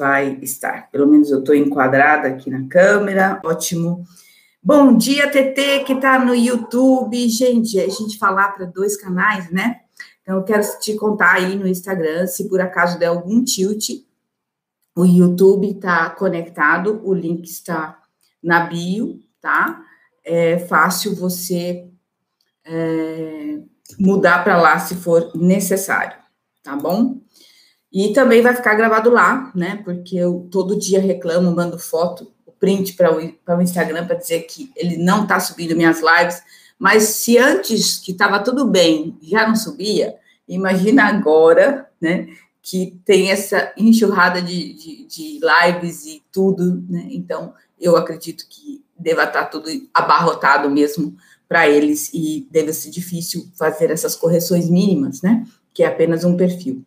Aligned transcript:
vai 0.00 0.38
estar. 0.40 0.90
Pelo 0.90 1.06
menos 1.06 1.30
eu 1.30 1.40
estou 1.40 1.54
enquadrada 1.54 2.28
aqui 2.28 2.48
na 2.48 2.66
câmera, 2.66 3.38
ótimo. 3.44 4.02
Bom 4.62 4.96
dia, 4.96 5.30
TT, 5.30 5.84
que 5.84 5.92
está 5.92 6.18
no 6.18 6.34
YouTube. 6.34 7.28
Gente, 7.28 7.78
a 7.78 7.86
gente 7.86 8.18
falar 8.18 8.48
para 8.52 8.64
dois 8.64 8.96
canais, 8.96 9.50
né? 9.50 9.80
Então, 10.22 10.38
eu 10.38 10.42
quero 10.42 10.62
te 10.80 10.94
contar 10.94 11.34
aí 11.34 11.54
no 11.54 11.68
Instagram, 11.68 12.26
se 12.26 12.48
por 12.48 12.62
acaso 12.62 12.98
der 12.98 13.08
algum 13.08 13.44
tilt, 13.44 13.90
o 14.96 15.04
YouTube 15.04 15.70
está 15.70 16.08
conectado, 16.08 17.00
o 17.04 17.12
link 17.12 17.44
está 17.44 18.00
na 18.42 18.60
bio, 18.60 19.20
tá? 19.38 19.82
É 20.24 20.58
fácil 20.60 21.14
você 21.14 21.86
é, 22.64 23.58
mudar 23.98 24.42
para 24.44 24.58
lá 24.60 24.78
se 24.78 24.94
for 24.94 25.30
necessário, 25.34 26.16
tá 26.62 26.74
bom? 26.74 27.19
E 27.92 28.12
também 28.12 28.40
vai 28.40 28.54
ficar 28.54 28.74
gravado 28.74 29.10
lá, 29.10 29.50
né? 29.54 29.80
Porque 29.84 30.16
eu 30.16 30.46
todo 30.50 30.78
dia 30.78 31.00
reclamo, 31.00 31.54
mando 31.54 31.78
foto, 31.78 32.32
o 32.46 32.52
print 32.52 32.92
para 32.92 33.16
o, 33.16 33.62
Instagram 33.62 34.06
para 34.06 34.16
dizer 34.16 34.42
que 34.42 34.70
ele 34.76 34.96
não 34.96 35.24
está 35.24 35.40
subindo 35.40 35.76
minhas 35.76 36.00
lives. 36.00 36.40
Mas 36.78 37.02
se 37.04 37.36
antes 37.36 37.98
que 37.98 38.12
estava 38.12 38.38
tudo 38.38 38.64
bem, 38.64 39.18
já 39.22 39.46
não 39.46 39.56
subia, 39.56 40.14
imagina 40.48 41.04
agora, 41.04 41.88
né? 42.00 42.28
Que 42.62 43.00
tem 43.04 43.30
essa 43.30 43.72
enxurrada 43.76 44.40
de, 44.40 44.74
de, 44.74 45.04
de 45.06 45.40
lives 45.40 46.06
e 46.06 46.22
tudo, 46.30 46.84
né? 46.88 47.08
Então, 47.10 47.52
eu 47.80 47.96
acredito 47.96 48.46
que 48.48 48.84
deva 48.96 49.24
estar 49.24 49.44
tá 49.44 49.46
tudo 49.46 49.68
abarrotado 49.92 50.70
mesmo 50.70 51.16
para 51.48 51.68
eles 51.68 52.10
e 52.14 52.46
deve 52.50 52.72
ser 52.72 52.90
difícil 52.90 53.50
fazer 53.58 53.90
essas 53.90 54.14
correções 54.14 54.70
mínimas, 54.70 55.22
né? 55.22 55.44
Que 55.74 55.82
é 55.82 55.86
apenas 55.86 56.22
um 56.22 56.36
perfil. 56.36 56.84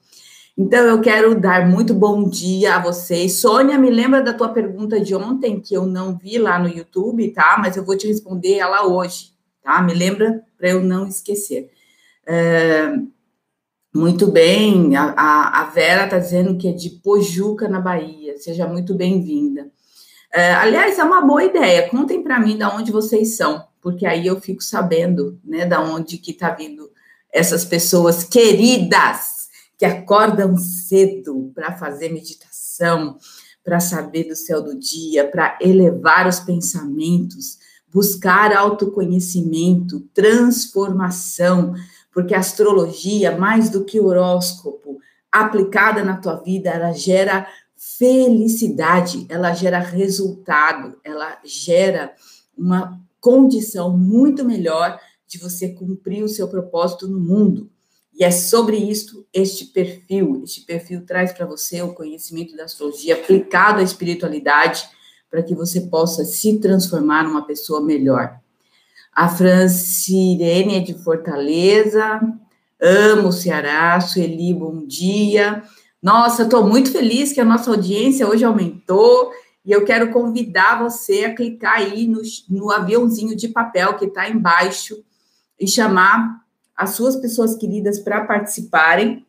Então, 0.56 0.86
eu 0.86 1.02
quero 1.02 1.34
dar 1.34 1.68
muito 1.68 1.96
bom 1.96 2.30
dia 2.30 2.76
a 2.76 2.80
vocês. 2.80 3.40
Sônia, 3.40 3.76
me 3.76 3.90
lembra 3.90 4.22
da 4.22 4.34
tua 4.34 4.50
pergunta 4.50 5.00
de 5.00 5.16
ontem, 5.16 5.60
que 5.60 5.74
eu 5.74 5.84
não 5.88 6.16
vi 6.16 6.38
lá 6.38 6.60
no 6.60 6.70
YouTube, 6.70 7.28
tá? 7.32 7.58
Mas 7.60 7.76
eu 7.76 7.84
vou 7.84 7.98
te 7.98 8.08
responder 8.08 8.60
ela 8.60 8.86
hoje, 8.86 9.32
tá? 9.64 9.82
Me 9.82 9.96
lembra 9.96 10.44
para 10.56 10.70
eu 10.70 10.84
não 10.84 11.08
esquecer. 11.08 11.72
É, 12.28 12.94
muito 13.96 14.28
bem, 14.28 14.96
a, 14.96 15.62
a, 15.62 15.64
Vera 15.72 16.04
está 16.04 16.20
dizendo 16.20 16.56
que 16.56 16.68
é 16.68 16.72
de 16.72 16.92
Pojuca, 16.92 17.68
na 17.68 17.82
Bahia. 17.82 18.38
Seja 18.38 18.68
muito 18.68 18.94
bem-vinda. 18.94 19.72
É, 20.32 20.54
aliás, 20.54 21.00
é 21.00 21.04
uma 21.04 21.22
boa 21.22 21.44
ideia. 21.44 21.90
Contem 21.90 22.22
para 22.22 22.40
mim 22.40 22.58
de 22.58 22.64
onde 22.64 22.92
vocês 22.92 23.36
são, 23.36 23.66
porque 23.82 24.06
aí 24.06 24.28
eu 24.28 24.40
fico 24.40 24.64
sabendo, 24.64 25.40
né, 25.44 25.66
da 25.66 25.82
onde 25.82 26.20
que 26.20 26.30
está 26.30 26.52
vindo 26.52 26.92
essas 27.32 27.66
pessoas 27.66 28.24
queridas 28.24 29.33
que 29.78 29.86
acordam 29.86 30.58
cedo 30.58 31.52
para 31.54 31.78
fazer 31.78 32.10
meditação, 32.10 33.18
para 33.64 33.80
saber 33.80 34.26
do 34.26 34.36
céu 34.36 34.62
do 34.62 34.78
dia, 34.78 35.30
para 35.30 35.58
elevar 35.62 36.28
os 36.28 36.40
pensamentos, 36.40 37.58
buscar 37.92 38.54
autoconhecimento, 38.56 40.02
transformação, 40.14 41.74
porque 42.12 42.34
a 42.34 42.40
astrologia, 42.40 43.38
mais 43.38 43.70
do 43.70 43.86
que 43.86 44.00
horóscopo, 44.00 45.00
aplicada 45.32 46.04
na 46.04 46.18
tua 46.18 46.36
vida, 46.36 46.70
ela 46.70 46.92
gera 46.92 47.48
felicidade, 47.76 49.26
ela 49.30 49.54
gera 49.54 49.80
resultado, 49.80 50.98
ela 51.04 51.40
gera 51.44 52.14
uma 52.58 53.00
condição 53.20 53.98
muito 53.98 54.46
melhor 54.46 55.00
de 55.28 55.38
você 55.38 55.70
cumprir 55.70 56.24
o 56.24 56.30
seu 56.30 56.48
propósito 56.48 57.08
no 57.08 57.20
mundo. 57.20 57.70
E 58.14 58.24
é 58.24 58.30
sobre 58.30 58.78
isso 58.78 59.26
este 59.34 59.66
perfil. 59.66 60.42
Este 60.44 60.62
perfil 60.62 61.06
traz 61.06 61.32
para 61.32 61.46
você 61.46 61.82
o 61.82 61.94
conhecimento 61.94 62.56
da 62.56 62.66
astrologia 62.66 63.16
aplicado 63.16 63.80
à 63.80 63.84
espiritualidade 63.84 64.88
para 65.30 65.42
que 65.42 65.56
você 65.56 65.82
possa 65.82 66.24
se 66.24 66.60
transformar 66.60 67.24
numa 67.24 67.46
pessoa 67.46 67.82
melhor. 67.82 68.40
A 69.12 69.28
Francirene 69.28 70.76
é 70.76 70.80
de 70.80 70.94
Fortaleza. 70.94 72.22
Amo 72.80 73.30
o 73.30 73.32
Ceará. 73.34 74.00
Sueli, 74.00 74.54
bom 74.54 74.86
dia. 74.86 75.64
Nossa, 76.02 76.44
estou 76.44 76.68
muito 76.68 76.92
feliz 76.92 77.32
que 77.32 77.42
a 77.42 77.46
nossa 77.46 77.72
audiência 77.72 78.28
hoje 78.28 78.46
aumentou. 78.46 79.32
E 79.66 79.72
eu 79.72 79.86
quero 79.86 80.12
convidar 80.12 80.84
você 80.84 81.26
a 81.26 81.34
clicar 81.34 81.78
aí 81.78 82.06
no, 82.06 82.22
no 82.50 82.70
aviãozinho 82.70 83.36
de 83.36 83.48
papel 83.48 83.96
que 83.96 84.06
está 84.06 84.30
embaixo 84.30 85.04
e 85.60 85.68
chamar 85.68 86.43
as 86.76 86.92
suas 86.92 87.16
pessoas 87.16 87.56
queridas 87.56 88.00
para 88.00 88.26
participarem. 88.26 89.26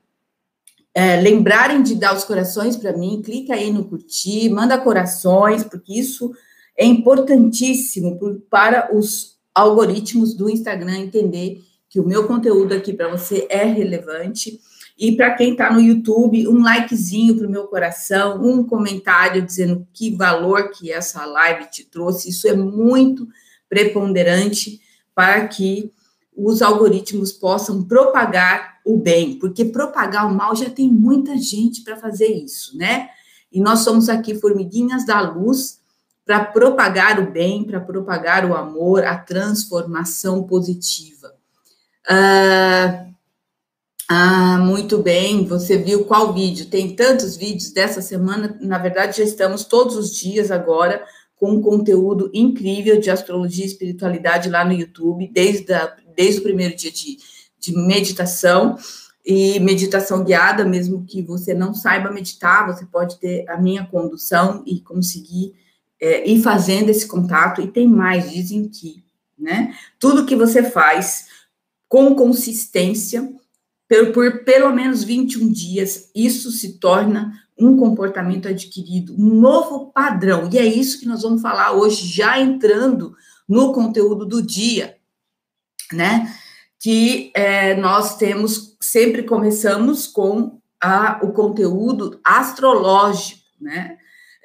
É, 0.97 1.21
lembrarem 1.21 1.82
de 1.82 1.97
dar 1.97 2.15
os 2.15 2.25
corações 2.25 2.77
para 2.77 2.97
mim, 2.97 3.21
clica 3.22 3.55
aí 3.55 3.72
no 3.72 3.84
curtir, 3.84 4.49
manda 4.49 4.78
corações, 4.78 5.65
porque 5.65 5.93
isso 5.93 6.33
é 6.78 6.84
importantíssimo 6.84 8.19
para 8.49 8.94
os 8.97 9.37
algoritmos 9.54 10.34
do 10.34 10.49
Instagram 10.49 10.99
entender 10.99 11.62
que 11.88 12.00
o 12.00 12.06
meu 12.06 12.27
conteúdo 12.27 12.75
aqui 12.75 12.93
para 12.93 13.09
você 13.09 13.47
é 13.49 13.65
relevante. 13.65 14.60
E 14.99 15.16
para 15.16 15.34
quem 15.34 15.53
está 15.53 15.72
no 15.72 15.81
YouTube, 15.81 16.47
um 16.49 16.62
likezinho 16.62 17.37
para 17.37 17.47
o 17.47 17.50
meu 17.50 17.66
coração, 17.66 18.44
um 18.44 18.65
comentário 18.65 19.43
dizendo 19.43 19.87
que 19.93 20.15
valor 20.15 20.71
que 20.71 20.91
essa 20.91 21.25
live 21.25 21.69
te 21.71 21.84
trouxe. 21.84 22.31
Isso 22.31 22.49
é 22.49 22.54
muito 22.54 23.28
preponderante 23.69 24.81
para 25.15 25.47
que 25.49 25.93
os 26.37 26.62
algoritmos 26.62 27.33
possam 27.33 27.83
propagar 27.84 28.78
o 28.84 28.99
bem, 28.99 29.39
porque 29.39 29.65
propagar 29.65 30.27
o 30.31 30.34
mal 30.34 30.55
já 30.55 30.69
tem 30.69 30.89
muita 30.91 31.39
gente 31.39 31.83
para 31.83 31.97
fazer 31.97 32.27
isso, 32.27 32.77
né? 32.77 33.09
E 33.53 33.61
nós 33.61 33.81
somos 33.81 34.09
aqui 34.09 34.34
formiguinhas 34.34 35.06
da 35.06 35.21
luz 35.21 35.81
para 36.25 36.45
propagar 36.45 37.21
o 37.21 37.31
bem, 37.31 37.65
para 37.65 37.81
propagar 37.81 38.45
o 38.45 38.55
amor, 38.55 39.05
a 39.05 39.17
transformação 39.17 40.43
positiva. 40.45 41.34
Ah, 42.09 43.06
ah, 44.09 44.59
muito 44.59 44.99
bem. 44.99 45.47
Você 45.47 45.78
viu 45.78 46.05
qual 46.05 46.33
vídeo? 46.33 46.66
Tem 46.66 46.95
tantos 46.95 47.37
vídeos 47.37 47.71
dessa 47.71 48.03
semana. 48.03 48.59
Na 48.61 48.78
verdade, 48.78 49.19
já 49.19 49.25
estamos 49.25 49.65
todos 49.65 49.97
os 49.97 50.15
dias 50.15 50.51
agora 50.51 51.05
com 51.37 51.53
um 51.53 51.62
conteúdo 51.62 52.31
incrível 52.33 53.01
de 53.01 53.11
astrologia 53.11 53.65
e 53.65 53.69
espiritualidade 53.69 54.49
lá 54.49 54.65
no 54.65 54.72
YouTube, 54.72 55.31
desde 55.33 55.72
a 55.72 55.97
desde 56.16 56.41
o 56.41 56.42
primeiro 56.42 56.76
dia 56.76 56.91
de, 56.91 57.19
de 57.58 57.76
meditação 57.76 58.76
e 59.25 59.58
meditação 59.58 60.22
guiada, 60.22 60.64
mesmo 60.64 61.04
que 61.06 61.22
você 61.22 61.54
não 61.54 61.72
saiba 61.72 62.10
meditar, 62.10 62.66
você 62.66 62.84
pode 62.84 63.19
ter 63.19 63.48
a 63.48 63.56
minha 63.56 63.86
condução 63.86 64.62
e 64.66 64.80
conseguir 64.80 65.54
é, 65.98 66.28
ir 66.28 66.42
fazendo 66.42 66.91
esse 66.91 67.06
contato. 67.06 67.62
E 67.62 67.69
tem 67.69 67.88
mais, 67.88 68.30
dizem 68.30 68.69
que, 68.69 69.03
né? 69.38 69.74
Tudo 69.98 70.26
que 70.26 70.36
você 70.36 70.62
faz 70.62 71.28
com 71.88 72.14
consistência, 72.14 73.32
por, 73.88 74.12
por 74.12 74.44
pelo 74.44 74.74
menos 74.74 75.03
21 75.03 75.50
dias, 75.50 76.10
isso 76.14 76.50
se 76.50 76.78
torna 76.78 77.32
um 77.58 77.76
comportamento 77.76 78.48
adquirido, 78.48 79.14
um 79.14 79.41
novo 79.41 79.92
padrão. 79.92 80.50
E 80.53 80.58
é 80.58 80.66
isso 80.66 81.00
que 81.00 81.06
nós 81.06 81.22
vamos 81.22 81.41
falar 81.41 81.72
hoje, 81.72 82.06
já 82.06 82.38
entrando 82.38 83.14
no 83.48 83.72
conteúdo 83.72 84.26
do 84.26 84.42
dia 84.42 84.97
né? 85.93 86.33
Que 86.78 87.31
é, 87.34 87.75
nós 87.75 88.17
temos, 88.17 88.77
sempre 88.81 89.22
começamos 89.22 90.06
com 90.06 90.59
a, 90.81 91.21
o 91.22 91.33
conteúdo 91.33 92.21
astrológico, 92.25 93.41
né? 93.61 93.97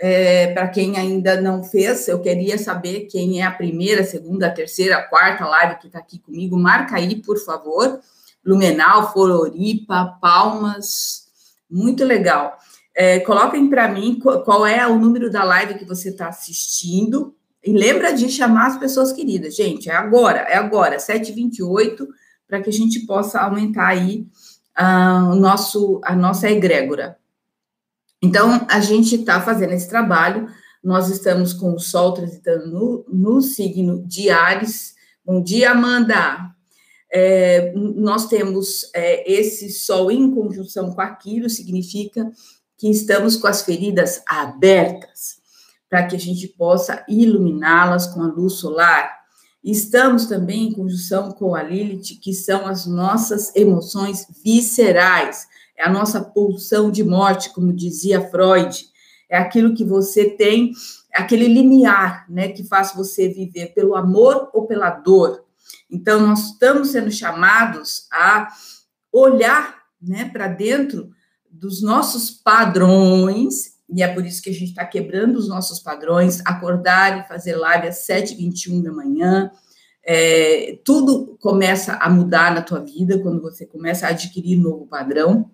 É, 0.01 0.53
Para 0.53 0.69
quem 0.69 0.97
ainda 0.97 1.41
não 1.41 1.61
fez, 1.61 2.07
eu 2.07 2.21
queria 2.21 2.57
saber 2.57 3.07
quem 3.07 3.41
é 3.41 3.43
a 3.43 3.51
primeira, 3.51 4.05
segunda, 4.05 4.49
terceira, 4.49 5.03
quarta 5.03 5.45
live 5.45 5.79
que 5.79 5.87
está 5.87 5.99
aqui 5.99 6.19
comigo. 6.19 6.57
Marca 6.57 6.95
aí, 6.95 7.17
por 7.17 7.37
favor. 7.37 7.99
Lumenal, 8.45 9.11
Floripa, 9.11 10.17
Palmas, 10.21 11.27
muito 11.69 12.05
legal. 12.05 12.57
É, 12.95 13.19
coloquem 13.19 13.69
para 13.69 13.87
mim 13.87 14.19
qual 14.19 14.65
é 14.65 14.87
o 14.87 14.97
número 14.97 15.29
da 15.29 15.43
live 15.43 15.75
que 15.75 15.85
você 15.85 16.09
está 16.09 16.29
assistindo, 16.29 17.35
e 17.63 17.73
lembra 17.73 18.13
de 18.13 18.29
chamar 18.29 18.67
as 18.67 18.77
pessoas 18.77 19.11
queridas, 19.11 19.55
gente. 19.55 19.89
É 19.89 19.95
agora, 19.95 20.39
é 20.39 20.55
agora, 20.55 20.97
7h28, 20.97 22.07
para 22.47 22.61
que 22.61 22.69
a 22.69 22.73
gente 22.73 23.05
possa 23.05 23.39
aumentar 23.39 23.87
aí 23.87 24.25
uh, 24.79 25.31
o 25.31 25.35
nosso, 25.35 25.99
a 26.03 26.15
nossa 26.15 26.49
egrégora. 26.49 27.17
Então, 28.21 28.65
a 28.69 28.79
gente 28.79 29.15
está 29.15 29.41
fazendo 29.41 29.73
esse 29.73 29.89
trabalho. 29.89 30.47
Nós 30.83 31.09
estamos 31.09 31.53
com 31.53 31.73
o 31.73 31.79
Sol 31.79 32.13
transitando 32.13 32.67
no, 32.67 33.05
no 33.07 33.41
signo 33.41 34.05
de 34.05 34.29
Ares. 34.29 34.95
Bom 35.25 35.41
dia, 35.41 35.71
Amanda. 35.71 36.49
É, 37.11 37.73
nós 37.75 38.27
temos 38.27 38.89
é, 38.93 39.29
esse 39.29 39.69
Sol 39.69 40.11
em 40.11 40.31
conjunção 40.31 40.91
com 40.91 41.01
aquilo, 41.01 41.49
significa 41.49 42.31
que 42.77 42.89
estamos 42.89 43.35
com 43.35 43.47
as 43.47 43.63
feridas 43.63 44.21
abertas 44.25 45.38
para 45.89 46.05
que 46.05 46.15
a 46.15 46.19
gente 46.19 46.47
possa 46.47 47.03
iluminá-las 47.09 48.07
com 48.07 48.21
a 48.21 48.27
luz 48.27 48.53
solar. 48.53 49.19
Estamos 49.63 50.27
também 50.27 50.67
em 50.67 50.73
conjunção 50.73 51.31
com 51.31 51.55
a 51.55 51.63
Lilith, 51.63 52.19
que 52.21 52.33
são 52.33 52.65
as 52.67 52.85
nossas 52.85 53.53
emoções 53.55 54.27
viscerais, 54.43 55.47
é 55.77 55.85
a 55.85 55.91
nossa 55.91 56.21
pulsão 56.21 56.91
de 56.91 57.03
morte, 57.03 57.53
como 57.53 57.73
dizia 57.73 58.29
Freud. 58.29 58.87
é 59.29 59.37
aquilo 59.37 59.75
que 59.75 59.83
você 59.83 60.31
tem, 60.31 60.71
aquele 61.13 61.47
limiar, 61.47 62.25
né, 62.29 62.49
que 62.49 62.63
faz 62.63 62.93
você 62.95 63.29
viver 63.29 63.73
pelo 63.75 63.95
amor 63.95 64.49
ou 64.53 64.65
pela 64.65 64.89
dor. 64.89 65.45
Então, 65.89 66.25
nós 66.25 66.51
estamos 66.51 66.89
sendo 66.89 67.11
chamados 67.11 68.07
a 68.11 68.47
olhar, 69.11 69.83
né, 70.01 70.25
para 70.25 70.47
dentro 70.47 71.11
dos 71.49 71.81
nossos 71.81 72.31
padrões, 72.31 73.78
e 73.91 74.03
é 74.03 74.07
por 74.07 74.25
isso 74.25 74.41
que 74.41 74.49
a 74.49 74.53
gente 74.53 74.69
está 74.69 74.85
quebrando 74.85 75.37
os 75.37 75.47
nossos 75.47 75.79
padrões, 75.79 76.41
acordar 76.45 77.19
e 77.19 77.27
fazer 77.27 77.55
live 77.55 77.87
às 77.87 78.07
7h21 78.07 78.83
da 78.83 78.91
manhã, 78.91 79.51
é, 80.03 80.79
tudo 80.83 81.37
começa 81.39 81.93
a 81.93 82.09
mudar 82.09 82.53
na 82.53 82.61
tua 82.61 82.79
vida 82.79 83.19
quando 83.19 83.41
você 83.41 83.65
começa 83.65 84.07
a 84.07 84.09
adquirir 84.09 84.57
novo 84.57 84.87
padrão. 84.87 85.49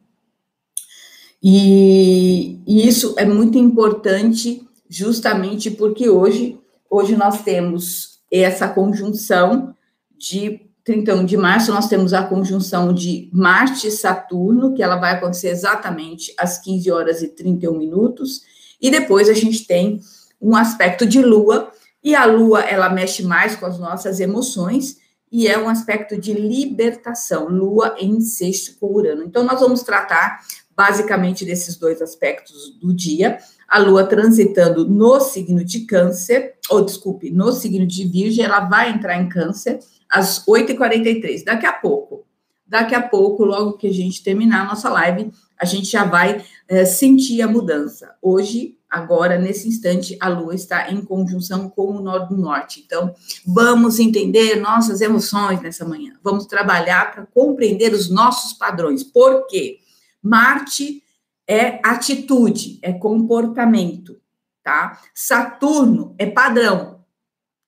E, 1.42 2.62
e, 2.66 2.88
isso 2.88 3.16
é 3.18 3.26
muito 3.26 3.58
importante, 3.58 4.68
justamente 4.90 5.70
porque 5.70 6.10
hoje, 6.10 6.60
hoje 6.90 7.16
nós 7.16 7.44
temos 7.44 8.20
essa 8.31 8.68
conjunção 8.68 9.76
de 10.18 10.65
31 10.86 11.26
de 11.26 11.36
março, 11.36 11.74
nós 11.74 11.88
temos 11.88 12.14
a 12.14 12.24
conjunção 12.24 12.94
de 12.94 13.28
Marte 13.34 13.88
e 13.88 13.92
Saturno, 13.92 14.76
que 14.76 14.84
ela 14.84 14.98
vai 14.98 15.14
acontecer 15.14 15.50
exatamente 15.50 16.32
às 16.38 16.60
15 16.60 16.92
horas 16.92 17.22
e 17.24 17.30
31 17.30 17.76
minutos, 17.76 18.44
e 18.80 18.92
depois 18.92 19.28
a 19.28 19.34
gente 19.34 19.66
tem 19.66 20.00
um 20.40 20.56
aspecto 20.56 21.08
de 21.08 21.22
Lua, 21.24 21.72
e 22.04 22.14
a 22.14 22.24
lua, 22.26 22.62
ela 22.62 22.88
mexe 22.88 23.24
mais 23.24 23.56
com 23.56 23.66
as 23.66 23.80
nossas 23.80 24.20
emoções 24.20 24.98
e 25.32 25.48
é 25.48 25.58
um 25.58 25.68
aspecto 25.68 26.22
de 26.22 26.34
libertação, 26.34 27.48
lua 27.48 27.96
em 28.00 28.22
sexto 28.22 28.78
com 28.80 28.94
Urano. 28.94 29.24
Então, 29.24 29.44
nós 29.44 29.60
vamos 29.60 29.81
tratar 29.81 30.40
basicamente 30.78 31.44
desses 31.44 31.78
dois 31.78 32.04
aspectos 32.04 32.78
do 32.80 32.94
dia. 32.94 33.40
A 33.68 33.80
lua 33.80 34.06
transitando 34.06 34.88
no 34.88 35.20
signo 35.20 35.66
de 35.66 35.80
Câncer, 35.80 36.54
ou 36.70 36.86
desculpe, 36.86 37.31
no 37.31 37.52
signo 37.52 37.88
de 37.88 38.08
Virgem, 38.08 38.46
ela 38.46 38.60
vai 38.60 38.92
entrar 38.92 39.20
em 39.20 39.28
Câncer 39.28 39.80
às 40.16 40.46
8h43, 40.46 41.44
daqui 41.44 41.66
a 41.66 41.74
pouco. 41.74 42.26
Daqui 42.66 42.96
a 42.96 43.02
pouco, 43.02 43.44
logo 43.44 43.74
que 43.74 43.88
a 43.88 43.94
gente 43.94 44.24
terminar 44.24 44.62
a 44.62 44.70
nossa 44.70 44.90
live, 44.90 45.32
a 45.60 45.66
gente 45.66 45.88
já 45.88 46.06
vai 46.06 46.44
é, 46.68 46.86
sentir 46.86 47.42
a 47.42 47.48
mudança. 47.48 48.16
Hoje, 48.22 48.78
agora, 48.90 49.38
nesse 49.38 49.68
instante, 49.68 50.18
a 50.20 50.30
Lua 50.30 50.56
está 50.56 50.90
em 50.90 51.02
conjunção 51.02 51.70
com 51.70 51.98
o 51.98 52.02
Nó 52.02 52.18
do 52.20 52.38
Norte. 52.38 52.82
Então, 52.84 53.14
vamos 53.46 54.00
entender 54.00 54.56
nossas 54.56 55.02
emoções 55.02 55.62
nessa 55.62 55.86
manhã. 55.86 56.14
Vamos 56.24 56.46
trabalhar 56.46 57.12
para 57.14 57.26
compreender 57.28 57.94
os 57.94 58.10
nossos 58.10 58.54
padrões. 58.54 59.04
Por 59.04 59.46
quê? 59.48 59.80
Marte 60.24 61.04
é 61.48 61.80
atitude, 61.84 62.80
é 62.82 62.94
comportamento, 62.94 64.20
tá? 64.64 65.00
Saturno 65.14 66.16
é 66.18 66.26
padrão, 66.26 67.06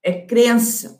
é 0.01 0.13
crença, 0.13 0.99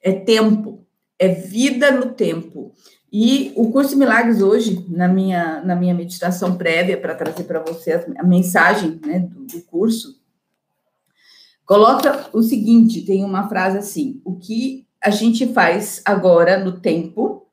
é 0.00 0.12
tempo, 0.12 0.83
é 1.24 1.28
vida 1.28 1.90
no 1.90 2.12
tempo. 2.12 2.72
E 3.12 3.52
o 3.56 3.70
curso 3.70 3.96
Milagres 3.96 4.42
hoje, 4.42 4.84
na 4.88 5.06
minha, 5.06 5.62
na 5.62 5.76
minha 5.76 5.94
meditação 5.94 6.56
prévia, 6.56 7.00
para 7.00 7.14
trazer 7.14 7.44
para 7.44 7.60
você 7.60 8.04
a, 8.18 8.24
mensagem 8.24 9.00
né, 9.06 9.20
do, 9.20 9.46
do 9.46 9.62
curso, 9.62 10.20
coloca 11.64 12.28
o 12.32 12.42
seguinte: 12.42 13.02
tem 13.02 13.24
uma 13.24 13.48
frase 13.48 13.78
assim: 13.78 14.20
o 14.24 14.36
que 14.36 14.86
a 15.02 15.10
gente 15.10 15.52
faz 15.52 16.02
agora 16.04 16.62
no 16.62 16.80
tempo 16.80 17.46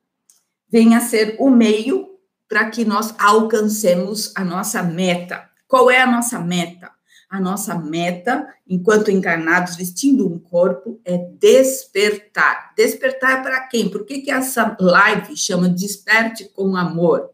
vem 0.70 0.94
a 0.94 1.00
ser 1.00 1.36
o 1.38 1.50
meio 1.50 2.08
para 2.48 2.68
que 2.70 2.84
nós 2.84 3.14
alcancemos 3.18 4.32
a 4.36 4.44
nossa 4.44 4.82
meta. 4.82 5.48
Qual 5.66 5.90
é 5.90 6.00
a 6.00 6.06
nossa 6.06 6.38
meta? 6.38 6.91
A 7.32 7.40
nossa 7.40 7.74
meta, 7.74 8.46
enquanto 8.68 9.10
encarnados, 9.10 9.74
vestindo 9.74 10.30
um 10.30 10.38
corpo, 10.38 11.00
é 11.02 11.16
despertar. 11.16 12.74
Despertar 12.76 13.42
para 13.42 13.58
quem? 13.68 13.88
Por 13.88 14.04
que, 14.04 14.20
que 14.20 14.30
essa 14.30 14.76
live 14.78 15.34
chama 15.34 15.70
Desperte 15.70 16.44
com 16.54 16.76
Amor? 16.76 17.30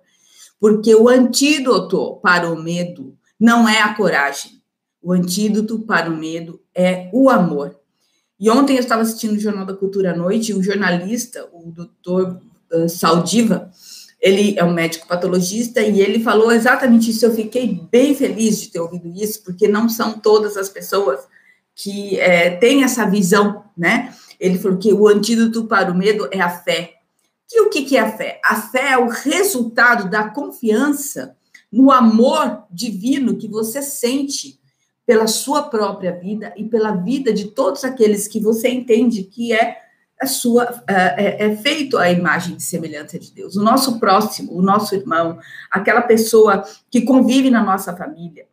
Porque 0.61 0.95
o 0.95 1.09
antídoto 1.09 2.21
para 2.23 2.49
o 2.49 2.62
medo 2.62 3.19
não 3.41 3.69
é 3.69 3.83
a 3.83 3.93
coragem. 3.93 4.62
O 5.03 5.12
antídoto 5.12 5.81
para 5.81 6.09
o 6.09 6.17
medo 6.17 6.61
é 6.73 7.11
o 7.12 7.29
amor. 7.29 7.77
E 8.39 8.49
ontem 8.49 8.75
eu 8.75 8.81
estava 8.81 9.03
assistindo 9.03 9.33
o 9.33 9.41
Jornal 9.41 9.67
da 9.67 9.75
Cultura 9.75 10.12
à 10.12 10.17
noite 10.17 10.53
e 10.53 10.55
o 10.55 10.62
jornalista, 10.62 11.45
o 11.53 11.73
doutor 11.73 12.41
uh, 12.73 12.89
Saldiva, 12.89 13.69
ele 14.20 14.59
é 14.59 14.65
um 14.65 14.73
médico 14.73 15.06
patologista 15.06 15.81
e 15.81 16.00
ele 16.00 16.23
falou 16.23 16.50
exatamente 16.50 17.11
isso. 17.11 17.25
Eu 17.25 17.35
fiquei 17.35 17.81
bem 17.91 18.15
feliz 18.15 18.61
de 18.61 18.70
ter 18.70 18.81
ouvido 18.81 19.09
isso, 19.15 19.43
porque 19.44 19.69
não 19.69 19.88
são 19.88 20.19
todas 20.19 20.56
as 20.56 20.69
pessoas 20.69 21.20
que 21.75 22.19
é, 22.19 22.50
têm 22.50 22.82
essa 22.82 23.06
visão, 23.06 23.65
né? 23.76 24.12
Ele 24.41 24.59
falou 24.59 24.79
que 24.79 24.93
o 24.93 25.06
antídoto 25.06 25.65
para 25.67 25.93
o 25.93 25.97
medo 25.97 26.29
é 26.32 26.41
a 26.41 26.50
fé. 26.50 26.94
E 27.53 27.61
o 27.62 27.70
que, 27.70 27.85
que 27.85 27.97
é 27.97 28.00
a 28.00 28.12
fé? 28.12 28.41
A 28.44 28.56
fé 28.56 28.93
é 28.93 28.99
o 28.99 29.09
resultado 29.09 30.11
da 30.11 30.29
confiança 30.29 31.37
no 31.71 31.93
amor 31.93 32.64
divino 32.71 33.37
que 33.37 33.47
você 33.47 33.81
sente 33.81 34.59
pela 35.06 35.26
sua 35.26 35.62
própria 35.62 36.12
vida 36.12 36.53
e 36.56 36.64
pela 36.64 36.93
vida 36.93 37.32
de 37.32 37.47
todos 37.47 37.85
aqueles 37.85 38.26
que 38.26 38.41
você 38.41 38.69
entende 38.69 39.23
que 39.23 39.53
é 39.53 39.88
a 40.20 40.26
sua 40.26 40.82
é, 40.88 41.47
é, 41.47 41.56
feito 41.56 41.97
a 41.97 42.11
imagem 42.11 42.56
e 42.56 42.62
semelhança 42.62 43.19
de 43.19 43.32
Deus. 43.32 43.56
O 43.56 43.62
nosso 43.62 43.99
próximo, 44.00 44.53
o 44.53 44.62
nosso 44.62 44.94
irmão, 44.94 45.38
aquela 45.70 46.03
pessoa 46.03 46.65
que 46.91 47.03
convive 47.03 47.50
na 47.50 47.62
nossa 47.62 47.97
família, 47.97 48.47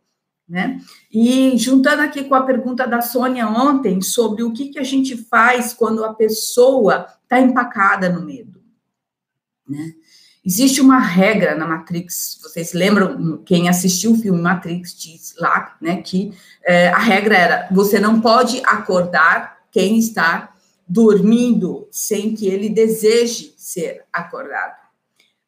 né? 0.48 0.80
E 1.12 1.58
juntando 1.58 2.04
aqui 2.04 2.24
com 2.24 2.36
a 2.36 2.44
pergunta 2.44 2.88
da 2.88 3.02
Sônia 3.02 3.48
ontem 3.48 4.02
sobre 4.02 4.44
o 4.44 4.54
que, 4.54 4.70
que 4.70 4.80
a 4.80 4.84
gente 4.84 5.18
faz 5.18 5.74
quando 5.74 6.04
a 6.06 6.14
pessoa 6.14 7.08
está 7.24 7.40
empacada 7.40 8.10
no 8.10 8.24
medo, 8.24 8.62
né? 9.68 9.94
Existe 10.46 10.80
uma 10.80 11.00
regra 11.00 11.56
na 11.56 11.66
Matrix, 11.66 12.38
vocês 12.40 12.72
lembram, 12.72 13.42
quem 13.44 13.68
assistiu 13.68 14.12
o 14.12 14.18
filme 14.18 14.40
Matrix 14.40 14.96
diz 14.96 15.34
lá, 15.40 15.76
né, 15.82 16.04
que 16.04 16.32
é, 16.64 16.90
a 16.90 17.00
regra 17.00 17.36
era, 17.36 17.68
você 17.72 18.00
não 18.00 18.22
pode 18.22 18.62
acordar 18.64 19.58
quem 19.72 19.98
está 19.98 20.54
dormindo 20.88 21.88
sem 21.92 22.36
que 22.36 22.48
ele 22.48 22.70
deseje 22.70 23.54
ser 23.58 24.04
acordado. 24.12 24.86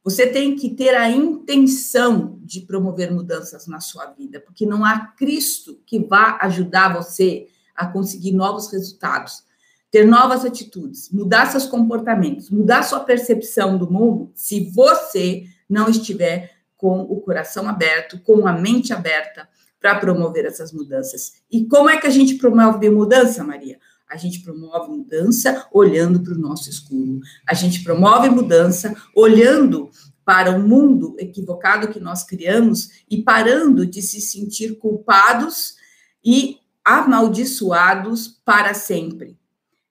Você 0.03 0.25
tem 0.25 0.55
que 0.55 0.69
ter 0.69 0.95
a 0.95 1.09
intenção 1.09 2.39
de 2.41 2.61
promover 2.61 3.11
mudanças 3.11 3.67
na 3.67 3.81
sua 3.81 4.05
vida, 4.05 4.39
porque 4.39 4.65
não 4.65 4.85
há 4.85 5.07
Cristo 5.07 5.81
que 5.85 5.99
vá 5.99 6.37
ajudar 6.41 6.93
você 6.93 7.47
a 7.75 7.85
conseguir 7.85 8.31
novos 8.31 8.71
resultados, 8.71 9.43
ter 9.91 10.05
novas 10.05 10.45
atitudes, 10.45 11.09
mudar 11.11 11.47
seus 11.47 11.65
comportamentos, 11.65 12.49
mudar 12.49 12.83
sua 12.83 13.01
percepção 13.01 13.77
do 13.77 13.91
mundo, 13.91 14.31
se 14.33 14.71
você 14.71 15.45
não 15.69 15.89
estiver 15.89 16.57
com 16.77 17.01
o 17.01 17.19
coração 17.19 17.67
aberto, 17.67 18.19
com 18.21 18.47
a 18.47 18.53
mente 18.53 18.93
aberta 18.93 19.47
para 19.79 19.99
promover 19.99 20.45
essas 20.45 20.71
mudanças. 20.71 21.33
E 21.51 21.65
como 21.65 21.89
é 21.89 21.99
que 21.99 22.07
a 22.07 22.11
gente 22.11 22.35
promove 22.35 22.89
mudança, 22.89 23.43
Maria? 23.43 23.77
A 24.09 24.15
gente 24.17 24.39
promove 24.39 24.91
mudança 24.91 25.67
olhando 25.71 26.21
para 26.21 26.33
o 26.33 26.37
nosso 26.37 26.69
escuro. 26.69 27.19
A 27.47 27.53
gente 27.53 27.83
promove 27.83 28.29
mudança 28.29 28.95
olhando 29.15 29.89
para 30.23 30.51
o 30.51 30.59
mundo 30.59 31.15
equivocado 31.17 31.87
que 31.87 31.99
nós 31.99 32.23
criamos 32.23 32.89
e 33.09 33.21
parando 33.21 33.85
de 33.85 34.01
se 34.01 34.19
sentir 34.19 34.77
culpados 34.77 35.75
e 36.23 36.57
amaldiçoados 36.83 38.39
para 38.43 38.73
sempre. 38.73 39.37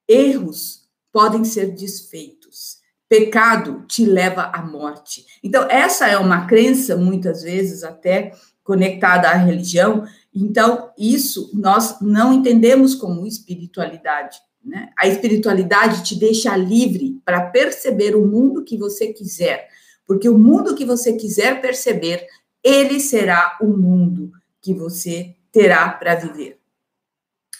Erros 0.08 0.86
podem 1.12 1.44
ser 1.44 1.74
desfeitos. 1.74 2.78
Pecado 3.08 3.84
te 3.86 4.04
leva 4.04 4.50
à 4.52 4.62
morte. 4.62 5.24
Então, 5.42 5.66
essa 5.70 6.06
é 6.06 6.18
uma 6.18 6.46
crença, 6.46 6.96
muitas 6.96 7.42
vezes 7.42 7.82
até 7.82 8.32
conectada 8.62 9.30
à 9.30 9.34
religião, 9.34 10.04
então, 10.38 10.90
isso 10.98 11.50
nós 11.54 11.98
não 12.02 12.30
entendemos 12.30 12.94
como 12.94 13.26
espiritualidade. 13.26 14.36
Né? 14.62 14.90
A 14.98 15.08
espiritualidade 15.08 16.04
te 16.04 16.14
deixa 16.14 16.54
livre 16.54 17.18
para 17.24 17.46
perceber 17.46 18.14
o 18.14 18.26
mundo 18.26 18.62
que 18.62 18.76
você 18.76 19.14
quiser, 19.14 19.66
porque 20.06 20.28
o 20.28 20.36
mundo 20.36 20.74
que 20.74 20.84
você 20.84 21.14
quiser 21.14 21.62
perceber, 21.62 22.26
ele 22.62 23.00
será 23.00 23.56
o 23.62 23.68
mundo 23.68 24.30
que 24.60 24.74
você 24.74 25.34
terá 25.50 25.88
para 25.88 26.16
viver. 26.16 26.58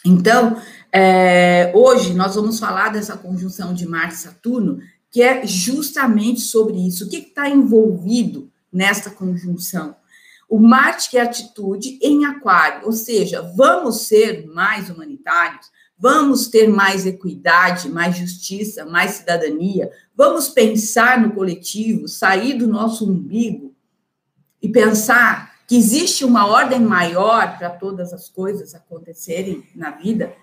Então, 0.05 0.61
é, 0.91 1.71
hoje 1.73 2.13
nós 2.13 2.35
vamos 2.35 2.59
falar 2.59 2.89
dessa 2.89 3.17
conjunção 3.17 3.73
de 3.73 3.87
Marte 3.87 4.13
e 4.13 4.19
Saturno, 4.19 4.79
que 5.09 5.23
é 5.23 5.47
justamente 5.47 6.41
sobre 6.41 6.77
isso. 6.87 7.05
O 7.05 7.09
que 7.09 7.17
está 7.17 7.49
envolvido 7.49 8.51
nesta 8.71 9.09
conjunção? 9.09 9.95
O 10.47 10.59
Marte 10.59 11.09
que 11.09 11.17
é 11.17 11.21
atitude 11.21 11.99
em 12.01 12.25
aquário, 12.25 12.85
ou 12.85 12.91
seja, 12.93 13.41
vamos 13.55 14.01
ser 14.01 14.47
mais 14.47 14.89
humanitários, 14.89 15.69
vamos 15.99 16.47
ter 16.47 16.67
mais 16.67 17.05
equidade, 17.05 17.89
mais 17.89 18.15
justiça, 18.15 18.85
mais 18.85 19.11
cidadania, 19.11 19.91
vamos 20.15 20.47
pensar 20.47 21.19
no 21.19 21.33
coletivo, 21.33 22.07
sair 22.07 22.53
do 22.53 22.67
nosso 22.67 23.09
umbigo 23.09 23.75
e 24.61 24.69
pensar 24.69 25.57
que 25.67 25.75
existe 25.75 26.23
uma 26.23 26.47
ordem 26.47 26.79
maior 26.79 27.57
para 27.57 27.69
todas 27.69 28.13
as 28.13 28.29
coisas 28.29 28.73
acontecerem 28.73 29.63
na 29.75 29.91
vida, 29.91 30.33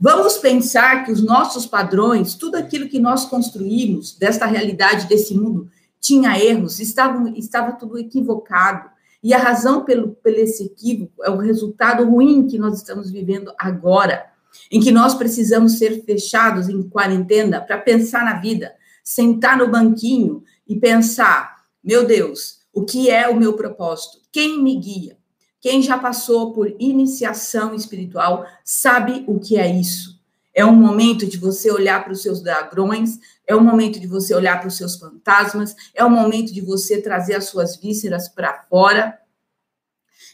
vamos 0.00 0.38
pensar 0.38 1.04
que 1.04 1.12
os 1.12 1.22
nossos 1.22 1.66
padrões, 1.66 2.34
tudo 2.34 2.56
aquilo 2.56 2.88
que 2.88 2.98
nós 2.98 3.26
construímos 3.26 4.16
desta 4.16 4.46
realidade, 4.46 5.06
desse 5.06 5.34
mundo, 5.34 5.70
tinha 6.00 6.38
erros, 6.42 6.80
estava, 6.80 7.28
estava 7.36 7.72
tudo 7.72 7.98
equivocado. 7.98 8.88
E 9.22 9.34
a 9.34 9.38
razão 9.38 9.84
pelo, 9.84 10.08
pelo 10.16 10.38
esse 10.38 10.64
equívoco 10.64 11.22
é 11.22 11.30
o 11.30 11.36
resultado 11.36 12.04
ruim 12.04 12.46
que 12.46 12.58
nós 12.58 12.78
estamos 12.78 13.10
vivendo 13.10 13.52
agora, 13.58 14.26
em 14.70 14.80
que 14.80 14.90
nós 14.90 15.14
precisamos 15.14 15.78
ser 15.78 16.02
fechados 16.04 16.68
em 16.68 16.82
quarentena 16.82 17.60
para 17.60 17.78
pensar 17.78 18.24
na 18.24 18.40
vida, 18.40 18.74
sentar 19.04 19.58
no 19.58 19.70
banquinho 19.70 20.42
e 20.66 20.76
pensar: 20.76 21.64
meu 21.82 22.06
Deus, 22.06 22.60
o 22.72 22.84
que 22.84 23.10
é 23.10 23.28
o 23.28 23.36
meu 23.36 23.54
propósito? 23.54 24.18
Quem 24.32 24.62
me 24.62 24.76
guia? 24.76 25.18
Quem 25.60 25.82
já 25.82 25.98
passou 25.98 26.52
por 26.52 26.74
iniciação 26.78 27.74
espiritual 27.74 28.46
sabe 28.64 29.24
o 29.26 29.38
que 29.38 29.58
é 29.58 29.70
isso. 29.70 30.19
É 30.54 30.64
um 30.64 30.74
momento 30.74 31.26
de 31.26 31.36
você 31.38 31.70
olhar 31.70 32.02
para 32.02 32.12
os 32.12 32.22
seus 32.22 32.42
dragões, 32.42 33.18
é 33.46 33.54
um 33.54 33.62
momento 33.62 34.00
de 34.00 34.06
você 34.06 34.34
olhar 34.34 34.58
para 34.58 34.68
os 34.68 34.76
seus 34.76 34.96
fantasmas, 34.96 35.74
é 35.94 36.04
um 36.04 36.10
momento 36.10 36.52
de 36.52 36.60
você 36.60 37.00
trazer 37.00 37.34
as 37.34 37.44
suas 37.44 37.76
vísceras 37.76 38.28
para 38.28 38.64
fora. 38.68 39.18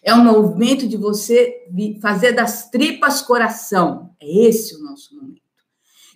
É 0.03 0.15
um 0.15 0.25
momento 0.25 0.87
de 0.87 0.97
você 0.97 1.67
fazer 2.01 2.33
das 2.33 2.71
tripas 2.71 3.23
coração. 3.23 4.15
É 4.21 4.47
esse 4.47 4.75
o 4.75 4.83
nosso 4.83 5.15
momento. 5.15 5.43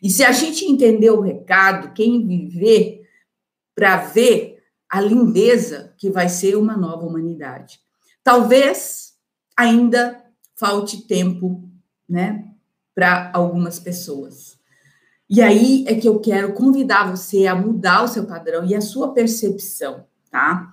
E 0.02 0.08
se 0.08 0.24
a 0.24 0.32
gente 0.32 0.64
entender 0.64 1.10
o 1.10 1.20
recado, 1.20 1.92
quem 1.92 2.26
viver 2.26 3.02
para 3.74 3.96
ver 3.96 4.62
a 4.88 5.00
lindeza 5.00 5.94
que 5.96 6.10
vai 6.10 6.28
ser 6.28 6.56
uma 6.56 6.76
nova 6.76 7.06
humanidade. 7.06 7.80
Talvez 8.24 9.14
ainda 9.56 10.24
falte 10.56 11.06
tempo, 11.06 11.68
né, 12.08 12.49
para 13.00 13.30
algumas 13.32 13.78
pessoas. 13.78 14.58
E 15.26 15.40
aí 15.40 15.86
é 15.88 15.94
que 15.94 16.06
eu 16.06 16.20
quero 16.20 16.52
convidar 16.52 17.10
você 17.10 17.46
a 17.46 17.54
mudar 17.54 18.04
o 18.04 18.08
seu 18.08 18.26
padrão 18.26 18.62
e 18.66 18.74
a 18.74 18.80
sua 18.82 19.14
percepção, 19.14 20.04
tá? 20.30 20.70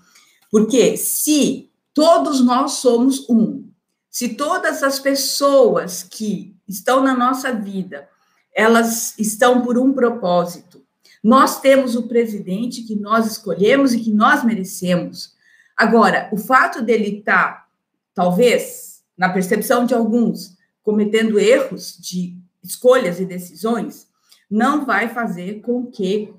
Porque 0.52 0.98
se 0.98 1.72
todos 1.94 2.44
nós 2.44 2.74
somos 2.74 3.30
um, 3.30 3.70
se 4.10 4.36
todas 4.36 4.84
as 4.84 5.00
pessoas 5.00 6.04
que 6.04 6.54
estão 6.68 7.02
na 7.02 7.16
nossa 7.16 7.54
vida, 7.54 8.10
elas 8.54 9.18
estão 9.18 9.62
por 9.62 9.78
um 9.78 9.94
propósito, 9.94 10.84
nós 11.24 11.62
temos 11.62 11.96
o 11.96 12.10
presidente 12.10 12.84
que 12.84 12.96
nós 12.98 13.26
escolhemos 13.26 13.94
e 13.94 14.02
que 14.02 14.12
nós 14.12 14.44
merecemos. 14.44 15.34
Agora, 15.78 16.28
o 16.34 16.36
fato 16.36 16.82
dele 16.82 17.20
estar, 17.20 17.54
tá, 17.54 17.68
talvez, 18.14 19.02
na 19.18 19.30
percepção 19.30 19.86
de 19.86 19.94
alguns, 19.94 20.57
cometendo 20.88 21.38
erros 21.38 21.98
de 22.00 22.38
escolhas 22.64 23.20
e 23.20 23.26
decisões, 23.26 24.08
não 24.50 24.86
vai 24.86 25.10
fazer 25.10 25.60
com 25.60 25.86
que 25.86 26.34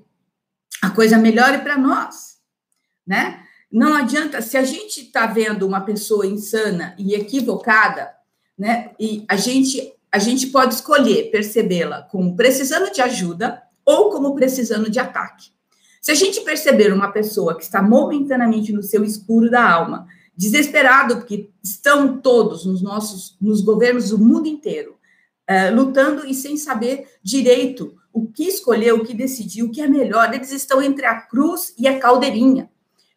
a 0.81 0.89
coisa 0.89 1.19
melhore 1.19 1.59
para 1.59 1.77
nós, 1.77 2.39
né? 3.05 3.43
Não 3.71 3.93
adianta, 3.93 4.41
se 4.41 4.57
a 4.57 4.63
gente 4.63 5.01
está 5.01 5.27
vendo 5.27 5.67
uma 5.67 5.81
pessoa 5.81 6.25
insana 6.25 6.95
e 6.97 7.13
equivocada, 7.13 8.11
né? 8.57 8.89
E 8.99 9.23
a 9.29 9.35
gente, 9.35 9.93
a 10.11 10.17
gente 10.17 10.47
pode 10.47 10.73
escolher 10.73 11.29
percebê-la 11.29 12.01
como 12.01 12.35
precisando 12.35 12.91
de 12.91 13.03
ajuda 13.03 13.61
ou 13.85 14.09
como 14.09 14.33
precisando 14.33 14.89
de 14.89 14.99
ataque. 14.99 15.51
Se 16.01 16.09
a 16.09 16.15
gente 16.15 16.41
perceber 16.41 16.91
uma 16.91 17.11
pessoa 17.11 17.55
que 17.55 17.61
está 17.61 17.83
momentaneamente 17.83 18.73
no 18.73 18.81
seu 18.81 19.03
escuro 19.03 19.51
da 19.51 19.69
alma, 19.69 20.07
desesperado, 20.39 21.17
porque 21.17 21.49
estão 21.61 22.17
todos 22.17 22.65
nos 22.65 22.81
nossos, 22.81 23.35
nos 23.41 23.59
governos 23.59 24.11
do 24.11 24.17
mundo 24.17 24.47
inteiro, 24.47 24.95
uh, 25.49 25.75
lutando 25.75 26.25
e 26.25 26.33
sem 26.33 26.55
saber 26.55 27.09
direito 27.21 27.93
o 28.13 28.25
que 28.25 28.45
escolher, 28.45 28.93
o 28.93 29.03
que 29.03 29.13
decidir, 29.13 29.63
o 29.63 29.69
que 29.69 29.81
é 29.81 29.87
melhor, 29.87 30.33
eles 30.33 30.53
estão 30.53 30.81
entre 30.81 31.05
a 31.05 31.19
cruz 31.19 31.73
e 31.77 31.89
a 31.89 31.99
caldeirinha. 31.99 32.69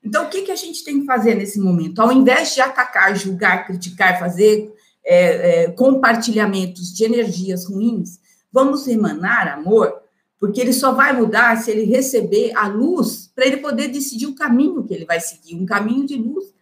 Então, 0.02 0.26
o 0.26 0.28
que, 0.28 0.42
que 0.42 0.50
a 0.50 0.56
gente 0.56 0.82
tem 0.82 0.98
que 0.98 1.06
fazer 1.06 1.36
nesse 1.36 1.60
momento? 1.60 2.02
Ao 2.02 2.10
invés 2.10 2.56
de 2.56 2.60
atacar, 2.60 3.16
julgar, 3.16 3.68
criticar, 3.68 4.18
fazer 4.18 4.74
é, 5.04 5.66
é, 5.66 5.70
compartilhamentos 5.70 6.92
de 6.92 7.04
energias 7.04 7.66
ruins, 7.66 8.18
vamos 8.52 8.88
emanar 8.88 9.46
amor 9.46 10.02
porque 10.40 10.60
ele 10.60 10.72
só 10.72 10.90
vai 10.90 11.12
mudar 11.12 11.56
se 11.58 11.70
ele 11.70 11.84
receber 11.84 12.50
a 12.56 12.66
luz 12.66 13.30
para 13.32 13.46
ele 13.46 13.58
poder 13.58 13.86
decidir 13.86 14.26
o 14.26 14.34
caminho 14.34 14.82
que 14.82 14.92
ele 14.92 15.04
vai 15.04 15.20
seguir, 15.20 15.54
um 15.54 15.64
caminho 15.64 16.04
de 16.04 16.16
luz, 16.16 16.52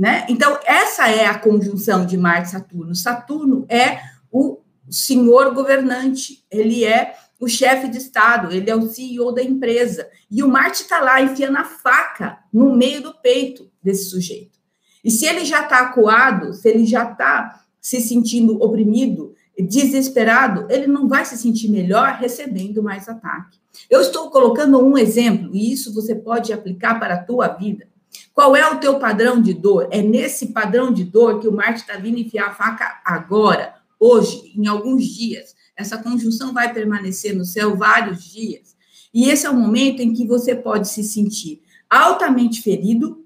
né? 0.00 0.24
Então 0.30 0.58
essa 0.64 1.10
é 1.10 1.26
a 1.26 1.38
conjunção 1.38 2.06
de 2.06 2.16
Marte 2.16 2.48
e 2.48 2.52
Saturno. 2.52 2.94
Saturno 2.94 3.66
é 3.68 4.00
o 4.32 4.60
senhor 4.88 5.52
governante, 5.52 6.42
ele 6.50 6.86
é 6.86 7.14
o 7.38 7.46
chefe 7.46 7.86
de 7.86 7.98
estado, 7.98 8.50
ele 8.50 8.70
é 8.70 8.74
o 8.74 8.88
CEO 8.88 9.30
da 9.30 9.42
empresa 9.42 10.08
e 10.30 10.42
o 10.42 10.48
Marte 10.48 10.84
está 10.84 11.00
lá 11.00 11.20
enfiando 11.20 11.58
a 11.58 11.64
faca 11.64 12.38
no 12.50 12.74
meio 12.74 13.02
do 13.02 13.12
peito 13.12 13.70
desse 13.82 14.06
sujeito. 14.06 14.58
E 15.04 15.10
se 15.10 15.26
ele 15.26 15.44
já 15.44 15.64
está 15.64 15.80
acuado, 15.80 16.54
se 16.54 16.66
ele 16.66 16.86
já 16.86 17.12
está 17.12 17.62
se 17.78 18.00
sentindo 18.00 18.58
oprimido, 18.62 19.34
desesperado, 19.58 20.66
ele 20.70 20.86
não 20.86 21.08
vai 21.08 21.26
se 21.26 21.36
sentir 21.36 21.68
melhor 21.68 22.14
recebendo 22.14 22.82
mais 22.82 23.06
ataque. 23.06 23.58
Eu 23.90 24.00
estou 24.00 24.30
colocando 24.30 24.82
um 24.82 24.96
exemplo, 24.96 25.54
e 25.54 25.70
isso 25.70 25.92
você 25.92 26.14
pode 26.14 26.54
aplicar 26.54 26.98
para 26.98 27.16
a 27.16 27.22
tua 27.22 27.48
vida. 27.48 27.89
Qual 28.32 28.56
é 28.56 28.68
o 28.70 28.78
teu 28.78 28.98
padrão 28.98 29.40
de 29.40 29.52
dor? 29.52 29.88
É 29.90 30.02
nesse 30.02 30.46
padrão 30.48 30.92
de 30.92 31.04
dor 31.04 31.40
que 31.40 31.48
o 31.48 31.52
Marte 31.52 31.80
está 31.80 31.96
vindo 31.96 32.18
enfiar 32.18 32.48
a 32.48 32.54
faca 32.54 33.00
agora, 33.04 33.74
hoje, 33.98 34.52
em 34.56 34.66
alguns 34.66 35.04
dias. 35.04 35.54
Essa 35.76 35.98
conjunção 35.98 36.52
vai 36.52 36.72
permanecer 36.72 37.34
no 37.34 37.44
céu 37.44 37.76
vários 37.76 38.24
dias. 38.24 38.76
E 39.12 39.28
esse 39.28 39.46
é 39.46 39.50
o 39.50 39.56
momento 39.56 40.00
em 40.00 40.12
que 40.12 40.26
você 40.26 40.54
pode 40.54 40.88
se 40.88 41.02
sentir 41.02 41.62
altamente 41.88 42.62
ferido 42.62 43.24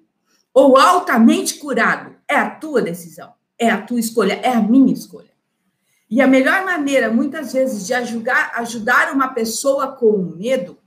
ou 0.52 0.78
altamente 0.78 1.54
curado. 1.58 2.14
É 2.26 2.36
a 2.36 2.48
tua 2.48 2.80
decisão, 2.80 3.32
é 3.58 3.68
a 3.70 3.82
tua 3.82 4.00
escolha, 4.00 4.34
é 4.42 4.50
a 4.50 4.62
minha 4.62 4.92
escolha. 4.92 5.34
E 6.10 6.20
a 6.20 6.26
melhor 6.26 6.64
maneira, 6.64 7.10
muitas 7.10 7.52
vezes, 7.52 7.86
de 7.86 7.92
ajudar, 7.92 8.52
ajudar 8.56 9.12
uma 9.12 9.28
pessoa 9.28 9.88
com 9.88 10.16
medo, 10.36 10.78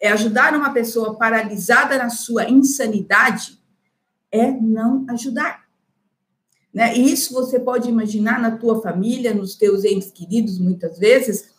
é 0.00 0.10
ajudar 0.10 0.54
uma 0.54 0.72
pessoa 0.72 1.16
paralisada 1.16 1.98
na 1.98 2.08
sua 2.08 2.48
insanidade, 2.48 3.58
é 4.30 4.50
não 4.50 5.04
ajudar. 5.08 5.66
Né? 6.72 6.96
E 6.96 7.12
isso 7.12 7.34
você 7.34 7.58
pode 7.58 7.88
imaginar 7.88 8.40
na 8.40 8.52
tua 8.52 8.80
família, 8.80 9.34
nos 9.34 9.56
teus 9.56 9.84
entes 9.84 10.10
queridos, 10.10 10.58
muitas 10.58 10.98
vezes. 10.98 11.50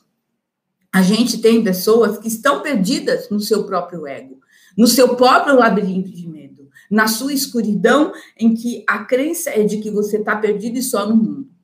A 0.92 1.02
gente 1.02 1.40
tem 1.40 1.64
pessoas 1.64 2.18
que 2.18 2.28
estão 2.28 2.62
perdidas 2.62 3.30
no 3.30 3.40
seu 3.40 3.66
próprio 3.66 4.08
ego, 4.08 4.40
no 4.78 4.88
seu 4.88 5.16
próprio 5.16 5.56
labirinto 5.56 6.10
de 6.10 6.28
medo, 6.28 6.70
na 6.90 7.08
sua 7.08 7.34
escuridão, 7.34 8.12
em 8.38 8.54
que 8.54 8.84
a 8.88 9.04
crença 9.04 9.50
é 9.50 9.64
de 9.64 9.78
que 9.78 9.92
você 9.92 10.18
está 10.18 10.36
perdido 10.36 10.78
e 10.78 10.84
só 10.84 11.08
no 11.08 11.16
mundo. 11.16 11.59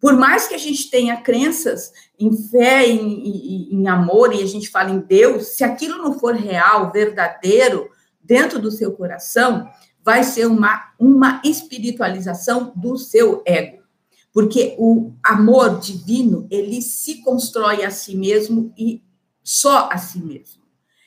Por 0.00 0.16
mais 0.16 0.46
que 0.46 0.54
a 0.54 0.58
gente 0.58 0.90
tenha 0.90 1.16
crenças 1.16 1.92
em 2.18 2.36
fé, 2.48 2.86
em, 2.86 2.98
em, 2.98 3.68
em, 3.74 3.88
amor, 3.88 4.32
e 4.32 4.42
a 4.42 4.46
gente 4.46 4.68
fala 4.68 4.90
em 4.90 5.00
Deus, 5.00 5.48
se 5.48 5.64
aquilo 5.64 5.98
não 5.98 6.18
for 6.18 6.34
real, 6.34 6.92
verdadeiro, 6.92 7.88
dentro 8.22 8.60
do 8.60 8.70
seu 8.70 8.92
coração, 8.92 9.68
vai 10.04 10.22
ser 10.22 10.46
uma, 10.46 10.92
uma 10.98 11.40
espiritualização 11.44 12.72
do 12.76 12.96
seu 12.96 13.42
ego. 13.44 13.82
Porque 14.32 14.76
o 14.78 15.12
amor 15.24 15.80
divino, 15.80 16.46
ele 16.50 16.80
se 16.80 17.22
constrói 17.22 17.84
a 17.84 17.90
si 17.90 18.16
mesmo 18.16 18.72
e 18.78 19.02
só 19.42 19.88
a 19.90 19.98
si 19.98 20.20
mesmo. 20.20 20.62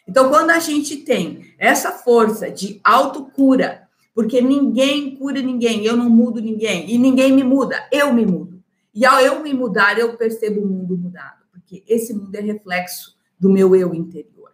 Então, 0.08 0.30
quando 0.30 0.50
a 0.50 0.60
gente 0.60 0.98
tem 0.98 1.54
essa 1.58 1.92
força 1.92 2.52
de 2.52 2.82
autocura, 2.84 3.88
porque 4.14 4.42
ninguém 4.42 5.16
cura 5.16 5.42
ninguém, 5.42 5.86
eu 5.86 5.96
não 5.96 6.10
mudo 6.10 6.42
ninguém, 6.42 6.92
e 6.92 6.98
ninguém 6.98 7.32
me 7.32 7.44
muda, 7.44 7.88
eu 7.92 8.14
me 8.14 8.26
mudo. 8.26 8.51
E 8.94 9.06
ao 9.06 9.20
eu 9.20 9.42
me 9.42 9.54
mudar, 9.54 9.98
eu 9.98 10.18
percebo 10.18 10.62
o 10.62 10.68
mundo 10.68 10.98
mudado, 10.98 11.44
porque 11.52 11.84
esse 11.88 12.14
mundo 12.14 12.36
é 12.36 12.42
reflexo 12.42 13.16
do 13.40 13.50
meu 13.50 13.76
eu 13.76 13.94
interior. 13.94 14.52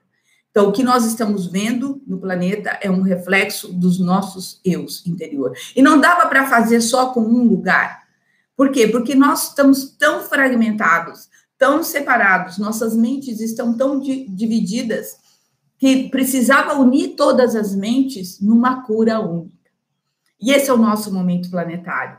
Então, 0.57 0.69
o 0.69 0.71
que 0.71 0.81
nós 0.83 1.05
estamos 1.05 1.45
vendo 1.45 2.01
no 2.07 2.19
planeta 2.19 2.79
é 2.81 2.89
um 2.89 3.01
reflexo 3.01 3.71
dos 3.71 3.99
nossos 3.99 4.59
eus 4.65 5.05
interior. 5.05 5.53
E 5.75 5.83
não 5.83 5.99
dava 5.99 6.27
para 6.27 6.47
fazer 6.47 6.81
só 6.81 7.13
com 7.13 7.21
um 7.21 7.43
lugar. 7.43 8.07
Por 8.55 8.71
quê? 8.71 8.87
Porque 8.87 9.13
nós 9.13 9.49
estamos 9.49 9.95
tão 9.97 10.23
fragmentados, 10.23 11.29
tão 11.59 11.83
separados, 11.83 12.57
nossas 12.57 12.95
mentes 12.95 13.39
estão 13.39 13.77
tão 13.77 13.99
di 13.99 14.27
divididas 14.29 15.17
que 15.77 16.09
precisava 16.09 16.73
unir 16.73 17.15
todas 17.15 17.55
as 17.55 17.75
mentes 17.75 18.41
numa 18.41 18.81
cura 18.81 19.19
única. 19.19 19.69
E 20.41 20.51
esse 20.51 20.69
é 20.69 20.73
o 20.73 20.77
nosso 20.77 21.13
momento 21.13 21.51
planetário. 21.51 22.17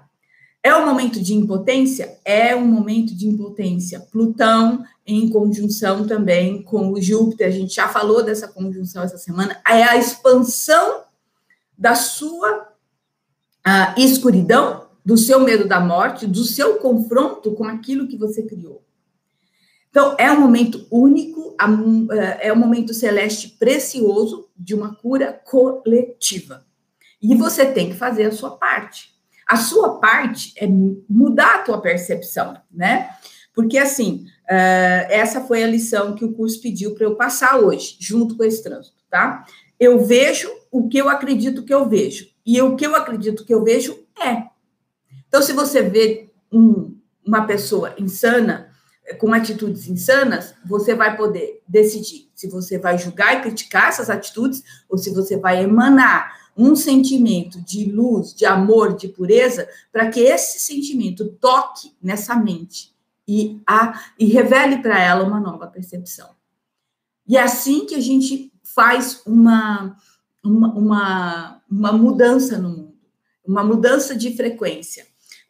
É 0.62 0.74
um 0.74 0.84
momento 0.84 1.20
de 1.20 1.34
impotência? 1.34 2.18
É 2.24 2.54
um 2.54 2.66
momento 2.66 3.14
de 3.14 3.26
impotência. 3.26 4.00
Plutão 4.00 4.84
em 5.06 5.30
conjunção 5.30 6.06
também 6.06 6.62
com 6.62 6.92
o 6.92 7.00
Júpiter, 7.00 7.48
a 7.48 7.50
gente 7.50 7.74
já 7.74 7.88
falou 7.88 8.22
dessa 8.22 8.48
conjunção 8.48 9.02
essa 9.02 9.16
semana, 9.16 9.60
é 9.66 9.82
a 9.82 9.96
expansão 9.96 11.04
da 11.76 11.94
sua 11.94 12.68
uh, 13.66 14.00
escuridão, 14.00 14.88
do 15.04 15.16
seu 15.16 15.40
medo 15.40 15.66
da 15.66 15.80
morte, 15.80 16.26
do 16.26 16.44
seu 16.44 16.74
confronto 16.74 17.52
com 17.52 17.64
aquilo 17.64 18.06
que 18.06 18.18
você 18.18 18.42
criou. 18.42 18.84
Então, 19.88 20.14
é 20.18 20.30
um 20.30 20.40
momento 20.40 20.86
único, 20.90 21.56
é 22.40 22.52
um 22.52 22.56
momento 22.56 22.92
celeste 22.92 23.56
precioso 23.58 24.50
de 24.54 24.74
uma 24.74 24.94
cura 24.94 25.32
coletiva. 25.32 26.66
E 27.22 27.34
você 27.34 27.64
tem 27.64 27.88
que 27.88 27.96
fazer 27.96 28.24
a 28.24 28.32
sua 28.32 28.50
parte. 28.50 29.17
A 29.48 29.56
sua 29.56 29.98
parte 29.98 30.52
é 30.56 30.66
mudar 31.08 31.56
a 31.56 31.62
tua 31.62 31.80
percepção, 31.80 32.56
né? 32.70 33.08
Porque, 33.54 33.78
assim, 33.78 34.26
essa 34.46 35.40
foi 35.40 35.64
a 35.64 35.66
lição 35.66 36.14
que 36.14 36.24
o 36.24 36.32
curso 36.32 36.60
pediu 36.60 36.94
para 36.94 37.04
eu 37.04 37.16
passar 37.16 37.58
hoje, 37.58 37.96
junto 37.98 38.36
com 38.36 38.44
esse 38.44 38.62
trânsito, 38.62 39.02
tá? 39.10 39.44
Eu 39.80 40.04
vejo 40.04 40.48
o 40.70 40.88
que 40.88 40.98
eu 40.98 41.08
acredito 41.08 41.64
que 41.64 41.72
eu 41.72 41.88
vejo. 41.88 42.26
E 42.44 42.60
o 42.60 42.76
que 42.76 42.86
eu 42.86 42.94
acredito 42.94 43.44
que 43.44 43.52
eu 43.52 43.64
vejo 43.64 43.98
é. 44.20 44.44
Então, 45.26 45.42
se 45.42 45.52
você 45.52 45.82
vê 45.82 46.30
um, 46.52 46.96
uma 47.26 47.46
pessoa 47.46 47.94
insana, 47.98 48.68
com 49.18 49.32
atitudes 49.32 49.88
insanas, 49.88 50.54
você 50.66 50.94
vai 50.94 51.16
poder 51.16 51.62
decidir 51.66 52.30
se 52.34 52.48
você 52.48 52.78
vai 52.78 52.98
julgar 52.98 53.36
e 53.36 53.40
criticar 53.40 53.88
essas 53.88 54.10
atitudes 54.10 54.62
ou 54.88 54.98
se 54.98 55.10
você 55.10 55.38
vai 55.38 55.62
emanar 55.62 56.37
um 56.58 56.74
sentimento 56.74 57.60
de 57.60 57.84
luz, 57.84 58.34
de 58.34 58.44
amor, 58.44 58.96
de 58.96 59.06
pureza, 59.06 59.68
para 59.92 60.10
que 60.10 60.18
esse 60.18 60.58
sentimento 60.58 61.28
toque 61.40 61.94
nessa 62.02 62.34
mente 62.34 62.92
e, 63.26 63.62
a, 63.64 64.02
e 64.18 64.26
revele 64.26 64.78
para 64.78 65.00
ela 65.00 65.22
uma 65.22 65.38
nova 65.38 65.68
percepção. 65.68 66.30
E 67.28 67.36
é 67.36 67.42
assim 67.42 67.86
que 67.86 67.94
a 67.94 68.00
gente 68.00 68.52
faz 68.64 69.22
uma, 69.24 69.96
uma, 70.42 70.74
uma, 70.74 71.62
uma 71.70 71.92
mudança 71.92 72.58
no 72.58 72.70
mundo, 72.70 72.98
uma 73.46 73.62
mudança 73.62 74.16
de 74.16 74.34
frequência. 74.34 75.06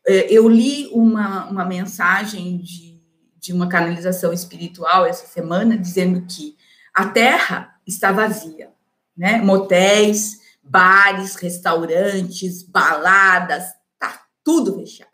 É, 0.07 0.31
eu 0.31 0.47
li 0.47 0.89
uma, 0.93 1.47
uma 1.49 1.65
mensagem 1.65 2.59
de, 2.59 3.01
de 3.41 3.53
uma 3.55 3.69
canalização 3.69 4.31
espiritual 4.31 5.07
essa 5.07 5.27
semana 5.27 5.79
dizendo 5.79 6.27
que 6.29 6.55
a 6.93 7.07
Terra 7.07 7.77
está 7.87 8.13
vazia, 8.13 8.71
né? 9.17 9.41
Motéis, 9.41 10.38
bares, 10.69 11.35
restaurantes, 11.37 12.63
baladas, 12.63 13.65
tá 13.99 14.23
tudo 14.45 14.77
fechado. 14.77 15.09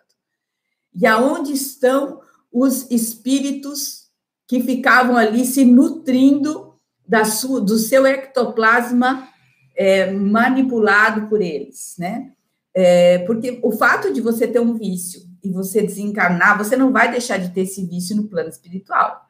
E 0.94 1.06
aonde 1.06 1.52
estão 1.52 2.20
os 2.52 2.90
espíritos 2.90 4.04
que 4.46 4.61
ficavam 4.62 5.16
ali 5.16 5.44
se 5.44 5.64
nutrindo 5.64 6.75
da 7.06 7.25
sua, 7.25 7.61
do 7.61 7.76
seu 7.78 8.06
ectoplasma 8.06 9.28
é, 9.76 10.11
manipulado 10.12 11.28
por 11.28 11.42
eles, 11.42 11.96
né? 11.99 12.30
É, 12.73 13.18
porque 13.20 13.61
o 13.62 13.70
fato 13.73 14.12
de 14.12 14.20
você 14.20 14.49
ter 14.49 14.61
um 14.61 14.75
vício 14.75 15.23
e 15.42 15.50
você 15.50 15.82
desencarnar, 15.82 16.58
você 16.58 16.76
não 16.76 16.92
vai 16.92 17.11
deixar 17.11 17.38
de 17.38 17.50
ter 17.50 17.62
esse 17.62 17.84
vício 17.87 18.16
no 18.16 18.25
plano 18.25 18.49
espiritual. 18.49 19.25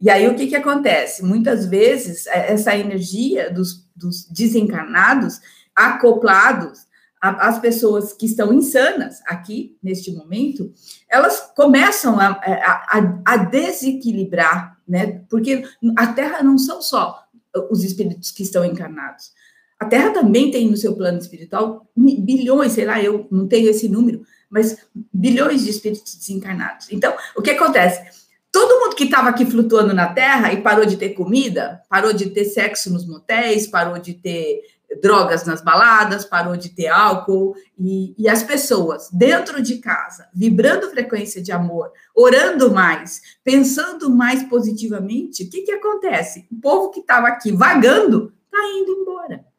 E 0.00 0.08
aí 0.08 0.26
o 0.26 0.34
que, 0.34 0.46
que 0.46 0.56
acontece? 0.56 1.22
Muitas 1.22 1.66
vezes 1.66 2.26
é, 2.26 2.52
essa 2.52 2.76
energia 2.76 3.50
dos, 3.50 3.86
dos 3.94 4.24
desencarnados, 4.24 5.40
acoplados 5.86 6.86
às 7.20 7.58
pessoas 7.58 8.14
que 8.14 8.24
estão 8.24 8.52
insanas 8.52 9.20
aqui 9.26 9.76
neste 9.82 10.10
momento, 10.12 10.72
elas 11.08 11.52
começam 11.54 12.18
a, 12.18 12.28
a, 12.28 13.20
a 13.26 13.36
desequilibrar, 13.36 14.78
né? 14.88 15.22
Porque 15.28 15.64
a 15.96 16.06
Terra 16.08 16.42
não 16.42 16.56
são 16.56 16.80
só 16.80 17.22
os 17.70 17.84
espíritos 17.84 18.30
que 18.30 18.42
estão 18.42 18.64
encarnados. 18.64 19.32
A 19.78 19.84
Terra 19.84 20.10
também 20.10 20.50
tem 20.50 20.70
no 20.70 20.76
seu 20.76 20.94
plano 20.94 21.18
espiritual 21.18 21.86
bilhões, 21.96 22.72
sei 22.72 22.84
lá, 22.84 23.02
eu 23.02 23.26
não 23.30 23.46
tenho 23.46 23.68
esse 23.68 23.88
número, 23.88 24.22
mas 24.48 24.78
bilhões 25.12 25.64
de 25.64 25.70
espíritos 25.70 26.14
desencarnados. 26.14 26.88
Então, 26.90 27.14
o 27.36 27.42
que 27.42 27.50
acontece? 27.50 28.20
Todo 28.52 28.80
mundo 28.80 28.96
que 28.96 29.04
estava 29.04 29.28
aqui 29.28 29.46
flutuando 29.46 29.94
na 29.94 30.12
Terra 30.12 30.52
e 30.52 30.60
parou 30.60 30.84
de 30.84 30.96
ter 30.96 31.10
comida, 31.10 31.82
parou 31.88 32.12
de 32.12 32.30
ter 32.30 32.44
sexo 32.46 32.92
nos 32.92 33.06
motéis, 33.06 33.66
parou 33.66 33.98
de 33.98 34.14
ter 34.14 34.60
drogas 35.02 35.44
nas 35.44 35.62
baladas, 35.62 36.24
parou 36.24 36.56
de 36.56 36.70
ter 36.70 36.88
álcool, 36.88 37.54
e, 37.78 38.14
e, 38.18 38.28
as 38.28 38.42
pessoas 38.42 39.08
dentro 39.12 39.62
de 39.62 39.78
casa, 39.78 40.28
vibrando 40.34 40.90
frequência 40.90 41.40
de 41.40 41.52
amor, 41.52 41.92
orando 42.14 42.72
mais, 42.72 43.20
pensando 43.44 44.10
mais 44.10 44.42
positivamente, 44.44 45.44
o 45.44 45.50
que, 45.50 45.62
que 45.62 45.72
acontece? 45.72 46.46
O 46.50 46.60
povo 46.60 46.90
que 46.90 47.00
estava 47.00 47.28
aqui 47.28 47.52
vagando 47.52 48.32
está 48.46 48.66
indo 48.68 48.90
embora 48.92 49.50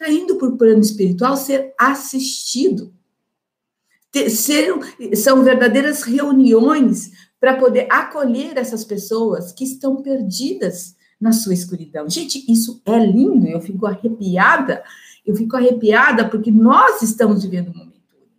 está 0.00 0.10
indo 0.10 0.36
para 0.36 0.48
o 0.48 0.56
plano 0.56 0.80
espiritual 0.80 1.36
ser 1.36 1.74
assistido. 1.78 2.94
Ser, 4.28 4.74
são 5.14 5.44
verdadeiras 5.44 6.02
reuniões 6.02 7.10
para 7.38 7.56
poder 7.56 7.86
acolher 7.90 8.56
essas 8.56 8.82
pessoas 8.82 9.52
que 9.52 9.62
estão 9.62 10.02
perdidas 10.02 10.96
na 11.20 11.32
sua 11.32 11.52
escuridão. 11.52 12.08
Gente, 12.08 12.44
isso 12.50 12.80
é 12.84 12.98
lindo, 12.98 13.46
eu 13.46 13.60
fico 13.60 13.86
arrepiada, 13.86 14.82
eu 15.26 15.36
fico 15.36 15.56
arrepiada 15.56 16.28
porque 16.28 16.50
nós 16.50 17.02
estamos 17.02 17.42
vivendo 17.42 17.68
um 17.68 17.74
momento 17.74 18.00
único. 18.16 18.38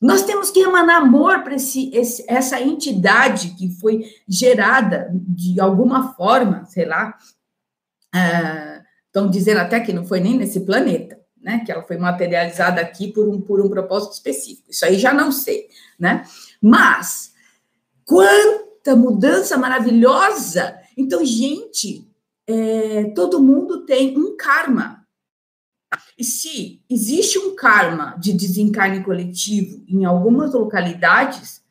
Nós 0.00 0.22
temos 0.22 0.50
que 0.50 0.60
emanar 0.60 1.02
amor 1.02 1.42
para 1.42 1.54
essa 1.54 2.60
entidade 2.60 3.50
que 3.50 3.70
foi 3.70 4.04
gerada 4.28 5.10
de 5.12 5.60
alguma 5.60 6.14
forma, 6.14 6.64
sei 6.66 6.84
lá, 6.84 7.16
uh, 8.14 8.82
Estão 9.12 9.28
dizendo 9.28 9.58
até 9.58 9.78
que 9.78 9.92
não 9.92 10.06
foi 10.06 10.20
nem 10.20 10.38
nesse 10.38 10.60
planeta, 10.60 11.20
né? 11.38 11.62
Que 11.66 11.70
ela 11.70 11.82
foi 11.82 11.98
materializada 11.98 12.80
aqui 12.80 13.12
por 13.12 13.28
um, 13.28 13.38
por 13.42 13.60
um 13.60 13.68
propósito 13.68 14.14
específico. 14.14 14.70
Isso 14.70 14.86
aí 14.86 14.98
já 14.98 15.12
não 15.12 15.30
sei, 15.30 15.68
né? 15.98 16.24
Mas 16.58 17.34
quanta 18.06 18.96
mudança 18.96 19.58
maravilhosa! 19.58 20.78
Então, 20.96 21.22
gente, 21.26 22.10
é, 22.46 23.04
todo 23.14 23.42
mundo 23.42 23.84
tem 23.84 24.16
um 24.18 24.36
karma. 24.36 25.06
E 26.18 26.24
se 26.24 26.82
existe 26.88 27.38
um 27.38 27.54
karma 27.54 28.16
de 28.18 28.32
desencarne 28.32 29.02
coletivo 29.04 29.84
em 29.88 30.04
algumas 30.04 30.52
localidades, 30.54 31.62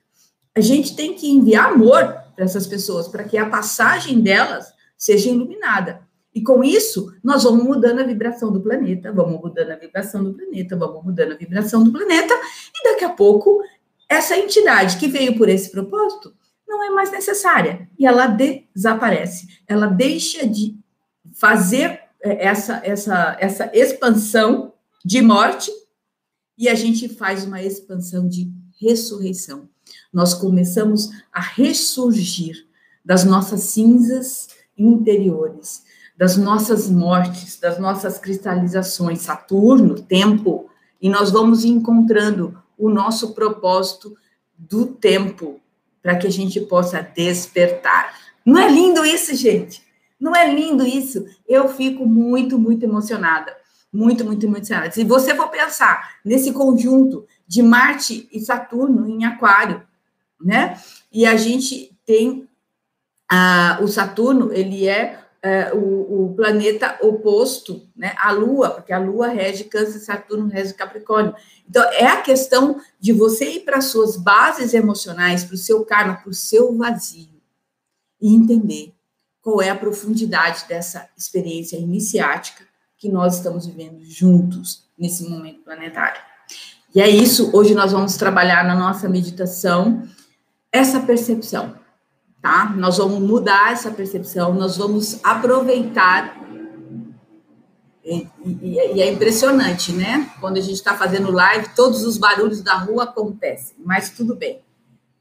a 0.55 0.61
gente 0.61 0.95
tem 0.95 1.13
que 1.13 1.29
enviar 1.29 1.71
amor 1.71 2.15
para 2.35 2.45
essas 2.45 2.67
pessoas, 2.67 3.07
para 3.07 3.23
que 3.23 3.37
a 3.37 3.49
passagem 3.49 4.21
delas 4.21 4.73
seja 4.97 5.29
iluminada. 5.29 6.07
E 6.33 6.41
com 6.41 6.63
isso, 6.63 7.13
nós 7.23 7.43
vamos 7.43 7.63
mudando 7.63 7.99
a 7.99 8.05
vibração 8.05 8.51
do 8.51 8.61
planeta, 8.61 9.11
vamos 9.11 9.39
mudando 9.41 9.71
a 9.71 9.75
vibração 9.75 10.23
do 10.23 10.33
planeta, 10.33 10.77
vamos 10.77 11.03
mudando 11.03 11.33
a 11.33 11.37
vibração 11.37 11.83
do 11.83 11.91
planeta, 11.91 12.33
e 12.73 12.89
daqui 12.89 13.03
a 13.03 13.09
pouco, 13.09 13.61
essa 14.07 14.37
entidade 14.37 14.97
que 14.97 15.07
veio 15.07 15.37
por 15.37 15.49
esse 15.49 15.71
propósito 15.71 16.33
não 16.71 16.83
é 16.83 16.89
mais 16.89 17.11
necessária 17.11 17.87
e 17.99 18.05
ela 18.05 18.27
desaparece. 18.27 19.47
Ela 19.67 19.87
deixa 19.87 20.47
de 20.47 20.75
fazer 21.33 21.99
é, 22.23 22.47
essa, 22.47 22.81
essa, 22.83 23.37
essa 23.39 23.71
expansão 23.73 24.73
de 25.03 25.21
morte 25.21 25.69
e 26.57 26.69
a 26.69 26.75
gente 26.75 27.09
faz 27.09 27.45
uma 27.45 27.61
expansão 27.61 28.27
de 28.27 28.51
ressurreição. 28.79 29.69
Nós 30.11 30.33
começamos 30.33 31.09
a 31.31 31.41
ressurgir 31.41 32.67
das 33.03 33.23
nossas 33.23 33.61
cinzas 33.61 34.47
interiores 34.77 35.83
das 36.21 36.37
nossas 36.37 36.87
mortes, 36.87 37.59
das 37.59 37.79
nossas 37.79 38.19
cristalizações, 38.19 39.21
Saturno, 39.21 39.95
tempo, 39.95 40.69
e 41.01 41.09
nós 41.09 41.31
vamos 41.31 41.65
encontrando 41.65 42.61
o 42.77 42.91
nosso 42.91 43.33
propósito 43.33 44.15
do 44.55 44.85
tempo 44.85 45.59
para 46.01 46.15
que 46.15 46.27
a 46.27 46.31
gente 46.31 46.59
possa 46.61 47.01
despertar. 47.01 48.15
Não 48.45 48.59
é 48.59 48.69
lindo 48.69 49.05
isso, 49.05 49.35
gente? 49.35 49.83
Não 50.19 50.35
é 50.35 50.53
lindo 50.53 50.85
isso? 50.85 51.25
Eu 51.47 51.67
fico 51.69 52.05
muito, 52.05 52.57
muito 52.57 52.83
emocionada. 52.83 53.55
Muito, 53.93 54.23
muito, 54.23 54.47
muito 54.47 54.63
emocionada. 54.63 54.91
Se 54.91 55.03
você 55.03 55.35
for 55.35 55.49
pensar 55.49 56.17
nesse 56.23 56.53
conjunto 56.53 57.25
de 57.47 57.61
Marte 57.61 58.29
e 58.31 58.39
Saturno 58.39 59.07
em 59.07 59.25
Aquário, 59.25 59.83
né? 60.39 60.79
E 61.11 61.25
a 61.25 61.35
gente 61.35 61.91
tem 62.05 62.47
ah, 63.29 63.79
o 63.81 63.87
Saturno, 63.87 64.51
ele 64.53 64.87
é 64.87 65.20
é, 65.43 65.73
o, 65.73 66.25
o, 66.25 66.33
planeta 66.35 66.99
oposto 67.01 67.87
né, 67.95 68.13
à 68.17 68.31
Lua, 68.31 68.69
porque 68.69 68.93
a 68.93 68.99
Lua 68.99 69.27
rege 69.27 69.63
Câncer, 69.63 69.99
Saturno 69.99 70.47
rege 70.47 70.73
Capricórnio. 70.73 71.33
Então, 71.67 71.83
é 71.93 72.05
a 72.05 72.21
questão 72.21 72.79
de 72.99 73.11
você 73.11 73.55
ir 73.55 73.59
para 73.61 73.81
suas 73.81 74.15
bases 74.15 74.73
emocionais, 74.73 75.43
para 75.43 75.55
o 75.55 75.57
seu 75.57 75.83
karma, 75.83 76.15
para 76.15 76.29
o 76.29 76.33
seu 76.33 76.77
vazio, 76.77 77.41
e 78.21 78.35
entender 78.35 78.93
qual 79.41 79.61
é 79.61 79.71
a 79.71 79.75
profundidade 79.75 80.65
dessa 80.69 81.09
experiência 81.17 81.75
iniciática 81.75 82.63
que 82.95 83.09
nós 83.09 83.37
estamos 83.37 83.65
vivendo 83.65 84.03
juntos 84.03 84.87
nesse 84.95 85.27
momento 85.27 85.63
planetário. 85.63 86.21
E 86.93 87.01
é 87.01 87.09
isso, 87.09 87.49
hoje 87.51 87.73
nós 87.73 87.91
vamos 87.91 88.15
trabalhar 88.15 88.63
na 88.63 88.75
nossa 88.75 89.09
meditação 89.09 90.07
essa 90.71 90.99
percepção 90.99 91.80
tá? 92.41 92.73
Nós 92.75 92.97
vamos 92.97 93.19
mudar 93.19 93.71
essa 93.71 93.91
percepção, 93.91 94.53
nós 94.53 94.77
vamos 94.77 95.19
aproveitar 95.23 96.39
E, 98.03 98.27
e, 98.43 98.75
e, 98.95 99.01
é 99.01 99.11
impressionante, 99.11 99.93
né? 99.93 100.27
Quando 100.39 100.57
a 100.57 100.61
gente 100.61 100.73
está 100.73 100.97
fazendo 100.97 101.31
live, 101.31 101.69
todos 101.75 102.03
os 102.03 102.17
barulhos 102.17 102.61
da 102.61 102.73
rua 102.73 103.03
acontecem, 103.03 103.75
mas 103.85 104.09
tudo 104.09 104.35
bem. 104.35 104.59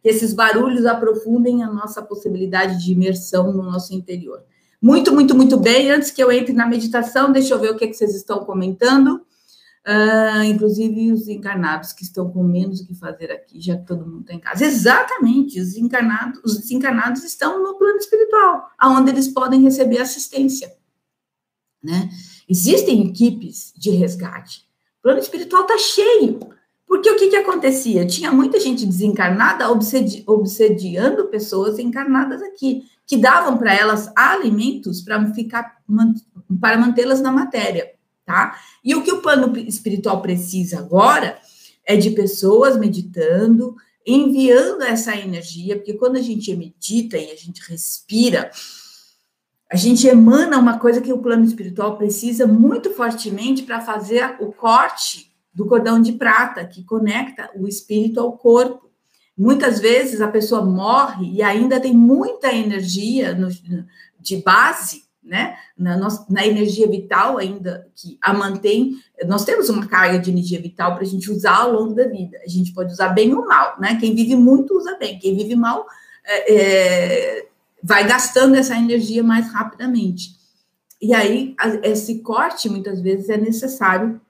Que 0.03 0.09
esses 0.09 0.33
barulhos 0.33 0.87
aprofundem 0.87 1.63
a 1.63 1.71
nossa 1.71 2.01
possibilidade 2.01 2.83
de 2.83 2.93
imersão 2.93 3.53
no 3.53 3.63
nosso 3.63 3.93
interior. 3.95 4.43
Muito, 4.81 5.13
muito, 5.13 5.35
muito 5.35 5.59
bem. 5.59 5.91
Antes 5.91 6.11
que 6.11 6.23
eu 6.23 6.33
entre 6.33 6.55
na 6.55 6.67
meditação, 6.67 7.31
deixa 7.31 7.53
eu 7.53 7.59
ver 7.59 7.71
o 7.71 7.77
que, 7.77 7.87
que 7.87 7.93
vocês 7.93 8.15
estão 8.15 8.47
comentando. 8.47 9.21
Uh, 9.87 10.45
inclusive 10.45 11.11
os 11.11 11.27
encarnados 11.27 11.95
que 11.95 12.03
estão 12.03 12.31
com 12.31 12.43
menos 12.43 12.81
o 12.81 12.87
que 12.87 12.95
fazer 12.95 13.33
aqui, 13.33 13.61
já 13.61 13.79
que 13.79 13.87
todo 13.87 14.07
mundo 14.07 14.21
está 14.21 14.35
em 14.35 14.39
casa. 14.39 14.65
Exatamente, 14.65 15.59
os 15.59 15.75
encarnados, 15.75 16.41
os 16.45 16.59
desencarnados 16.59 17.25
estão 17.25 17.63
no 17.63 17.79
plano 17.79 17.97
espiritual, 17.97 18.69
aonde 18.79 19.11
eles 19.11 19.29
podem 19.29 19.63
receber 19.63 19.99
assistência, 19.99 20.77
né? 21.83 22.11
Existem 22.49 23.09
equipes 23.09 23.73
de 23.77 23.91
resgate. 23.91 24.67
O 24.99 25.03
plano 25.03 25.21
espiritual 25.21 25.63
está 25.63 25.79
cheio. 25.79 26.41
Porque 26.91 27.09
o 27.09 27.17
que, 27.17 27.29
que 27.29 27.37
acontecia? 27.37 28.05
Tinha 28.05 28.33
muita 28.33 28.59
gente 28.59 28.85
desencarnada 28.85 29.71
obsedi 29.71 30.25
obsediando 30.27 31.29
pessoas 31.29 31.79
encarnadas 31.79 32.43
aqui, 32.43 32.83
que 33.07 33.17
davam 33.17 33.57
para 33.57 33.73
elas 33.73 34.13
alimentos 34.17 35.01
para 35.01 35.33
ficar 35.33 35.81
para 36.61 36.77
mantê-las 36.77 37.21
na 37.21 37.31
matéria, 37.31 37.93
tá? 38.31 38.61
E 38.85 38.95
o 38.95 39.03
que 39.03 39.11
o 39.11 39.21
plano 39.21 39.57
espiritual 39.59 40.23
precisa 40.23 40.79
agora 40.79 41.39
é 41.85 41.97
de 41.97 42.11
pessoas 42.11 42.79
meditando, 42.79 43.75
enviando 44.07 44.83
essa 44.83 45.17
energia, 45.17 45.77
porque 45.77 45.95
quando 45.95 46.17
a 46.17 46.23
gente 46.23 46.55
medita 46.55 47.19
e 47.19 47.31
a 47.33 47.37
gente 47.37 47.61
respira, 47.69 48.51
a 49.71 49.77
gente 49.77 50.07
emana 50.07 50.59
uma 50.59 50.79
coisa 50.79 51.01
que 51.01 51.13
o 51.13 51.19
plano 51.19 51.45
espiritual 51.45 51.97
precisa 51.97 52.47
muito 52.47 52.93
fortemente 52.93 53.63
para 53.63 53.81
fazer 53.81 54.37
o 54.41 54.53
corte 54.53 55.33
do 55.53 55.67
cordão 55.67 56.01
de 56.01 56.13
prata 56.13 56.65
que 56.65 56.85
conecta 56.85 57.51
o 57.57 57.67
espírito 57.67 58.21
ao 58.21 58.37
corpo. 58.37 58.89
Muitas 59.37 59.81
vezes 59.81 60.21
a 60.21 60.29
pessoa 60.29 60.65
morre 60.65 61.33
e 61.33 61.43
ainda 61.43 61.81
tem 61.81 61.95
muita 61.95 62.53
energia 62.53 63.35
no, 63.35 63.49
de 64.19 64.37
base, 64.37 65.03
né? 65.23 65.57
Na, 65.77 65.97
na, 66.29 66.47
energia 66.47 66.89
vital 66.89 67.39
ainda 67.39 67.87
que 67.95 68.19
a 68.23 68.33
mantém. 68.33 68.97
Nós 69.27 69.45
temos 69.45 69.69
uma 69.69 69.87
carga 69.87 70.19
de 70.19 70.31
energia 70.31 70.61
vital 70.61 70.95
para 70.95 71.03
a 71.03 71.07
gente 71.07 71.31
usar 71.31 71.57
ao 71.57 71.73
longo 71.73 71.95
da 71.95 72.09
vida. 72.09 72.39
A 72.45 72.49
gente 72.49 72.73
pode 72.73 72.93
usar 72.93 73.09
bem 73.09 73.35
ou 73.35 73.47
mal, 73.47 73.79
né? 73.79 73.99
Quem 74.01 74.15
vive 74.15 74.35
muito 74.35 74.77
usa 74.77 74.97
bem, 74.99 75.19
quem 75.19 75.37
vive 75.37 75.55
mal 75.55 75.87
é, 76.25 76.55
é, 76.55 77.47
vai 77.83 78.07
gastando 78.07 78.55
essa 78.55 78.77
energia 78.77 79.23
mais 79.23 79.53
rapidamente. 79.53 80.39
E 81.01 81.15
aí, 81.15 81.57
esse 81.83 82.19
corte, 82.21 82.69
muitas 82.69 83.01
vezes, 83.01 83.31
é 83.31 83.37
necessário 83.37 84.21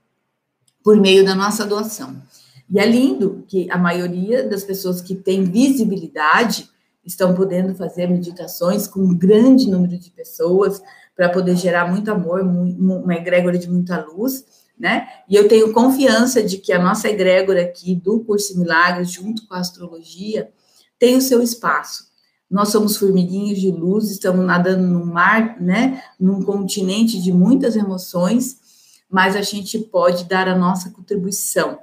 por 0.85 0.97
meio 0.97 1.25
da 1.25 1.35
nossa 1.35 1.67
doação. 1.67 2.17
E 2.71 2.79
é 2.79 2.87
lindo 2.87 3.45
que 3.49 3.69
a 3.71 3.77
maioria 3.77 4.49
das 4.49 4.63
pessoas 4.63 5.01
que 5.01 5.17
têm 5.17 5.43
visibilidade 5.45 6.70
estão 7.05 7.35
podendo 7.35 7.75
fazer 7.75 8.07
meditações 8.07 8.87
com 8.87 9.01
um 9.01 9.17
grande 9.17 9.71
número 9.71 9.99
de 9.99 10.11
pessoas 10.11 10.83
para 11.17 11.29
poder 11.29 11.57
gerar 11.57 11.91
muito 11.91 12.11
amor, 12.11 12.41
uma 12.43 13.15
egrégora 13.15 13.59
de 13.59 13.71
muita 13.71 14.05
luz, 14.05 14.45
né? 14.79 15.07
E 15.29 15.37
eu 15.37 15.47
tenho 15.49 15.73
confiança 15.73 16.43
de 16.43 16.57
que 16.59 16.73
a 16.73 16.83
nossa 16.83 17.09
egrégora 17.09 17.63
aqui 17.63 17.95
do 17.95 18.21
Curso 18.21 18.59
Milagres, 18.59 19.11
junto 19.11 19.47
com 19.47 19.55
a 19.55 19.59
astrologia, 19.59 20.51
tem 20.99 21.17
o 21.17 21.21
seu 21.21 21.43
espaço. 21.43 22.11
Nós 22.51 22.71
somos 22.71 22.97
formiguinhas 22.97 23.61
de 23.61 23.71
luz, 23.71 24.11
estamos 24.11 24.45
nadando 24.45 24.87
no 24.87 25.05
mar, 25.05 25.61
né, 25.61 26.03
num 26.19 26.43
continente 26.43 27.21
de 27.21 27.33
muitas 27.33 27.77
emoções, 27.77 28.59
mas 29.09 29.37
a 29.37 29.43
gente 29.43 29.79
pode 29.79 30.25
dar 30.25 30.49
a 30.49 30.57
nossa 30.57 30.91
contribuição, 30.91 31.79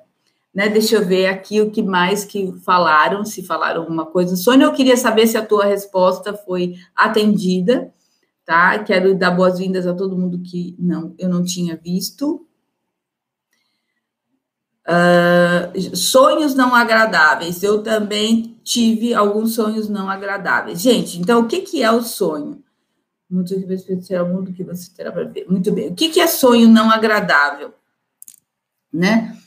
né? 0.58 0.68
Deixa 0.70 0.96
eu 0.96 1.06
ver 1.06 1.28
aqui 1.28 1.62
o 1.62 1.70
que 1.70 1.84
mais 1.84 2.26
que 2.26 2.52
falaram, 2.66 3.24
se 3.24 3.44
falaram 3.44 3.82
alguma 3.82 4.08
coisa. 4.08 4.36
Sônia, 4.36 4.66
eu 4.66 4.74
queria 4.74 4.98
saber 4.98 5.28
se 5.28 5.38
a 5.38 5.46
tua 5.46 5.66
resposta 5.66 6.34
foi 6.34 6.74
atendida, 6.96 7.94
tá? 8.44 8.80
Quero 8.80 9.14
dar 9.14 9.30
boas-vindas 9.30 9.86
a 9.86 9.94
todo 9.94 10.18
mundo 10.18 10.40
que 10.40 10.76
não, 10.80 11.14
eu 11.20 11.30
não 11.30 11.44
tinha 11.44 11.78
visto. 11.78 12.44
Uh, 14.88 15.96
sonhos 15.96 16.56
não 16.56 16.74
agradáveis. 16.74 17.62
Eu 17.62 17.84
também 17.84 18.60
tive 18.64 19.14
alguns 19.14 19.54
sonhos 19.54 19.88
não 19.88 20.10
agradáveis. 20.10 20.82
Gente, 20.82 21.20
então 21.20 21.42
o 21.42 21.48
que, 21.48 21.62
que 21.62 21.84
é 21.84 21.92
o 21.92 22.02
sonho? 22.02 22.64
Muito 23.30 23.54
você 23.68 24.02
será 24.02 24.24
o 24.24 24.34
mundo 24.34 24.52
que 24.52 24.64
você 24.64 24.90
terá 24.90 25.12
para 25.12 25.26
ver. 25.26 25.46
Muito 25.48 25.72
bem. 25.72 25.90
O 25.90 25.94
que, 25.94 26.10
que 26.10 26.20
é 26.20 26.26
sonho 26.26 26.68
não 26.68 26.90
agradável? 26.90 27.76
Né? 28.92 29.38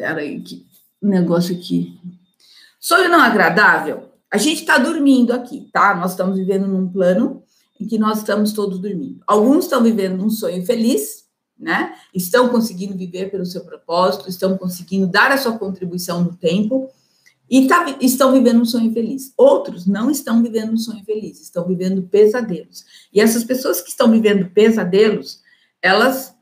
É, 0.00 0.08
peraí, 0.08 0.40
que 0.40 0.66
negócio 1.00 1.54
aqui. 1.56 1.98
Sonho 2.78 3.08
não 3.08 3.20
agradável. 3.20 4.10
A 4.32 4.38
gente 4.38 4.60
está 4.60 4.78
dormindo 4.78 5.32
aqui, 5.32 5.68
tá? 5.72 5.94
Nós 5.94 6.12
estamos 6.12 6.38
vivendo 6.38 6.66
num 6.66 6.88
plano 6.88 7.42
em 7.78 7.86
que 7.86 7.98
nós 7.98 8.18
estamos 8.18 8.52
todos 8.52 8.78
dormindo. 8.78 9.22
Alguns 9.26 9.64
estão 9.64 9.82
vivendo 9.82 10.22
um 10.24 10.30
sonho 10.30 10.64
feliz, 10.64 11.24
né? 11.58 11.94
Estão 12.14 12.48
conseguindo 12.48 12.96
viver 12.96 13.30
pelo 13.30 13.44
seu 13.44 13.64
propósito, 13.64 14.28
estão 14.28 14.56
conseguindo 14.56 15.06
dar 15.06 15.30
a 15.32 15.38
sua 15.38 15.58
contribuição 15.58 16.22
no 16.22 16.34
tempo 16.34 16.90
e 17.48 17.66
tá, 17.66 17.96
estão 18.00 18.32
vivendo 18.32 18.60
um 18.60 18.64
sonho 18.64 18.92
feliz. 18.92 19.32
Outros 19.36 19.86
não 19.86 20.10
estão 20.10 20.42
vivendo 20.42 20.72
um 20.72 20.78
sonho 20.78 21.04
feliz, 21.04 21.40
estão 21.40 21.66
vivendo 21.66 22.02
pesadelos. 22.02 22.84
E 23.12 23.20
essas 23.20 23.44
pessoas 23.44 23.80
que 23.80 23.90
estão 23.90 24.10
vivendo 24.10 24.48
pesadelos, 24.50 25.42
elas 25.82 26.34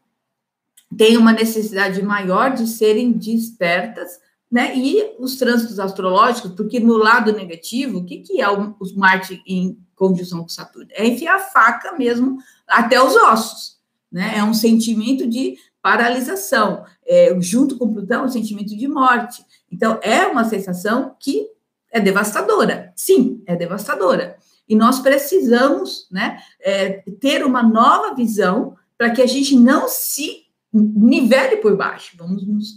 têm 0.96 1.16
uma 1.16 1.32
necessidade 1.32 2.02
maior 2.02 2.52
de 2.54 2.66
serem 2.66 3.12
despertas, 3.12 4.18
né? 4.50 4.76
E 4.76 5.14
os 5.18 5.36
trânsitos 5.36 5.78
astrológicos, 5.78 6.52
porque 6.52 6.80
no 6.80 6.96
lado 6.96 7.32
negativo, 7.32 7.98
o 7.98 8.04
que, 8.04 8.18
que 8.18 8.40
é 8.40 8.48
o, 8.48 8.74
o 8.78 8.96
Marte 8.96 9.42
em 9.46 9.78
conjunção 9.94 10.40
com 10.40 10.48
Saturno? 10.48 10.88
É 10.92 11.06
enfiar 11.06 11.36
a 11.36 11.40
faca 11.40 11.92
mesmo 11.96 12.38
até 12.66 13.02
os 13.02 13.14
ossos 13.14 13.78
né? 14.10 14.34
É 14.36 14.44
um 14.44 14.54
sentimento 14.54 15.26
de 15.26 15.56
paralisação, 15.82 16.84
é, 17.06 17.36
junto 17.40 17.76
com 17.76 17.92
Plutão, 17.92 18.24
um 18.24 18.28
sentimento 18.28 18.76
de 18.76 18.88
morte. 18.88 19.44
Então, 19.70 19.98
é 20.02 20.26
uma 20.26 20.44
sensação 20.44 21.14
que 21.20 21.46
é 21.90 22.00
devastadora. 22.00 22.92
Sim, 22.96 23.42
é 23.46 23.54
devastadora. 23.54 24.36
E 24.68 24.74
nós 24.74 24.98
precisamos 24.98 26.06
né, 26.10 26.38
é, 26.60 27.02
ter 27.20 27.44
uma 27.44 27.62
nova 27.62 28.14
visão 28.14 28.76
para 28.96 29.10
que 29.10 29.22
a 29.22 29.26
gente 29.26 29.56
não 29.56 29.88
se 29.88 30.47
nivele 30.72 31.56
por 31.56 31.76
baixo. 31.76 32.16
Vamos 32.16 32.46
nos 32.46 32.74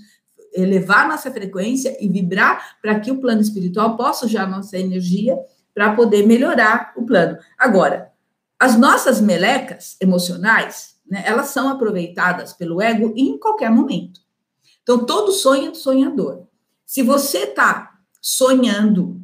elevar 0.53 1.07
nossa 1.07 1.31
frequência 1.31 1.95
e 2.03 2.09
vibrar 2.09 2.77
para 2.81 2.99
que 2.99 3.11
o 3.11 3.19
plano 3.19 3.41
espiritual 3.41 3.95
possa 3.95 4.25
usar 4.25 4.47
nossa 4.47 4.77
energia 4.77 5.37
para 5.73 5.95
poder 5.95 6.25
melhorar 6.27 6.93
o 6.95 7.05
plano. 7.05 7.37
Agora, 7.57 8.11
as 8.59 8.77
nossas 8.77 9.21
melecas 9.21 9.95
emocionais, 9.99 10.95
né, 11.09 11.23
elas 11.25 11.47
são 11.47 11.69
aproveitadas 11.69 12.53
pelo 12.53 12.81
ego 12.81 13.13
em 13.15 13.37
qualquer 13.37 13.71
momento. 13.71 14.19
Então, 14.83 15.05
todo 15.05 15.31
sonho 15.31 15.67
é 15.67 15.71
do 15.71 15.77
sonhador. 15.77 16.47
Se 16.85 17.01
você 17.01 17.39
está 17.39 17.99
sonhando 18.21 19.21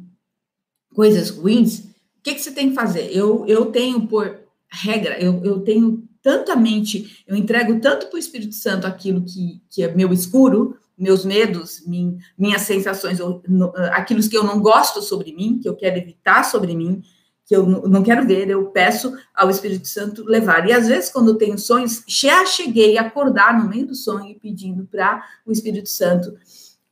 coisas 0.94 1.30
ruins, 1.30 1.80
o 1.80 2.22
que, 2.22 2.34
que 2.34 2.40
você 2.40 2.50
tem 2.50 2.70
que 2.70 2.74
fazer? 2.74 3.14
Eu, 3.14 3.46
eu 3.46 3.66
tenho, 3.66 4.06
por 4.06 4.40
regra, 4.70 5.18
eu, 5.20 5.44
eu 5.44 5.60
tenho 5.60 6.07
tanta 6.28 6.54
mente, 6.54 7.24
eu 7.26 7.34
entrego 7.34 7.80
tanto 7.80 8.08
para 8.08 8.16
o 8.16 8.18
Espírito 8.18 8.54
Santo 8.54 8.86
aquilo 8.86 9.24
que, 9.24 9.62
que 9.70 9.82
é 9.82 9.94
meu 9.94 10.12
escuro, 10.12 10.76
meus 10.98 11.24
medos, 11.24 11.82
min, 11.86 12.18
minhas 12.36 12.60
sensações, 12.62 13.18
aquilo 13.92 14.20
que 14.28 14.36
eu 14.36 14.44
não 14.44 14.60
gosto 14.60 15.00
sobre 15.00 15.32
mim, 15.32 15.58
que 15.58 15.66
eu 15.66 15.74
quero 15.74 15.96
evitar 15.96 16.44
sobre 16.44 16.76
mim, 16.76 17.02
que 17.46 17.56
eu 17.56 17.64
não 17.64 18.02
quero 18.02 18.26
ver, 18.26 18.50
eu 18.50 18.66
peço 18.66 19.16
ao 19.34 19.48
Espírito 19.48 19.88
Santo 19.88 20.22
levar. 20.22 20.68
E 20.68 20.72
às 20.74 20.86
vezes, 20.86 21.08
quando 21.08 21.28
eu 21.28 21.36
tenho 21.36 21.58
sonhos, 21.58 22.04
já 22.06 22.44
cheguei 22.44 22.98
a 22.98 23.02
acordar 23.06 23.58
no 23.58 23.66
meio 23.66 23.86
do 23.86 23.94
sonho 23.94 24.38
pedindo 24.38 24.84
para 24.84 25.24
o 25.46 25.50
Espírito 25.50 25.88
Santo 25.88 26.36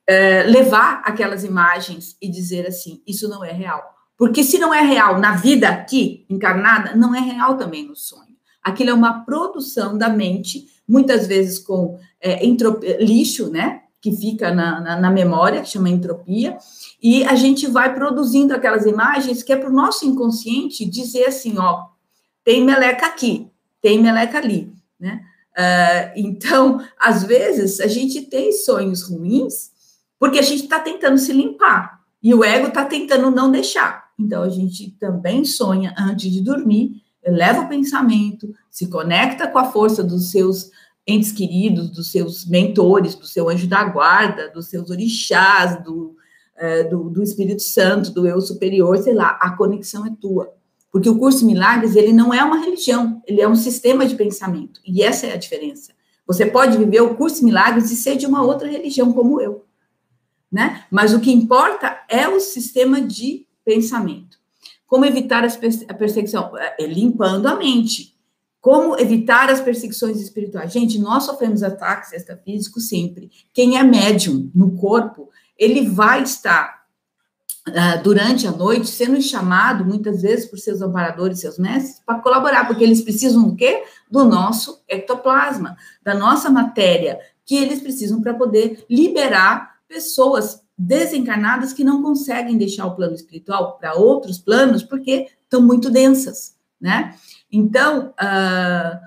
é, 0.06 0.44
levar 0.44 1.02
aquelas 1.04 1.44
imagens 1.44 2.16
e 2.22 2.30
dizer 2.30 2.66
assim: 2.66 3.02
isso 3.06 3.28
não 3.28 3.44
é 3.44 3.52
real. 3.52 3.82
Porque 4.16 4.42
se 4.42 4.58
não 4.58 4.72
é 4.72 4.80
real 4.80 5.18
na 5.18 5.32
vida 5.36 5.68
aqui, 5.68 6.24
encarnada, 6.30 6.96
não 6.96 7.14
é 7.14 7.20
real 7.20 7.58
também 7.58 7.86
no 7.86 7.94
sonho. 7.94 8.25
Aquilo 8.66 8.90
é 8.90 8.94
uma 8.94 9.20
produção 9.24 9.96
da 9.96 10.08
mente, 10.08 10.66
muitas 10.88 11.24
vezes 11.28 11.56
com 11.56 12.00
é, 12.20 12.44
lixo, 12.98 13.48
né? 13.48 13.82
Que 14.00 14.10
fica 14.10 14.52
na, 14.52 14.80
na, 14.80 15.00
na 15.02 15.08
memória, 15.08 15.62
que 15.62 15.68
chama 15.68 15.88
entropia, 15.88 16.58
e 17.00 17.22
a 17.22 17.36
gente 17.36 17.68
vai 17.68 17.94
produzindo 17.94 18.52
aquelas 18.52 18.84
imagens 18.84 19.44
que 19.44 19.52
é 19.52 19.56
para 19.56 19.70
o 19.70 19.72
nosso 19.72 20.04
inconsciente 20.04 20.84
dizer 20.84 21.26
assim, 21.26 21.56
ó, 21.56 21.84
tem 22.42 22.64
meleca 22.64 23.06
aqui, 23.06 23.46
tem 23.80 24.02
meleca 24.02 24.38
ali, 24.38 24.72
né? 24.98 25.20
Uh, 25.52 26.12
então, 26.16 26.84
às 26.98 27.22
vezes, 27.22 27.78
a 27.78 27.86
gente 27.86 28.22
tem 28.22 28.50
sonhos 28.50 29.02
ruins 29.02 29.70
porque 30.18 30.40
a 30.40 30.42
gente 30.42 30.64
está 30.64 30.80
tentando 30.80 31.18
se 31.18 31.32
limpar 31.32 32.00
e 32.20 32.34
o 32.34 32.42
ego 32.42 32.66
está 32.66 32.84
tentando 32.84 33.30
não 33.30 33.48
deixar. 33.48 34.06
Então, 34.18 34.42
a 34.42 34.48
gente 34.48 34.90
também 34.98 35.44
sonha 35.44 35.94
antes 35.96 36.32
de 36.32 36.40
dormir, 36.40 37.05
eleva 37.26 37.62
o 37.62 37.68
pensamento, 37.68 38.54
se 38.70 38.88
conecta 38.88 39.48
com 39.48 39.58
a 39.58 39.72
força 39.72 40.02
dos 40.02 40.30
seus 40.30 40.70
entes 41.06 41.32
queridos, 41.32 41.90
dos 41.90 42.10
seus 42.10 42.46
mentores, 42.46 43.14
do 43.14 43.26
seu 43.26 43.48
anjo 43.48 43.66
da 43.66 43.84
guarda, 43.84 44.48
dos 44.48 44.68
seus 44.68 44.90
orixás, 44.90 45.82
do, 45.84 46.16
é, 46.56 46.84
do, 46.84 47.10
do, 47.10 47.22
Espírito 47.22 47.62
Santo, 47.62 48.12
do 48.12 48.26
eu 48.26 48.40
superior, 48.40 48.96
sei 48.98 49.14
lá, 49.14 49.38
a 49.40 49.56
conexão 49.56 50.06
é 50.06 50.10
tua. 50.20 50.54
Porque 50.90 51.08
o 51.08 51.18
curso 51.18 51.44
Milagres, 51.44 51.94
ele 51.96 52.12
não 52.12 52.32
é 52.32 52.42
uma 52.42 52.58
religião, 52.58 53.22
ele 53.26 53.40
é 53.40 53.48
um 53.48 53.56
sistema 53.56 54.06
de 54.06 54.14
pensamento. 54.14 54.80
E 54.86 55.02
essa 55.02 55.26
é 55.26 55.34
a 55.34 55.36
diferença. 55.36 55.92
Você 56.26 56.46
pode 56.46 56.78
viver 56.78 57.02
o 57.02 57.14
curso 57.14 57.44
Milagres 57.44 57.90
e 57.90 57.96
ser 57.96 58.16
de 58.16 58.26
uma 58.26 58.42
outra 58.42 58.68
religião, 58.68 59.12
como 59.12 59.40
eu. 59.40 59.64
Né? 60.50 60.84
Mas 60.90 61.12
o 61.12 61.20
que 61.20 61.32
importa 61.32 62.04
é 62.08 62.28
o 62.28 62.40
sistema 62.40 63.00
de 63.00 63.46
pensamento. 63.64 64.38
Como 64.86 65.04
evitar 65.04 65.44
a 65.44 65.94
perseguição? 65.94 66.56
É, 66.56 66.86
limpando 66.86 67.46
a 67.46 67.56
mente. 67.56 68.14
Como 68.60 68.98
evitar 68.98 69.50
as 69.50 69.60
perseguições 69.60 70.20
espirituais? 70.20 70.72
Gente, 70.72 70.98
nós 70.98 71.24
sofremos 71.24 71.62
ataques 71.62 72.12
extrafísicos 72.12 72.88
sempre. 72.88 73.30
Quem 73.52 73.78
é 73.78 73.82
médium 73.82 74.50
no 74.54 74.76
corpo, 74.76 75.30
ele 75.56 75.88
vai 75.88 76.22
estar 76.22 76.84
uh, 77.68 78.02
durante 78.02 78.46
a 78.46 78.50
noite 78.50 78.88
sendo 78.88 79.20
chamado, 79.20 79.84
muitas 79.84 80.22
vezes, 80.22 80.46
por 80.46 80.58
seus 80.58 80.82
amparadores, 80.82 81.40
seus 81.40 81.58
mestres, 81.58 82.02
para 82.04 82.18
colaborar, 82.20 82.66
porque 82.66 82.82
eles 82.82 83.02
precisam 83.02 83.44
do 83.44 83.56
quê? 83.56 83.84
Do 84.10 84.24
nosso 84.24 84.82
ectoplasma, 84.88 85.76
da 86.02 86.14
nossa 86.14 86.50
matéria, 86.50 87.20
que 87.44 87.56
eles 87.56 87.80
precisam 87.80 88.20
para 88.20 88.34
poder 88.34 88.84
liberar 88.90 89.76
pessoas 89.88 90.60
desencarnadas 90.78 91.72
que 91.72 91.84
não 91.84 92.02
conseguem 92.02 92.58
deixar 92.58 92.86
o 92.86 92.94
plano 92.94 93.14
espiritual 93.14 93.78
para 93.78 93.94
outros 93.94 94.38
planos 94.38 94.82
porque 94.82 95.28
estão 95.42 95.62
muito 95.62 95.90
densas, 95.90 96.56
né? 96.80 97.14
Então, 97.50 98.08
uh, 98.08 98.98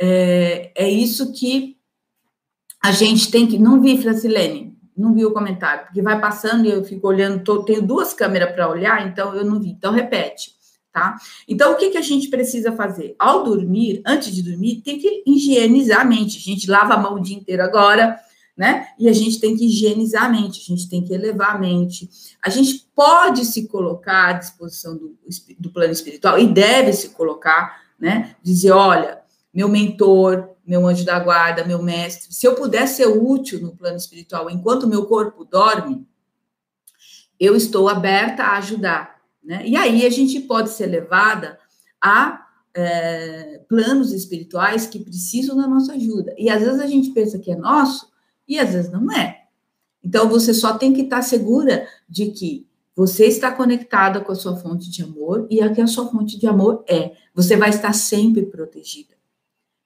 é, 0.00 0.72
é, 0.74 0.90
isso 0.90 1.32
que 1.32 1.76
a 2.82 2.90
gente 2.90 3.30
tem 3.30 3.46
que. 3.46 3.58
Não 3.58 3.80
vi, 3.80 4.00
Francilene, 4.02 4.76
não 4.96 5.14
vi 5.14 5.24
o 5.24 5.32
comentário, 5.32 5.84
porque 5.84 6.02
vai 6.02 6.20
passando 6.20 6.66
e 6.66 6.70
eu 6.70 6.82
fico 6.82 7.06
olhando, 7.06 7.44
tô, 7.44 7.62
tenho 7.62 7.82
duas 7.82 8.12
câmeras 8.12 8.52
para 8.52 8.68
olhar, 8.68 9.06
então 9.06 9.34
eu 9.36 9.44
não 9.44 9.60
vi. 9.60 9.70
Então, 9.70 9.92
repete, 9.92 10.52
tá? 10.92 11.16
Então, 11.46 11.72
o 11.72 11.76
que, 11.76 11.90
que 11.90 11.98
a 11.98 12.02
gente 12.02 12.28
precisa 12.28 12.72
fazer? 12.72 13.14
Ao 13.16 13.44
dormir, 13.44 14.02
antes 14.04 14.34
de 14.34 14.42
dormir, 14.42 14.80
tem 14.80 14.98
que 14.98 15.22
higienizar 15.24 16.00
a 16.00 16.04
mente. 16.04 16.38
A 16.38 16.40
gente 16.40 16.68
lava 16.68 16.94
a 16.94 16.98
mão 16.98 17.14
o 17.14 17.22
dia 17.22 17.36
inteiro 17.36 17.62
agora 17.62 18.18
né? 18.56 18.88
E 18.98 19.08
a 19.08 19.12
gente 19.12 19.40
tem 19.40 19.56
que 19.56 19.66
higienizar 19.66 20.24
a 20.24 20.28
mente, 20.28 20.60
a 20.60 20.74
gente 20.74 20.88
tem 20.88 21.02
que 21.02 21.12
elevar 21.12 21.56
a 21.56 21.58
mente. 21.58 22.08
A 22.44 22.50
gente 22.50 22.86
pode 22.94 23.44
se 23.44 23.66
colocar 23.66 24.28
à 24.28 24.32
disposição 24.34 24.96
do, 24.96 25.16
do 25.58 25.70
plano 25.70 25.92
espiritual 25.92 26.38
e 26.38 26.46
deve 26.46 26.92
se 26.92 27.10
colocar, 27.10 27.82
né? 27.98 28.36
Dizer, 28.42 28.72
olha, 28.72 29.20
meu 29.52 29.68
mentor, 29.68 30.50
meu 30.66 30.86
anjo 30.86 31.04
da 31.04 31.18
guarda, 31.18 31.64
meu 31.64 31.82
mestre, 31.82 32.32
se 32.32 32.46
eu 32.46 32.54
puder 32.54 32.86
ser 32.86 33.06
útil 33.06 33.60
no 33.60 33.74
plano 33.74 33.96
espiritual 33.96 34.50
enquanto 34.50 34.86
meu 34.86 35.06
corpo 35.06 35.44
dorme, 35.44 36.06
eu 37.40 37.56
estou 37.56 37.88
aberta 37.88 38.44
a 38.44 38.58
ajudar, 38.58 39.16
né? 39.42 39.66
E 39.66 39.76
aí 39.76 40.06
a 40.06 40.10
gente 40.10 40.40
pode 40.40 40.70
ser 40.70 40.86
levada 40.86 41.58
a 42.00 42.46
é, 42.74 43.60
planos 43.68 44.12
espirituais 44.12 44.86
que 44.86 45.00
precisam 45.00 45.56
da 45.56 45.66
nossa 45.66 45.94
ajuda. 45.94 46.34
E 46.38 46.48
às 46.48 46.62
vezes 46.62 46.80
a 46.80 46.86
gente 46.86 47.10
pensa 47.10 47.38
que 47.38 47.50
é 47.50 47.56
nosso, 47.56 48.11
e 48.52 48.58
às 48.58 48.72
vezes 48.72 48.90
não 48.90 49.10
é. 49.10 49.44
Então 50.02 50.28
você 50.28 50.52
só 50.52 50.76
tem 50.76 50.92
que 50.92 51.02
estar 51.02 51.22
segura 51.22 51.86
de 52.08 52.26
que 52.26 52.66
você 52.94 53.26
está 53.26 53.50
conectada 53.50 54.20
com 54.20 54.32
a 54.32 54.34
sua 54.34 54.56
fonte 54.56 54.90
de 54.90 55.02
amor 55.02 55.46
e 55.50 55.62
a 55.62 55.72
que 55.72 55.80
a 55.80 55.86
sua 55.86 56.10
fonte 56.10 56.38
de 56.38 56.46
amor 56.46 56.84
é. 56.86 57.12
Você 57.34 57.56
vai 57.56 57.70
estar 57.70 57.92
sempre 57.94 58.42
protegida. 58.42 59.14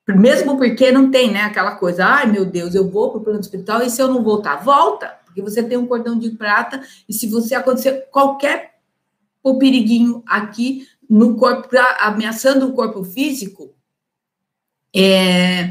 Mesmo 0.09 0.57
porque 0.57 0.91
não 0.91 1.11
tem, 1.11 1.31
né, 1.31 1.43
aquela 1.43 1.77
coisa, 1.77 2.05
ai 2.05 2.31
meu 2.31 2.45
Deus, 2.45 2.75
eu 2.75 2.89
vou 2.89 3.11
para 3.11 3.19
o 3.19 3.25
plano 3.25 3.41
espiritual 3.41 3.83
e 3.83 3.91
se 3.91 4.01
eu 4.01 4.09
não 4.09 4.23
voltar, 4.23 4.63
volta, 4.65 5.19
porque 5.25 5.43
você 5.43 5.63
tem 5.63 5.77
um 5.77 5.87
cordão 5.87 6.19
de 6.19 6.31
prata 6.31 6.81
e 7.09 7.13
se 7.13 7.27
você 7.29 7.55
acontecer 7.55 8.07
qualquer 8.11 8.77
o 9.43 9.59
periguinho 9.59 10.23
aqui 10.27 10.87
no 11.09 11.37
corpo, 11.37 11.69
ameaçando 12.01 12.69
o 12.69 12.73
corpo 12.73 13.05
físico, 13.05 13.75
é, 14.95 15.71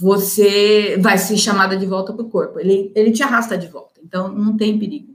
você 0.00 0.96
vai 0.98 1.18
ser 1.18 1.36
chamada 1.36 1.76
de 1.76 1.84
volta 1.84 2.10
para 2.10 2.24
o 2.24 2.30
corpo. 2.30 2.58
Ele, 2.58 2.90
ele 2.94 3.12
te 3.12 3.22
arrasta 3.22 3.58
de 3.58 3.66
volta, 3.66 4.00
então 4.02 4.32
não 4.32 4.56
tem 4.56 4.78
perigo. 4.78 5.14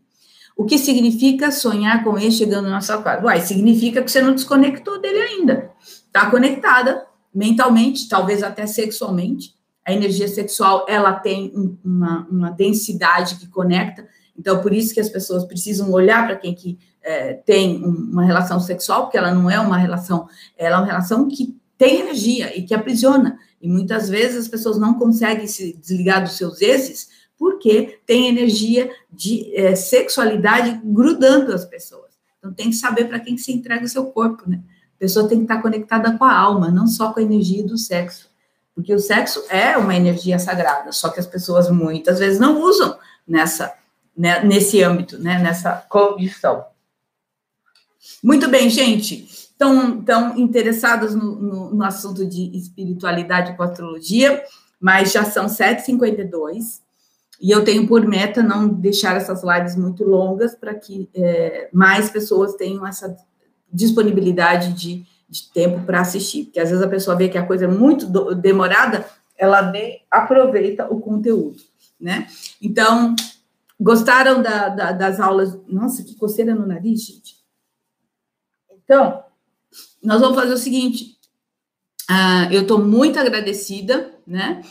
O 0.56 0.63
que 0.63 0.78
significa 0.78 1.52
sonhar 1.52 2.04
com 2.04 2.17
ele 2.19 2.32
chegando 2.32 2.69
na 2.69 2.80
sua 2.82 3.02
casa? 3.02 3.26
Uai, 3.26 3.41
significa 3.41 4.04
que 4.04 4.12
você 4.12 4.21
não 4.21 4.36
desconectou 4.36 5.02
dele 5.02 5.17
ainda. 5.17 5.71
Está 6.06 6.30
conectada 6.30 7.04
mentalmente, 7.34 8.08
talvez 8.08 8.43
até 8.43 8.67
sexualmente. 8.67 9.56
A 9.84 9.91
energia 9.91 10.28
sexual, 10.28 10.86
ela 10.88 11.13
tem 11.13 11.52
uma, 11.84 12.28
uma 12.30 12.50
densidade 12.52 13.36
que 13.36 13.48
conecta. 13.48 14.08
Então, 14.38 14.62
por 14.62 14.71
isso 14.71 14.93
que 14.93 15.00
as 15.00 15.10
pessoas 15.10 15.45
precisam 15.45 15.91
olhar 15.91 16.28
para 16.28 16.36
quem 16.36 16.54
que 16.54 16.78
é, 17.02 17.34
tem 17.34 17.84
uma 17.84 18.24
relação 18.24 18.60
sexual, 18.60 19.04
porque 19.04 19.17
ela 19.17 19.34
não 19.34 19.50
é 19.50 19.60
uma 19.60 19.78
relação, 19.78 20.28
ela 20.56 20.76
é 20.76 20.80
uma 20.80 20.86
relação 20.86 21.28
que 21.28 21.58
tem 21.78 22.02
energia 22.02 22.58
e 22.58 22.64
que 22.64 22.74
aprisiona. 22.74 23.40
E 23.62 23.68
muitas 23.68 24.10
vezes 24.10 24.38
as 24.38 24.48
pessoas 24.48 24.78
não 24.78 24.96
conseguem 24.96 25.48
se 25.48 25.74
desligar 25.74 26.24
dos 26.24 26.38
seus 26.38 26.62
exes 26.62 27.10
porque 27.38 28.00
tem 28.06 28.28
energia 28.28 28.90
de 29.12 29.54
é, 29.56 29.76
sexualidade 29.76 30.80
grudando 30.84 31.54
as 31.54 31.66
pessoas. 31.66 32.12
Então 32.38 32.54
tem 32.54 32.70
que 32.70 32.76
saber 32.76 33.06
para 33.06 33.20
quem 33.20 33.38
se 33.38 33.52
entrega 33.52 33.86
o 33.86 33.90
seu 33.90 34.06
corpo, 34.06 34.50
né? 34.50 34.62
A 34.96 35.00
pessoa 35.00 35.28
tem 35.28 35.40
que 35.40 35.44
estar 35.44 35.62
conectada 35.62 36.18
com 36.18 36.24
a 36.24 36.34
alma, 36.34 36.72
não 36.72 36.88
só 36.88 37.12
com 37.12 37.20
a 37.20 37.24
energia 37.24 37.66
do 37.66 37.78
sexo. 37.78 38.30
Porque 38.74 38.94
o 38.94 39.00
sexo 39.00 39.44
é 39.50 39.76
uma 39.78 39.96
energia 39.96 40.40
sagrada, 40.40 40.92
só 40.92 41.10
que 41.10 41.20
as 41.20 41.28
pessoas 41.28 41.70
muitas 41.70 42.20
vezes 42.20 42.40
não 42.40 42.62
usam 42.62 42.98
nessa, 43.28 43.74
né, 44.16 44.44
nesse 44.44 44.82
âmbito, 44.82 45.18
né, 45.18 45.40
nessa 45.40 45.86
condição. 45.90 46.66
Muito 48.24 48.48
bem, 48.48 48.70
gente 48.70 49.44
estão, 49.56 50.38
interessados 50.38 51.15
no, 51.15 51.36
no, 51.36 51.74
no, 51.74 51.84
assunto 51.84 52.26
de 52.26 52.56
espiritualidade 52.56 53.56
com 53.56 53.63
astrologia, 53.63 54.44
mas 54.80 55.12
já 55.12 55.24
são 55.24 55.46
7h52, 55.46 56.82
e 57.41 57.52
eu 57.52 57.63
tenho 57.63 57.88
por 57.88 58.06
meta 58.06 58.44
não 58.44 58.68
deixar 58.68 59.15
essas 59.15 59.44
lives 59.44 59.76
muito 59.76 60.04
longas 60.04 60.56
para 60.56 60.74
que 60.74 61.10
é, 61.13 61.70
mais 61.74 62.10
pessoas 62.10 62.56
tenham 62.56 62.86
essa 62.86 63.15
disponibilidade 63.72 64.74
de, 64.74 65.06
de 65.28 65.52
tempo 65.52 65.86
para 65.86 66.02
assistir, 66.02 66.46
porque 66.46 66.60
às 66.60 66.70
vezes 66.70 66.84
a 66.84 66.89
pessoa 66.89 67.18
vê 67.18 67.28
que 67.28 67.38
a 67.38 67.46
coisa 67.46 67.65
é 67.65 67.68
muito 67.68 68.08
do, 68.08 68.36
demorada, 68.36 69.06
ela 69.38 69.62
nem 69.62 70.02
aproveita 70.10 70.88
o 70.89 71.02
conteúdo, 71.02 71.62
né? 72.00 72.28
Então, 72.62 73.15
gostaram 73.80 74.41
da, 74.41 74.70
da, 74.70 74.91
das 74.94 75.20
aulas? 75.20 75.58
Nossa, 75.68 76.04
que 76.04 76.15
coceira 76.15 76.56
no 76.56 76.65
nariz, 76.65 77.06
gente. 77.06 77.36
Então, 78.72 79.25
nós 80.04 80.22
vamos 80.22 80.36
fazer 80.36 80.54
o 80.54 80.58
seguinte: 80.58 81.18
uh, 82.10 82.52
eu 82.52 82.62
estou 82.62 82.80
muito 82.80 83.20
agradecida, 83.20 84.14
né? 84.26 84.62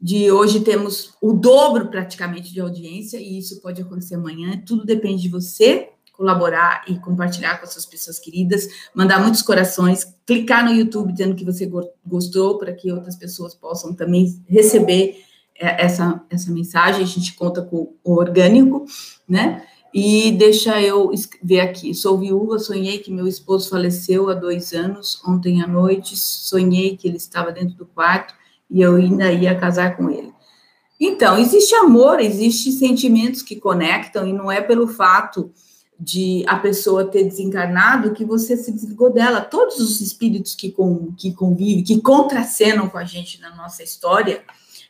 De 0.00 0.30
hoje 0.30 0.60
temos 0.60 1.14
o 1.20 1.32
dobro 1.32 1.88
praticamente 1.88 2.52
de 2.52 2.60
audiência, 2.60 3.18
e 3.18 3.38
isso 3.38 3.60
pode 3.60 3.82
acontecer 3.82 4.14
amanhã, 4.14 4.62
tudo 4.64 4.84
depende 4.84 5.22
de 5.22 5.28
você 5.28 5.90
colaborar 6.18 6.84
e 6.88 6.98
compartilhar 6.98 7.58
com 7.58 7.64
as 7.64 7.72
suas 7.72 7.86
pessoas 7.86 8.18
queridas, 8.18 8.68
mandar 8.92 9.20
muitos 9.20 9.40
corações, 9.40 10.04
clicar 10.26 10.64
no 10.64 10.72
YouTube 10.72 11.12
dizendo 11.12 11.36
que 11.36 11.44
você 11.44 11.70
gostou, 12.04 12.58
para 12.58 12.72
que 12.72 12.90
outras 12.90 13.14
pessoas 13.14 13.54
possam 13.54 13.94
também 13.94 14.42
receber 14.48 15.24
é, 15.54 15.84
essa, 15.84 16.20
essa 16.28 16.50
mensagem. 16.50 17.02
A 17.02 17.06
gente 17.06 17.34
conta 17.34 17.62
com 17.62 17.94
o 18.02 18.14
orgânico, 18.14 18.84
né? 19.28 19.64
E 19.92 20.32
deixa 20.32 20.80
eu 20.82 21.10
ver 21.42 21.60
aqui. 21.60 21.94
Sou 21.94 22.18
viúva, 22.18 22.58
sonhei 22.58 22.98
que 22.98 23.10
meu 23.10 23.26
esposo 23.26 23.70
faleceu 23.70 24.28
há 24.28 24.34
dois 24.34 24.72
anos. 24.72 25.20
Ontem 25.26 25.62
à 25.62 25.66
noite, 25.66 26.16
sonhei 26.16 26.96
que 26.96 27.08
ele 27.08 27.16
estava 27.16 27.50
dentro 27.50 27.74
do 27.74 27.86
quarto 27.86 28.34
e 28.70 28.82
eu 28.82 28.96
ainda 28.96 29.32
ia 29.32 29.54
casar 29.54 29.96
com 29.96 30.10
ele. 30.10 30.32
Então, 31.00 31.38
existe 31.38 31.74
amor, 31.76 32.20
existe 32.20 32.72
sentimentos 32.72 33.40
que 33.40 33.56
conectam, 33.56 34.26
e 34.26 34.32
não 34.32 34.50
é 34.50 34.60
pelo 34.60 34.88
fato 34.88 35.50
de 35.98 36.44
a 36.46 36.56
pessoa 36.56 37.04
ter 37.04 37.24
desencarnado 37.24 38.12
que 38.12 38.24
você 38.24 38.56
se 38.56 38.72
desligou 38.72 39.12
dela. 39.12 39.40
Todos 39.40 39.78
os 39.78 40.00
espíritos 40.00 40.54
que, 40.54 40.70
com, 40.70 41.12
que 41.16 41.32
convivem, 41.32 41.84
que 41.84 42.00
contracenam 42.00 42.88
com 42.88 42.98
a 42.98 43.04
gente 43.04 43.40
na 43.40 43.54
nossa 43.54 43.82
história, 43.82 44.42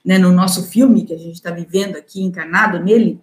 né, 0.04 0.18
no 0.18 0.32
nosso 0.32 0.64
filme 0.64 1.04
que 1.04 1.14
a 1.14 1.18
gente 1.18 1.34
está 1.34 1.50
vivendo 1.50 1.96
aqui, 1.96 2.22
encarnado 2.22 2.82
nele, 2.82 3.20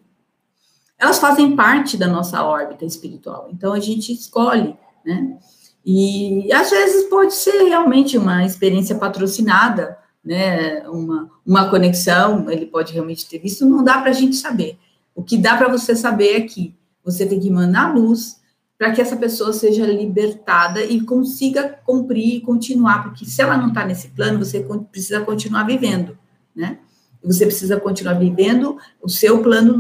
elas 0.97 1.19
fazem 1.19 1.55
parte 1.55 1.97
da 1.97 2.08
nossa 2.08 2.43
órbita 2.43 2.86
espiritual. 2.86 3.49
Então 3.51 3.73
a 3.73 3.79
gente 3.79 4.13
escolhe, 4.13 4.75
né? 5.05 5.38
E 5.86 6.51
às 6.51 6.71
vezes 6.71 7.10
pode 7.10 7.34
ser 7.34 7.63
realmente 7.63 8.17
uma 8.17 8.43
experiência 8.43 8.95
patrocinada, 8.95 9.97
né? 10.23 10.88
Uma, 10.89 11.29
uma 11.45 11.69
conexão, 11.69 12.49
ele 12.49 12.65
pode 12.65 12.93
realmente 12.93 13.27
ter 13.27 13.39
visto, 13.39 13.65
não 13.65 13.84
dá 13.84 13.99
para 13.99 14.10
a 14.10 14.13
gente 14.13 14.36
saber. 14.36 14.79
O 15.13 15.23
que 15.23 15.38
dá 15.38 15.55
para 15.55 15.69
você 15.69 15.95
saber 15.95 16.38
é 16.38 16.41
que 16.41 16.75
você 17.03 17.25
tem 17.25 17.39
que 17.39 17.49
mandar 17.49 17.93
luz 17.93 18.41
para 18.77 18.91
que 18.91 19.01
essa 19.01 19.15
pessoa 19.15 19.53
seja 19.53 19.86
libertada 19.86 20.84
e 20.84 20.99
consiga 21.01 21.79
cumprir 21.86 22.36
e 22.36 22.41
continuar, 22.41 23.03
porque 23.03 23.25
se 23.25 23.41
ela 23.41 23.55
não 23.55 23.69
está 23.69 23.86
nesse 23.86 24.10
plano, 24.10 24.43
você 24.43 24.65
precisa 24.91 25.21
continuar 25.21 25.63
vivendo, 25.63 26.17
né? 26.53 26.79
Você 27.25 27.45
precisa 27.45 27.79
continuar 27.79 28.13
vivendo 28.13 28.77
o 29.01 29.09
seu 29.09 29.41
plano 29.41 29.75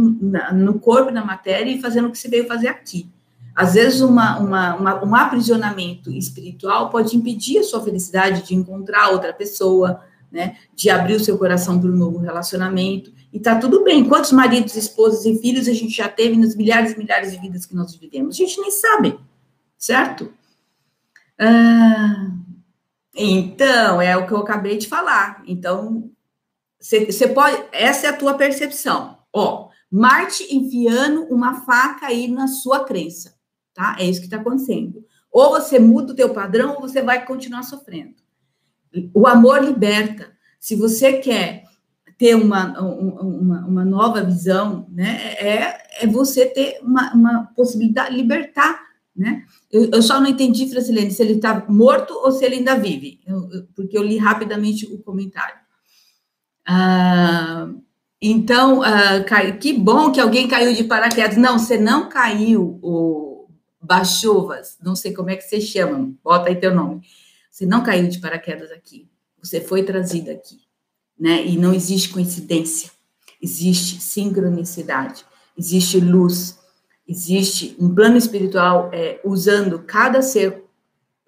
no 0.53 0.79
corpo, 0.79 1.11
na 1.11 1.23
matéria 1.23 1.71
e 1.71 1.81
fazendo 1.81 2.07
o 2.07 2.11
que 2.11 2.17
você 2.17 2.27
veio 2.27 2.47
fazer 2.47 2.67
aqui. 2.67 3.09
Às 3.55 3.75
vezes, 3.75 4.01
uma, 4.01 4.37
uma, 4.37 4.75
uma, 4.75 5.05
um 5.05 5.15
aprisionamento 5.15 6.11
espiritual 6.11 6.89
pode 6.89 7.15
impedir 7.15 7.59
a 7.59 7.63
sua 7.63 7.81
felicidade 7.81 8.45
de 8.45 8.53
encontrar 8.53 9.09
outra 9.09 9.31
pessoa, 9.31 10.01
né? 10.29 10.57
De 10.75 10.89
abrir 10.89 11.15
o 11.15 11.23
seu 11.23 11.37
coração 11.37 11.79
para 11.79 11.89
um 11.89 11.95
novo 11.95 12.17
relacionamento. 12.17 13.13
E 13.31 13.39
tá 13.39 13.55
tudo 13.55 13.83
bem. 13.83 14.03
Quantos 14.07 14.33
maridos, 14.33 14.75
esposas 14.75 15.25
e 15.25 15.39
filhos 15.39 15.69
a 15.69 15.73
gente 15.73 15.95
já 15.95 16.09
teve 16.09 16.35
nas 16.35 16.55
milhares 16.55 16.93
e 16.93 16.97
milhares 16.97 17.31
de 17.31 17.39
vidas 17.39 17.65
que 17.65 17.75
nós 17.75 17.95
vivemos? 17.95 18.35
A 18.35 18.37
gente 18.37 18.59
nem 18.59 18.71
sabe, 18.71 19.17
certo? 19.77 20.33
Ah, 21.39 22.31
então, 23.15 24.01
é 24.01 24.17
o 24.17 24.27
que 24.27 24.33
eu 24.33 24.37
acabei 24.39 24.77
de 24.77 24.87
falar. 24.87 25.41
Então, 25.47 26.11
você 26.89 27.27
pode. 27.27 27.63
Essa 27.71 28.07
é 28.07 28.09
a 28.09 28.17
tua 28.17 28.35
percepção. 28.35 29.17
Ó, 29.33 29.69
Marte 29.91 30.53
enfiando 30.53 31.23
uma 31.23 31.61
faca 31.61 32.07
aí 32.07 32.27
na 32.27 32.47
sua 32.47 32.83
crença, 32.83 33.35
tá? 33.73 33.95
É 33.99 34.05
isso 34.05 34.19
que 34.19 34.27
está 34.27 34.37
acontecendo. 34.37 35.03
Ou 35.31 35.51
você 35.51 35.79
muda 35.79 36.13
o 36.13 36.15
teu 36.15 36.33
padrão, 36.33 36.75
ou 36.75 36.81
você 36.81 37.01
vai 37.01 37.25
continuar 37.25 37.63
sofrendo. 37.63 38.15
O 39.13 39.27
amor 39.27 39.63
liberta. 39.63 40.33
Se 40.59 40.75
você 40.75 41.13
quer 41.13 41.65
ter 42.17 42.35
uma, 42.35 42.79
uma, 42.79 43.65
uma 43.65 43.85
nova 43.85 44.23
visão, 44.23 44.87
né? 44.89 45.35
É, 45.37 46.03
é 46.03 46.07
você 46.07 46.45
ter 46.45 46.79
uma, 46.81 47.13
uma 47.13 47.43
possibilidade 47.55 48.11
de 48.11 48.21
libertar, 48.21 48.79
né? 49.15 49.43
Eu, 49.71 49.89
eu 49.91 50.01
só 50.01 50.19
não 50.19 50.27
entendi, 50.27 50.69
Francilene, 50.69 51.11
se 51.11 51.21
ele 51.21 51.33
está 51.33 51.65
morto 51.69 52.13
ou 52.13 52.31
se 52.31 52.43
ele 52.45 52.55
ainda 52.55 52.75
vive, 52.75 53.19
eu, 53.25 53.49
eu, 53.51 53.67
porque 53.75 53.97
eu 53.97 54.03
li 54.03 54.17
rapidamente 54.17 54.85
o 54.85 54.97
comentário. 54.99 55.64
Ah, 56.65 57.69
então, 58.21 58.81
ah, 58.81 59.23
que 59.59 59.73
bom 59.73 60.11
que 60.11 60.19
alguém 60.19 60.47
caiu 60.47 60.73
de 60.73 60.83
paraquedas. 60.83 61.37
Não, 61.37 61.59
você 61.59 61.77
não 61.77 62.09
caiu, 62.09 62.79
o 62.81 63.47
Bachuvas, 63.85 64.77
não 64.81 64.95
sei 64.95 65.13
como 65.13 65.29
é 65.29 65.35
que 65.35 65.43
você 65.43 65.61
chama, 65.61 66.11
bota 66.23 66.49
aí 66.49 66.55
teu 66.55 66.73
nome. 66.73 67.01
Você 67.51 67.65
não 67.65 67.83
caiu 67.83 68.09
de 68.09 68.19
paraquedas 68.19 68.71
aqui, 68.71 69.07
você 69.41 69.61
foi 69.61 69.83
trazido 69.83 70.31
aqui, 70.31 70.59
né? 71.17 71.45
E 71.45 71.57
não 71.57 71.73
existe 71.73 72.09
coincidência, 72.09 72.91
existe 73.41 74.01
sincronicidade, 74.01 75.23
existe 75.57 75.99
luz, 75.99 76.59
existe 77.07 77.75
um 77.79 77.93
plano 77.93 78.17
espiritual 78.17 78.89
é, 78.91 79.21
usando 79.23 79.79
cada 79.83 80.21
ser 80.21 80.65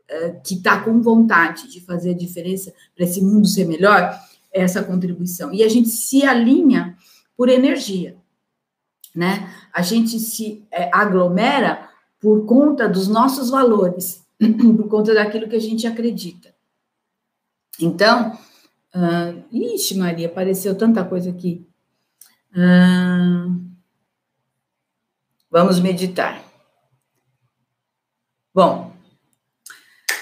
é, 0.09 0.31
que 0.31 0.55
está 0.55 0.81
com 0.81 1.01
vontade 1.01 1.71
de 1.71 1.79
fazer 1.81 2.09
a 2.09 2.17
diferença 2.17 2.73
para 2.95 3.05
esse 3.05 3.21
mundo 3.21 3.47
ser 3.47 3.65
melhor, 3.65 4.19
essa 4.57 4.83
contribuição. 4.83 5.53
E 5.53 5.63
a 5.63 5.69
gente 5.69 5.89
se 5.89 6.23
alinha 6.23 6.97
por 7.35 7.49
energia, 7.49 8.17
né? 9.15 9.53
A 9.73 9.81
gente 9.81 10.19
se 10.19 10.65
é, 10.71 10.89
aglomera 10.93 11.89
por 12.19 12.45
conta 12.45 12.89
dos 12.89 13.07
nossos 13.07 13.49
valores, 13.49 14.25
por 14.39 14.87
conta 14.87 15.13
daquilo 15.13 15.47
que 15.47 15.55
a 15.55 15.61
gente 15.61 15.85
acredita. 15.85 16.53
Então, 17.79 18.37
uh, 18.95 19.43
ixi, 19.51 19.95
Maria, 19.97 20.27
apareceu 20.27 20.75
tanta 20.75 21.05
coisa 21.05 21.29
aqui. 21.29 21.65
Uh, 22.51 23.63
vamos 25.49 25.79
meditar. 25.79 26.43
Bom, 28.53 28.91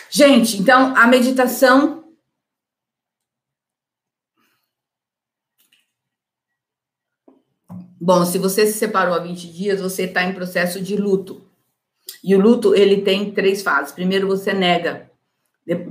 gente, 0.09 0.57
então 0.57 0.93
a 0.97 1.07
meditação 1.07 1.94
Bom, 8.05 8.23
se 8.23 8.37
você 8.37 8.67
se 8.67 8.77
separou 8.77 9.15
há 9.15 9.17
20 9.17 9.51
dias, 9.51 9.81
você 9.81 10.03
está 10.03 10.23
em 10.23 10.35
processo 10.35 10.79
de 10.79 10.95
luto. 10.95 11.41
E 12.23 12.35
o 12.35 12.39
luto, 12.39 12.75
ele 12.75 13.01
tem 13.01 13.31
três 13.31 13.63
fases. 13.63 13.91
Primeiro, 13.91 14.27
você 14.27 14.53
nega. 14.53 15.09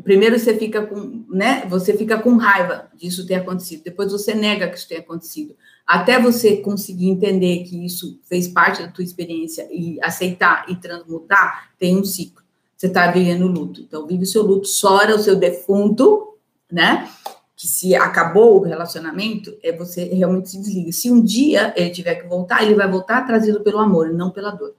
Primeiro, 0.04 0.38
você 0.38 0.56
fica 0.56 0.86
com, 0.86 1.26
né? 1.28 1.66
Você 1.68 1.92
fica 1.92 2.16
com 2.16 2.36
raiva 2.36 2.88
disso 2.94 3.26
ter 3.26 3.34
acontecido. 3.34 3.82
Depois, 3.82 4.12
você 4.12 4.32
nega 4.32 4.68
que 4.68 4.78
isso 4.78 4.86
tenha 4.86 5.00
acontecido. 5.00 5.56
Até 5.84 6.20
você 6.20 6.58
conseguir 6.58 7.08
entender 7.08 7.64
que 7.64 7.84
isso 7.84 8.20
fez 8.28 8.46
parte 8.46 8.80
da 8.80 8.92
tua 8.92 9.02
experiência 9.02 9.66
e 9.72 9.98
aceitar 10.00 10.66
e 10.68 10.76
transmutar, 10.76 11.72
tem 11.80 11.98
um 11.98 12.04
ciclo. 12.04 12.44
Você 12.76 12.86
está 12.86 13.10
vivendo 13.10 13.48
luto. 13.48 13.80
Então, 13.80 14.06
vive 14.06 14.22
o 14.22 14.26
seu 14.26 14.44
luto, 14.44 14.68
chora 14.80 15.16
o 15.16 15.18
seu 15.18 15.34
defunto, 15.34 16.38
né? 16.70 17.10
Que 17.56 17.68
se 17.68 17.94
acabou 17.94 18.58
o 18.58 18.64
relacionamento, 18.64 19.56
é 19.62 19.70
você 19.70 20.04
realmente 20.04 20.50
se 20.50 20.58
desliga. 20.58 20.92
Se 20.92 21.10
um 21.10 21.22
dia 21.22 21.72
ele 21.76 21.90
tiver 21.90 22.16
que 22.16 22.26
voltar, 22.26 22.62
ele 22.62 22.74
vai 22.74 22.90
voltar 22.90 23.26
trazido 23.26 23.60
pelo 23.60 23.78
amor, 23.78 24.12
não 24.12 24.30
pela 24.30 24.50
dor. 24.50 24.74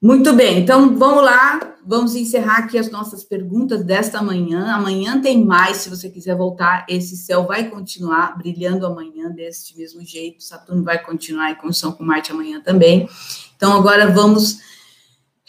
Muito 0.00 0.32
bem, 0.32 0.58
então 0.58 0.98
vamos 0.98 1.22
lá, 1.22 1.76
vamos 1.86 2.16
encerrar 2.16 2.64
aqui 2.64 2.76
as 2.76 2.90
nossas 2.90 3.22
perguntas 3.22 3.84
desta 3.84 4.20
manhã. 4.20 4.72
Amanhã 4.74 5.20
tem 5.20 5.44
mais, 5.44 5.76
se 5.76 5.88
você 5.88 6.10
quiser 6.10 6.34
voltar, 6.34 6.84
esse 6.88 7.16
céu 7.16 7.46
vai 7.46 7.70
continuar 7.70 8.36
brilhando 8.36 8.84
amanhã 8.84 9.30
deste 9.30 9.78
mesmo 9.78 10.04
jeito. 10.04 10.42
Saturno 10.42 10.82
vai 10.82 11.00
continuar 11.00 11.52
em 11.52 11.54
condição 11.54 11.92
com 11.92 12.02
Marte 12.02 12.32
amanhã 12.32 12.60
também. 12.60 13.08
Então 13.54 13.72
agora 13.74 14.10
vamos 14.10 14.58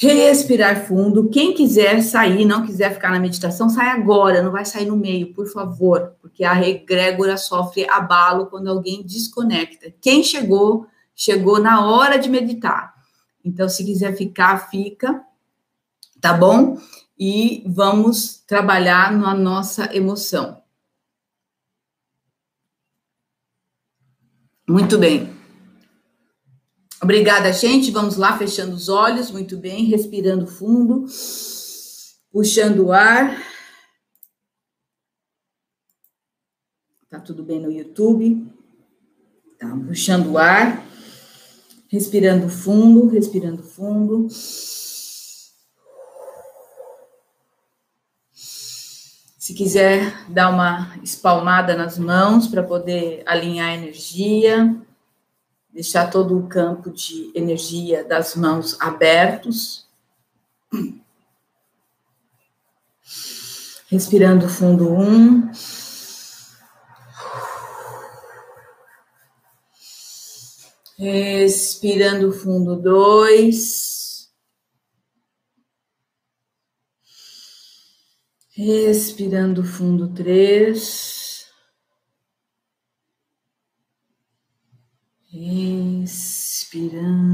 respirar 0.07 0.85
fundo. 0.87 1.29
Quem 1.29 1.53
quiser 1.53 2.01
sair, 2.01 2.45
não 2.45 2.65
quiser 2.65 2.93
ficar 2.93 3.11
na 3.11 3.19
meditação, 3.19 3.69
sai 3.69 3.89
agora, 3.89 4.41
não 4.41 4.51
vai 4.51 4.65
sair 4.65 4.85
no 4.85 4.97
meio, 4.97 5.33
por 5.33 5.47
favor, 5.47 6.15
porque 6.21 6.43
a 6.43 6.53
regrégora 6.53 7.37
sofre 7.37 7.87
abalo 7.89 8.47
quando 8.47 8.67
alguém 8.69 9.03
desconecta. 9.03 9.93
Quem 10.01 10.23
chegou, 10.23 10.87
chegou 11.15 11.59
na 11.59 11.85
hora 11.85 12.17
de 12.17 12.29
meditar. 12.29 12.93
Então, 13.43 13.67
se 13.67 13.85
quiser 13.85 14.15
ficar, 14.15 14.69
fica, 14.69 15.23
tá 16.21 16.33
bom? 16.33 16.77
E 17.17 17.63
vamos 17.67 18.37
trabalhar 18.47 19.11
na 19.11 19.33
nossa 19.33 19.95
emoção. 19.95 20.61
Muito 24.67 24.97
bem. 24.97 25.32
Obrigada, 27.03 27.51
gente. 27.51 27.91
Vamos 27.91 28.15
lá, 28.15 28.37
fechando 28.37 28.73
os 28.73 28.87
olhos, 28.87 29.29
muito 29.29 29.57
bem, 29.57 29.83
respirando 29.83 30.47
fundo, 30.47 31.05
puxando 32.31 32.85
o 32.85 32.93
ar. 32.93 33.43
Tá 37.09 37.19
tudo 37.19 37.43
bem 37.43 37.59
no 37.59 37.69
YouTube? 37.69 38.47
Tá, 39.59 39.67
puxando 39.85 40.31
o 40.31 40.37
ar, 40.37 40.87
respirando 41.89 42.47
fundo, 42.47 43.09
respirando 43.09 43.61
fundo. 43.61 44.29
Se 48.31 49.53
quiser 49.53 50.31
dar 50.31 50.49
uma 50.49 50.97
espalmada 51.03 51.75
nas 51.75 51.99
mãos 51.99 52.47
para 52.47 52.63
poder 52.63 53.23
alinhar 53.25 53.71
a 53.71 53.75
energia 53.75 54.73
deixar 55.73 56.11
todo 56.11 56.37
o 56.37 56.47
campo 56.47 56.91
de 56.91 57.31
energia 57.33 58.03
das 58.03 58.35
mãos 58.35 58.79
abertos. 58.79 59.87
Respirando 63.89 64.47
fundo 64.47 64.93
um. 64.93 65.51
Respirando 70.97 72.31
fundo 72.31 72.75
dois. 72.75 74.31
Respirando 78.55 79.63
fundo 79.63 80.13
três. 80.13 81.12
Respirando 85.45 87.33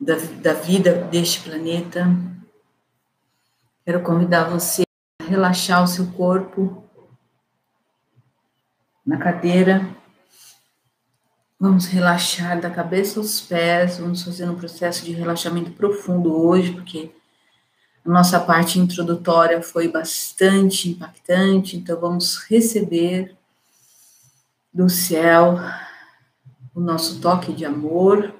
da, 0.00 0.14
da 0.40 0.54
vida 0.54 1.04
deste 1.04 1.40
planeta. 1.40 2.08
Quero 3.84 4.02
convidar 4.02 4.44
você 4.44 4.84
a 5.20 5.24
relaxar 5.24 5.84
o 5.84 5.86
seu 5.86 6.06
corpo 6.12 6.82
na 9.04 9.18
cadeira. 9.18 9.86
Vamos 11.60 11.84
relaxar 11.84 12.58
da 12.58 12.70
cabeça 12.70 13.20
aos 13.20 13.38
pés. 13.38 13.98
Vamos 13.98 14.22
fazer 14.22 14.48
um 14.48 14.56
processo 14.56 15.04
de 15.04 15.12
relaxamento 15.12 15.72
profundo 15.72 16.34
hoje, 16.34 16.72
porque 16.72 17.10
a 18.02 18.08
nossa 18.08 18.40
parte 18.40 18.78
introdutória 18.78 19.60
foi 19.62 19.88
bastante 19.88 20.88
impactante. 20.88 21.76
Então, 21.76 22.00
vamos 22.00 22.38
receber 22.48 23.35
do 24.76 24.90
céu 24.90 25.58
o 26.74 26.80
nosso 26.80 27.18
toque 27.18 27.50
de 27.50 27.64
amor 27.64 28.34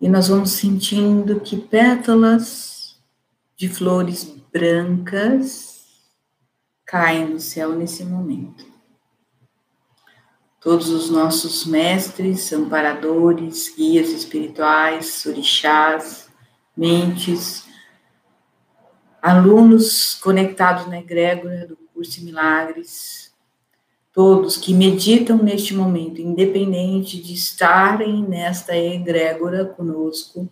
e 0.00 0.08
nós 0.08 0.28
vamos 0.28 0.52
sentindo 0.52 1.40
que 1.40 1.58
pétalas 1.58 2.98
de 3.54 3.68
flores 3.68 4.24
brancas 4.50 6.08
caem 6.86 7.28
no 7.28 7.38
céu 7.38 7.74
nesse 7.74 8.02
momento. 8.02 8.64
Todos 10.58 10.88
os 10.88 11.10
nossos 11.10 11.66
mestres, 11.66 12.50
amparadores, 12.50 13.74
guias 13.76 14.08
espirituais, 14.08 15.26
orixás, 15.26 16.30
mentes, 16.74 17.66
alunos 19.20 20.14
conectados 20.14 20.86
na 20.86 20.98
egrégora 20.98 21.66
do 21.66 21.76
curso 21.76 22.12
de 22.12 22.24
milagres, 22.24 23.31
todos 24.12 24.58
que 24.58 24.74
meditam 24.74 25.38
neste 25.38 25.74
momento, 25.74 26.20
independente 26.20 27.20
de 27.20 27.32
estarem 27.32 28.22
nesta 28.22 28.76
egrégora 28.76 29.64
conosco, 29.64 30.48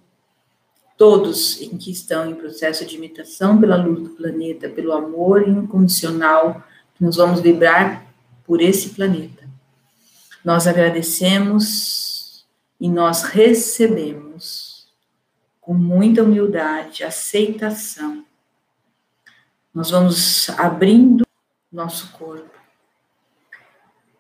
todos 0.97 1.61
em 1.61 1.77
que 1.77 1.91
estão 1.91 2.29
em 2.29 2.35
processo 2.35 2.85
de 2.87 2.97
imitação 2.97 3.61
pela 3.61 3.77
luz 3.77 4.03
do 4.03 4.11
planeta, 4.11 4.69
pelo 4.69 4.93
amor 4.93 5.47
incondicional 5.47 6.63
que 6.95 7.05
nós 7.05 7.17
vamos 7.17 7.41
vibrar 7.41 8.07
por 8.45 8.61
esse 8.61 8.91
planeta. 8.91 9.49
Nós 10.45 10.67
agradecemos 10.67 12.47
e 12.81 12.89
nós 12.89 13.25
recebemos 13.25 14.89
com 15.61 15.75
muita 15.75 16.23
humildade, 16.23 17.05
aceitação. 17.05 18.25
Nós 19.73 19.91
vamos 19.91 20.49
abrindo 20.59 21.25
nosso 21.71 22.11
corpo 22.13 22.60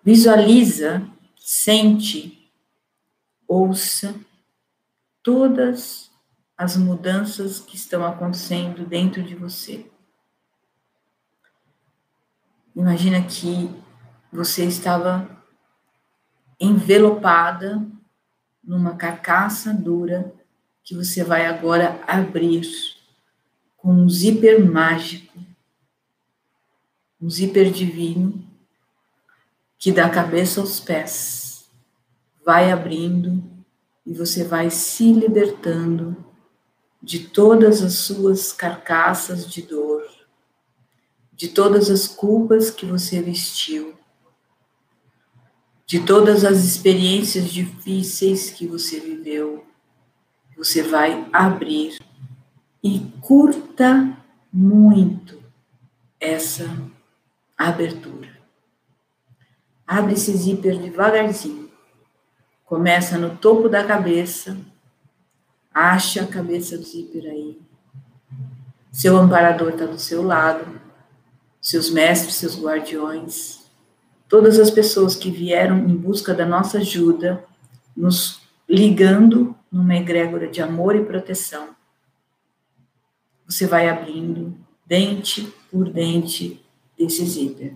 Visualiza, 0.02 1.06
sente, 1.36 2.50
ouça 3.46 4.14
todas 5.22 6.10
as 6.56 6.74
mudanças 6.74 7.60
que 7.60 7.76
estão 7.76 8.04
acontecendo 8.06 8.86
dentro 8.86 9.22
de 9.22 9.34
você. 9.34 9.90
Imagina 12.74 13.22
que 13.22 13.70
você 14.32 14.64
estava 14.64 15.28
envelopada 16.58 17.86
numa 18.64 18.96
carcaça 18.96 19.74
dura 19.74 20.32
que 20.82 20.94
você 20.94 21.22
vai 21.22 21.44
agora 21.44 22.02
abrir 22.06 22.62
com 23.76 23.92
um 23.92 24.08
zíper 24.08 24.64
mágico, 24.64 25.38
um 27.20 27.28
zíper 27.28 27.70
divino 27.70 28.49
que 29.80 29.90
da 29.90 30.10
cabeça 30.10 30.60
aos 30.60 30.78
pés 30.78 31.64
vai 32.44 32.70
abrindo 32.70 33.42
e 34.04 34.12
você 34.12 34.44
vai 34.44 34.68
se 34.68 35.10
libertando 35.10 36.22
de 37.02 37.20
todas 37.20 37.82
as 37.82 37.94
suas 37.94 38.52
carcaças 38.52 39.50
de 39.50 39.62
dor, 39.62 40.06
de 41.32 41.48
todas 41.48 41.88
as 41.88 42.06
culpas 42.06 42.70
que 42.70 42.84
você 42.84 43.22
vestiu, 43.22 43.94
de 45.86 46.04
todas 46.04 46.44
as 46.44 46.58
experiências 46.58 47.50
difíceis 47.50 48.50
que 48.50 48.66
você 48.66 49.00
viveu. 49.00 49.64
Você 50.58 50.82
vai 50.82 51.26
abrir 51.32 51.98
e 52.84 53.00
curta 53.22 54.14
muito 54.52 55.42
essa 56.20 56.68
abertura. 57.56 58.39
Abre 59.90 60.12
esse 60.12 60.36
zíper 60.36 60.78
devagarzinho. 60.78 61.68
Começa 62.64 63.18
no 63.18 63.36
topo 63.36 63.68
da 63.68 63.82
cabeça. 63.82 64.56
Acha 65.74 66.22
a 66.22 66.26
cabeça 66.28 66.78
do 66.78 66.84
zíper 66.84 67.24
aí. 67.24 67.58
Seu 68.92 69.16
amparador 69.16 69.70
está 69.70 69.86
do 69.86 69.98
seu 69.98 70.22
lado. 70.22 70.80
Seus 71.60 71.90
mestres, 71.90 72.36
seus 72.36 72.56
guardiões. 72.56 73.68
Todas 74.28 74.60
as 74.60 74.70
pessoas 74.70 75.16
que 75.16 75.28
vieram 75.28 75.80
em 75.80 75.96
busca 75.96 76.32
da 76.32 76.46
nossa 76.46 76.78
ajuda, 76.78 77.44
nos 77.96 78.42
ligando 78.68 79.56
numa 79.72 79.96
egrégora 79.96 80.46
de 80.46 80.62
amor 80.62 80.94
e 80.94 81.04
proteção. 81.04 81.70
Você 83.44 83.66
vai 83.66 83.88
abrindo 83.88 84.56
dente 84.86 85.52
por 85.68 85.90
dente 85.90 86.64
desse 86.96 87.24
zíper. 87.24 87.74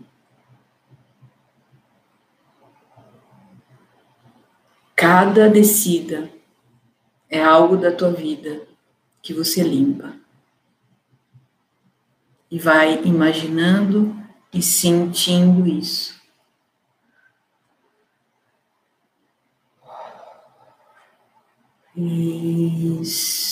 Cada 5.07 5.51
descida 5.51 6.33
é 7.29 7.45
algo 7.45 7.77
da 7.77 7.93
tua 7.93 8.11
vida 8.11 8.67
que 9.21 9.35
você 9.35 9.63
limpa. 9.63 10.15
E 12.51 12.59
vai 12.59 13.03
imaginando 13.05 14.17
e 14.51 14.63
sentindo 14.63 15.69
isso. 15.69 16.19
Inspira. 21.95 23.45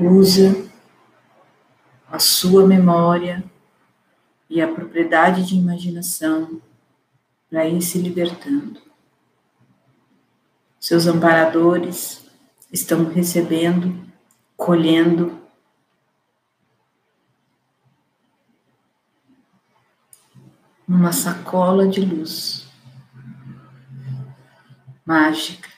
Usa 0.00 0.68
a 2.10 2.18
sua 2.18 2.66
memória 2.66 3.48
e 4.48 4.60
a 4.60 4.72
propriedade 4.72 5.46
de 5.46 5.56
imaginação 5.56 6.60
para 7.48 7.66
ir 7.66 7.80
se 7.82 7.98
libertando. 7.98 8.80
Seus 10.78 11.06
amparadores 11.06 12.24
estão 12.72 13.08
recebendo, 13.08 14.06
colhendo 14.56 15.40
numa 20.86 21.12
sacola 21.12 21.88
de 21.88 22.00
luz 22.00 22.66
mágica, 25.04 25.68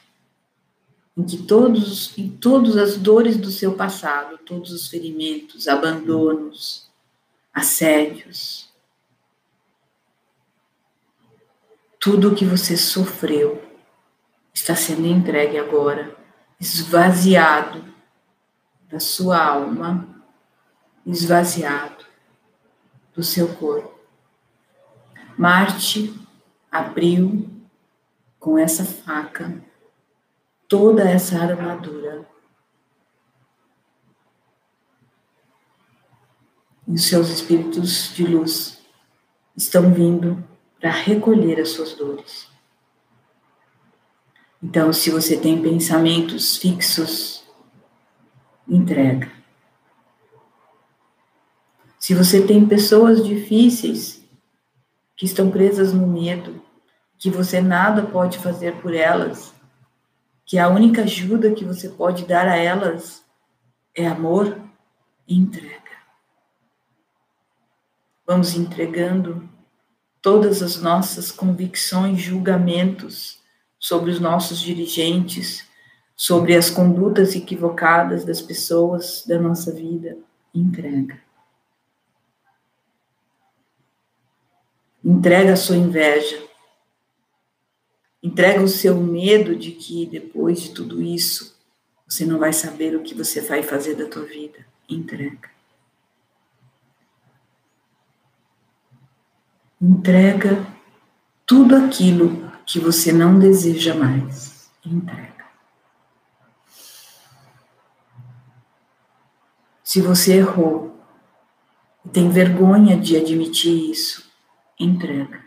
em 1.16 1.25
que 1.25 1.37
todos, 1.39 2.16
em 2.16 2.31
todas 2.31 2.77
as 2.77 2.97
dores 2.97 3.37
do 3.37 3.51
seu 3.51 3.75
passado, 3.75 4.39
todos 4.39 4.73
os 4.73 4.89
ferimentos, 4.89 5.69
abandonos, 5.69 6.88
assédios, 7.59 8.72
tudo 11.98 12.30
o 12.30 12.34
que 12.34 12.44
você 12.44 12.76
sofreu 12.76 13.61
está 14.54 14.76
sendo 14.76 15.06
entregue 15.06 15.59
agora, 15.59 16.16
esvaziado 16.61 17.84
da 18.88 19.00
sua 19.00 19.44
alma, 19.44 20.22
esvaziado 21.04 22.06
do 23.12 23.24
seu 23.24 23.52
corpo. 23.56 23.98
Marte 25.36 26.14
abriu 26.70 27.50
com 28.38 28.56
essa 28.56 28.84
faca 28.84 29.61
toda 30.68 31.09
essa 31.09 31.36
armadura 31.38 32.24
e 36.89 36.95
os 36.95 37.07
seus 37.07 37.28
espíritos 37.28 38.14
de 38.14 38.24
luz 38.24 38.78
estão 39.55 39.93
vindo 39.93 40.43
para 40.80 40.91
recolher 40.91 41.61
as 41.61 41.68
suas 41.68 41.93
dores. 41.93 42.49
Então, 44.62 44.93
se 44.93 45.11
você 45.11 45.36
tem 45.36 45.61
pensamentos 45.61 46.57
fixos, 46.57 47.45
entrega. 48.66 49.30
Se 51.99 52.14
você 52.14 52.45
tem 52.45 52.66
pessoas 52.66 53.24
difíceis 53.24 54.24
que 55.16 55.26
estão 55.26 55.51
presas 55.51 55.93
no 55.93 56.07
medo, 56.07 56.62
que 57.18 57.28
você 57.28 57.61
nada 57.61 58.03
pode 58.03 58.39
fazer 58.39 58.80
por 58.80 58.95
elas, 58.95 59.53
que 60.47 60.59
a 60.59 60.68
única 60.68 61.03
ajuda 61.03 61.53
que 61.53 61.64
você 61.64 61.89
pode 61.89 62.24
dar 62.24 62.49
a 62.49 62.57
elas 62.57 63.22
é 63.95 64.07
amor, 64.07 64.59
entrega. 65.28 65.78
Vamos 68.29 68.55
entregando 68.55 69.49
todas 70.20 70.62
as 70.62 70.83
nossas 70.83 71.33
convicções, 71.33 72.20
julgamentos 72.20 73.41
sobre 73.79 74.11
os 74.11 74.20
nossos 74.20 74.61
dirigentes, 74.61 75.66
sobre 76.14 76.55
as 76.55 76.68
condutas 76.68 77.35
equivocadas 77.35 78.26
das 78.26 78.43
pessoas 78.43 79.24
da 79.26 79.41
nossa 79.41 79.72
vida. 79.72 80.18
Entrega. 80.55 81.18
Entrega 85.03 85.55
a 85.55 85.57
sua 85.57 85.76
inveja. 85.76 86.39
Entrega 88.22 88.62
o 88.62 88.68
seu 88.68 88.95
medo 88.95 89.57
de 89.57 89.72
que 89.72 90.05
depois 90.05 90.61
de 90.61 90.74
tudo 90.74 91.01
isso 91.01 91.59
você 92.07 92.26
não 92.26 92.39
vai 92.39 92.53
saber 92.53 92.95
o 92.95 93.03
que 93.03 93.14
você 93.14 93.41
vai 93.41 93.62
fazer 93.62 93.95
da 93.95 94.05
tua 94.05 94.26
vida. 94.26 94.66
Entrega. 94.87 95.57
Entrega 99.81 100.66
tudo 101.47 101.76
aquilo 101.76 102.51
que 102.66 102.81
você 102.81 103.12
não 103.12 103.39
deseja 103.39 103.95
mais. 103.95 104.70
Entrega. 104.85 105.47
Se 109.83 110.03
você 110.03 110.35
errou 110.39 111.01
e 112.05 112.09
tem 112.09 112.29
vergonha 112.29 112.99
de 112.99 113.16
admitir 113.16 113.91
isso, 113.91 114.31
entrega. 114.79 115.43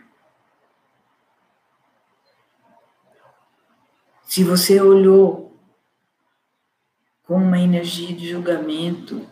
Se 4.24 4.42
você 4.42 4.80
olhou 4.80 5.56
com 7.22 7.36
uma 7.36 7.58
energia 7.60 8.16
de 8.16 8.30
julgamento, 8.30 9.28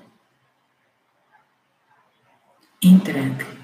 entrega. 2.82 3.59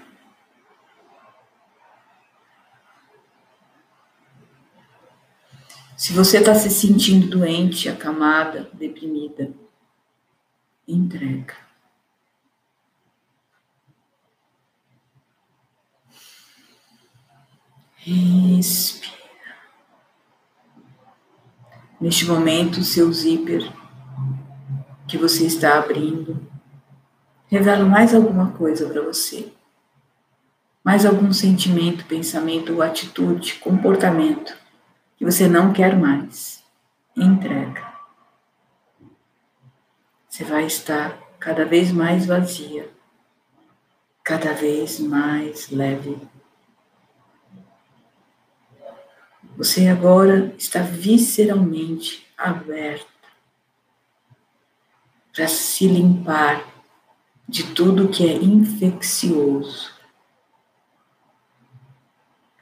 Se 6.06 6.12
você 6.12 6.38
está 6.38 6.54
se 6.54 6.70
sentindo 6.70 7.26
doente, 7.26 7.88
acamada, 7.88 8.70
deprimida, 8.72 9.50
entrega. 10.86 11.56
Respira. 17.96 19.16
Neste 22.00 22.24
momento, 22.26 22.76
o 22.76 22.84
seu 22.84 23.12
zíper 23.12 23.68
que 25.08 25.18
você 25.18 25.44
está 25.44 25.76
abrindo 25.76 26.40
revela 27.48 27.84
mais 27.84 28.14
alguma 28.14 28.52
coisa 28.52 28.88
para 28.88 29.02
você. 29.02 29.52
Mais 30.84 31.04
algum 31.04 31.32
sentimento, 31.32 32.04
pensamento 32.04 32.74
ou 32.74 32.80
atitude, 32.80 33.54
comportamento 33.54 34.65
que 35.16 35.24
você 35.24 35.48
não 35.48 35.72
quer 35.72 35.96
mais. 35.96 36.62
Entrega. 37.16 37.94
Você 40.28 40.44
vai 40.44 40.66
estar 40.66 41.18
cada 41.38 41.64
vez 41.64 41.90
mais 41.90 42.26
vazia, 42.26 42.90
cada 44.22 44.52
vez 44.52 45.00
mais 45.00 45.70
leve. 45.70 46.18
Você 49.56 49.88
agora 49.88 50.54
está 50.58 50.80
visceralmente 50.82 52.26
aberta 52.36 53.06
para 55.32 55.48
se 55.48 55.88
limpar 55.88 56.66
de 57.48 57.72
tudo 57.72 58.08
que 58.08 58.28
é 58.28 58.34
infeccioso. 58.34 59.94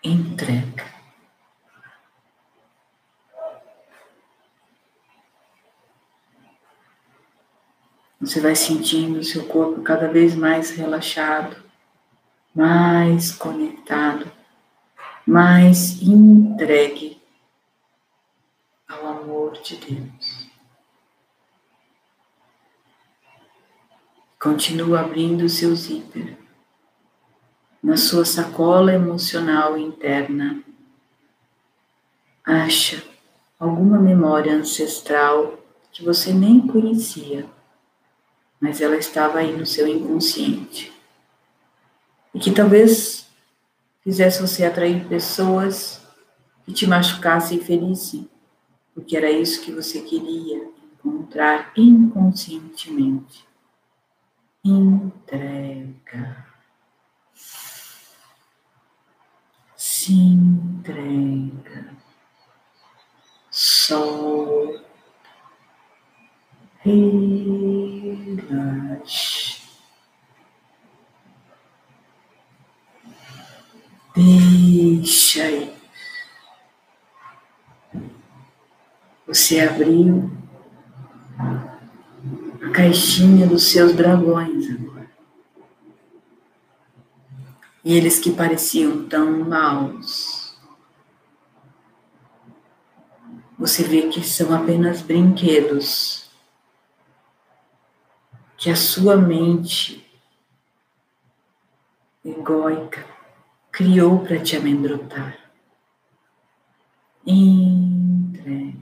Entrega. 0.02 0.93
Você 8.25 8.41
vai 8.41 8.57
sentindo 8.57 9.18
o 9.18 9.22
seu 9.22 9.45
corpo 9.45 9.83
cada 9.83 10.09
vez 10.09 10.35
mais 10.35 10.70
relaxado, 10.70 11.57
mais 12.55 13.31
conectado, 13.31 14.33
mais 15.27 16.01
entregue 16.01 17.20
ao 18.89 19.07
amor 19.09 19.53
de 19.61 19.77
Deus. 19.77 20.49
Continua 24.41 25.01
abrindo 25.01 25.47
seu 25.47 25.77
zíper 25.77 26.39
na 27.83 27.99
sua 27.99 28.25
sacola 28.25 28.95
emocional 28.95 29.77
interna. 29.77 30.64
Acha 32.43 33.05
alguma 33.61 33.99
memória 33.99 34.55
ancestral 34.55 35.59
que 35.93 36.03
você 36.03 36.33
nem 36.33 36.66
conhecia 36.66 37.47
mas 38.65 38.81
ela 38.81 38.97
estava 38.97 39.41
aí 39.41 39.55
no 39.55 39.67
seu 39.67 39.87
inconsciente. 39.87 40.91
E 42.33 42.39
que 42.39 42.51
talvez 42.51 43.29
fizesse 44.01 44.41
você 44.41 44.65
atrair 44.65 45.07
pessoas 45.07 46.01
que 46.65 46.73
te 46.73 46.87
machucassem 46.87 47.59
e 47.59 47.62
ferissem, 47.62 48.27
porque 48.95 49.19
era 49.19 49.31
isso 49.31 49.61
que 49.61 49.71
você 49.71 50.01
queria 50.01 50.67
encontrar 50.95 51.75
inconscientemente. 51.77 53.47
Entrega. 54.65 56.47
Se 59.77 60.15
entrega. 60.15 61.93
Solta. 63.51 64.85
Deixa 74.15 75.43
aí. 75.43 75.75
Você 79.27 79.61
abriu 79.61 80.31
a 82.62 82.71
caixinha 82.71 83.47
dos 83.47 83.73
seus 83.73 83.93
dragões 83.93 84.71
agora. 84.71 85.11
E 87.85 87.97
eles 87.97 88.21
que 88.21 88.31
pareciam 88.31 89.09
tão 89.09 89.41
maus. 89.41 90.57
Você 93.59 93.83
vê 93.83 94.09
que 94.09 94.23
são 94.23 94.55
apenas 94.55 95.03
brinquedos 95.03 96.24
que 98.65 98.71
a 98.71 98.77
sua 98.77 99.15
mente 99.15 100.11
egóica 102.25 103.07
criou 103.71 104.25
para 104.25 104.43
te 104.43 104.57
amedrontar. 104.57 105.39
Entrega. 107.27 108.73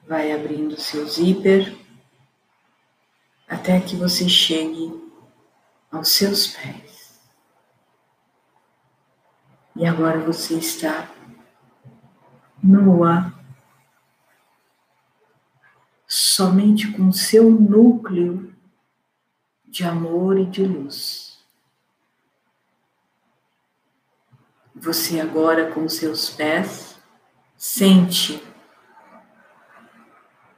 Vai 0.06 0.34
abrindo 0.34 0.78
seu 0.78 1.08
zíper 1.08 1.74
até 3.48 3.80
que 3.80 3.96
você 3.96 4.28
chegue 4.28 4.92
aos 5.90 6.10
seus 6.10 6.48
pés. 6.48 6.89
E 9.80 9.86
agora 9.86 10.20
você 10.20 10.56
está 10.56 11.10
nua, 12.62 13.34
somente 16.06 16.92
com 16.92 17.14
seu 17.14 17.50
núcleo 17.50 18.54
de 19.64 19.86
amor 19.86 20.38
e 20.38 20.46
de 20.48 20.66
luz. 20.66 21.42
Você 24.76 25.22
agora 25.22 25.72
com 25.72 25.88
seus 25.88 26.30
pés 26.30 27.00
sente 27.56 28.44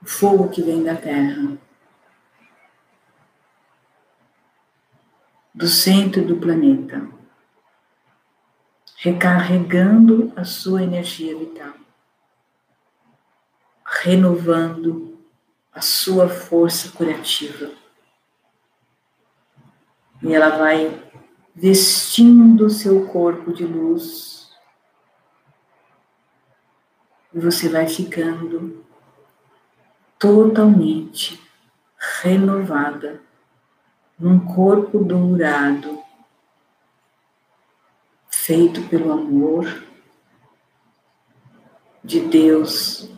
o 0.02 0.06
fogo 0.08 0.50
que 0.50 0.64
vem 0.64 0.84
da 0.84 0.96
terra, 0.96 1.60
do 5.54 5.68
centro 5.68 6.26
do 6.26 6.38
planeta 6.38 7.21
recarregando 9.04 10.32
a 10.36 10.44
sua 10.44 10.84
energia 10.84 11.36
vital, 11.36 11.74
renovando 13.84 15.18
a 15.74 15.82
sua 15.82 16.30
força 16.30 16.92
curativa. 16.92 17.72
E 20.22 20.32
ela 20.32 20.56
vai 20.56 21.04
vestindo 21.56 22.68
o 22.68 22.70
seu 22.70 23.08
corpo 23.08 23.52
de 23.52 23.66
luz. 23.66 24.52
E 27.34 27.40
você 27.40 27.70
vai 27.70 27.88
ficando 27.88 28.86
totalmente 30.20 31.42
renovada 32.22 33.20
num 34.20 34.40
corpo 34.46 35.04
dourado 35.04 36.11
feito 38.52 38.82
pelo 38.90 39.14
amor 39.14 39.82
de 42.04 42.20
Deus 42.20 43.10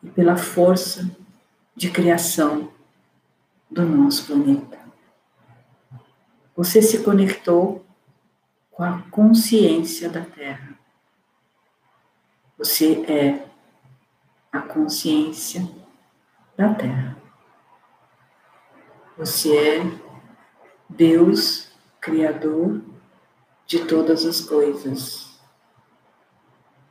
e 0.00 0.08
pela 0.08 0.36
força 0.36 1.10
de 1.74 1.90
criação 1.90 2.72
do 3.68 3.84
nosso 3.84 4.28
planeta. 4.28 4.78
Você 6.54 6.80
se 6.80 7.02
conectou 7.02 7.84
com 8.70 8.84
a 8.84 9.02
consciência 9.10 10.08
da 10.08 10.24
Terra. 10.24 10.78
Você 12.56 13.04
é 13.10 13.48
a 14.52 14.60
consciência 14.60 15.68
da 16.56 16.72
Terra. 16.72 17.16
Você 19.18 19.56
é 19.56 19.82
Deus, 20.88 21.72
Criador 22.00 22.89
de 23.70 23.84
todas 23.84 24.26
as 24.26 24.40
coisas. 24.40 25.30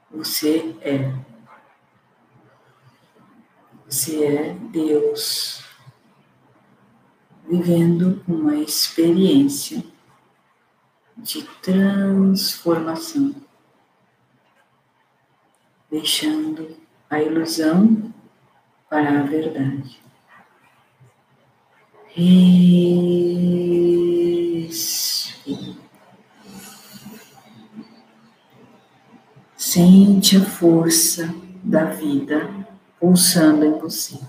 Você 0.10 0.74
é. 0.80 1.14
Você 3.86 4.24
é 4.24 4.54
Deus 4.54 5.62
vivendo 7.46 8.24
uma 8.26 8.56
experiência 8.56 9.84
de 11.18 11.44
transformação, 11.62 13.36
deixando 15.92 16.78
a 17.10 17.22
ilusão 17.22 18.14
para 18.90 19.20
a 19.20 19.24
verdade. 19.24 20.02
Respire. 22.08 23.60
Sente 29.80 30.36
a 30.36 30.42
força 30.42 31.34
da 31.64 31.86
vida 31.86 32.50
pulsando 33.00 33.64
em 33.64 33.80
você. 33.80 34.20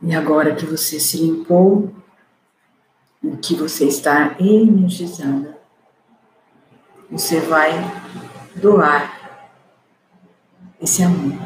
E 0.00 0.14
agora 0.14 0.54
que 0.54 0.64
você 0.64 0.98
se 0.98 1.18
limpou, 1.18 1.94
que 3.42 3.54
você 3.54 3.84
está 3.84 4.36
energizada, 4.40 5.58
você 7.10 7.40
vai 7.40 7.72
doar 8.56 9.52
esse 10.80 11.02
amor. 11.02 11.38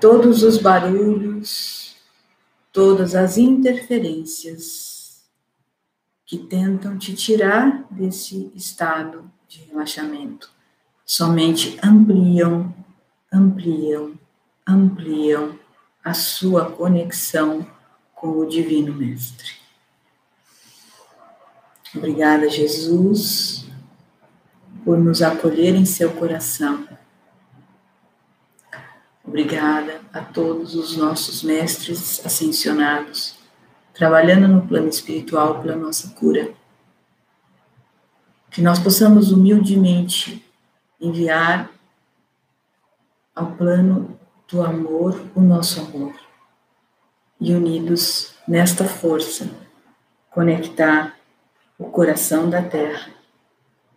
Todos 0.00 0.42
os 0.42 0.56
barulhos, 0.56 1.94
todas 2.72 3.14
as 3.14 3.36
interferências 3.36 4.85
que 6.26 6.36
tentam 6.36 6.98
te 6.98 7.14
tirar 7.14 7.84
desse 7.88 8.50
estado 8.54 9.30
de 9.46 9.60
relaxamento, 9.66 10.50
somente 11.04 11.78
ampliam, 11.82 12.74
ampliam, 13.32 14.18
ampliam 14.66 15.56
a 16.04 16.12
sua 16.12 16.70
conexão 16.70 17.64
com 18.12 18.38
o 18.38 18.46
Divino 18.46 18.92
Mestre. 18.92 19.52
Obrigada, 21.94 22.50
Jesus, 22.50 23.66
por 24.84 24.98
nos 24.98 25.22
acolher 25.22 25.76
em 25.76 25.84
seu 25.84 26.12
coração. 26.12 26.88
Obrigada 29.24 30.00
a 30.12 30.20
todos 30.20 30.74
os 30.74 30.96
nossos 30.96 31.42
mestres 31.42 32.24
ascensionados, 32.24 33.35
trabalhando 33.96 34.46
no 34.46 34.66
plano 34.66 34.88
espiritual 34.88 35.62
pela 35.62 35.74
nossa 35.74 36.10
cura. 36.10 36.52
Que 38.50 38.60
nós 38.60 38.78
possamos 38.78 39.32
humildemente 39.32 40.44
enviar 41.00 41.70
ao 43.34 43.52
plano 43.52 44.18
do 44.48 44.62
amor 44.62 45.20
o 45.34 45.40
nosso 45.40 45.80
amor. 45.80 46.14
E 47.40 47.54
unidos 47.54 48.34
nesta 48.46 48.84
força, 48.84 49.50
conectar 50.30 51.16
o 51.78 51.86
coração 51.90 52.48
da 52.48 52.62
terra 52.62 53.10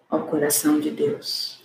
ao 0.10 0.24
coração 0.24 0.80
de 0.80 0.92
Deus. 0.92 1.62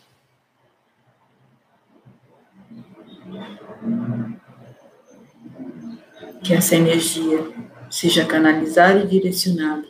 Que 6.42 6.52
essa 6.52 6.76
energia 6.76 7.52
seja 7.94 8.26
canalizada 8.26 9.04
e 9.04 9.06
direcionada 9.06 9.86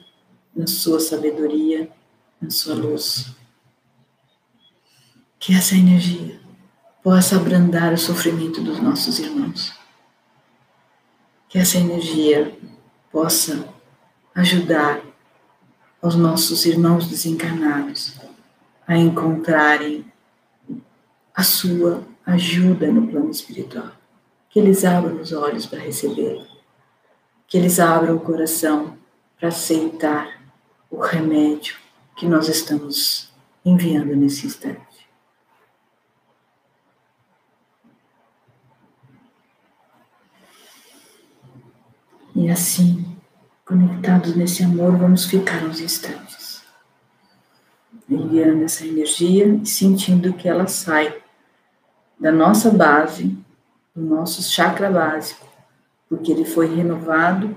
na 0.55 0.67
sua 0.67 1.01
sabedoria, 1.01 1.91
na 2.39 2.51
sua 2.51 2.75
luz. 2.75 3.35
Que 5.39 5.55
essa 5.55 5.75
energia 5.75 6.39
possa 7.03 7.37
abrandar 7.37 7.95
o 7.95 7.99
sofrimento 7.99 8.61
dos 8.61 8.79
nossos 8.79 9.19
irmãos. 9.19 9.73
Que 11.49 11.59
essa 11.59 11.79
energia 11.79 12.55
possa 13.11 13.67
ajudar 14.35 15.01
os 16.03 16.15
nossos 16.15 16.67
irmãos 16.67 17.09
desencarnados 17.09 18.21
a 18.87 18.99
encontrarem 18.99 20.05
a 21.35 21.43
sua 21.43 22.07
ajuda 22.27 22.93
no 22.93 23.09
plano 23.09 23.31
espiritual. 23.31 23.93
Que 24.51 24.59
eles 24.59 24.85
abram 24.85 25.23
os 25.23 25.33
olhos 25.33 25.65
para 25.65 25.81
receber, 25.81 26.54
que 27.55 27.59
eles 27.59 27.79
abram 27.79 28.17
o 28.17 28.21
coração 28.21 28.99
para 29.39 29.47
aceitar 29.47 30.43
o 30.91 30.99
remédio 30.99 31.77
que 32.17 32.27
nós 32.27 32.49
estamos 32.49 33.33
enviando 33.65 34.17
nesse 34.17 34.45
instante. 34.45 35.09
E 42.35 42.51
assim, 42.51 43.17
conectados 43.65 44.35
nesse 44.35 44.65
amor, 44.65 44.97
vamos 44.97 45.25
ficar 45.25 45.63
uns 45.63 45.79
instantes. 45.79 46.61
Enviando 48.11 48.65
essa 48.65 48.85
energia 48.85 49.47
e 49.47 49.65
sentindo 49.65 50.33
que 50.33 50.49
ela 50.49 50.67
sai 50.67 51.23
da 52.19 52.33
nossa 52.33 52.69
base, 52.73 53.39
do 53.95 54.03
nosso 54.03 54.43
chakra 54.43 54.91
básico, 54.91 55.54
porque 56.09 56.33
ele 56.33 56.45
foi 56.45 56.67
renovado 56.75 57.57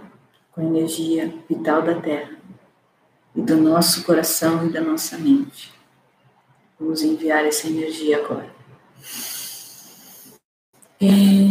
com 0.51 0.61
a 0.61 0.63
energia 0.63 1.33
vital 1.47 1.81
da 1.81 1.95
Terra 1.95 2.31
e 3.35 3.41
do 3.41 3.57
nosso 3.57 4.03
coração 4.03 4.65
e 4.65 4.69
da 4.71 4.81
nossa 4.81 5.17
mente. 5.17 5.71
Vamos 6.79 7.01
enviar 7.01 7.45
essa 7.45 7.67
energia 7.67 8.17
agora. 8.17 8.49
E... 10.99 11.47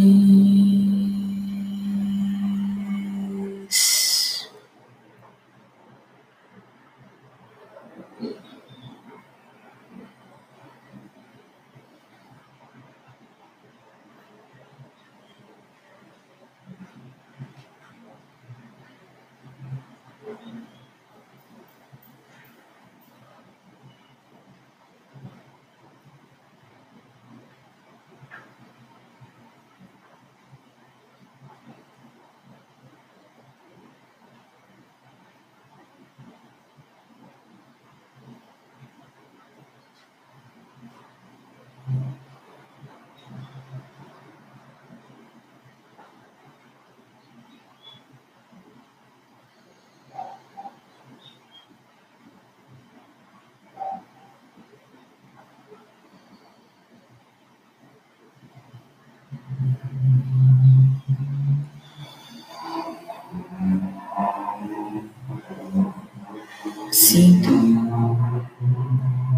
Sinto 66.91 67.49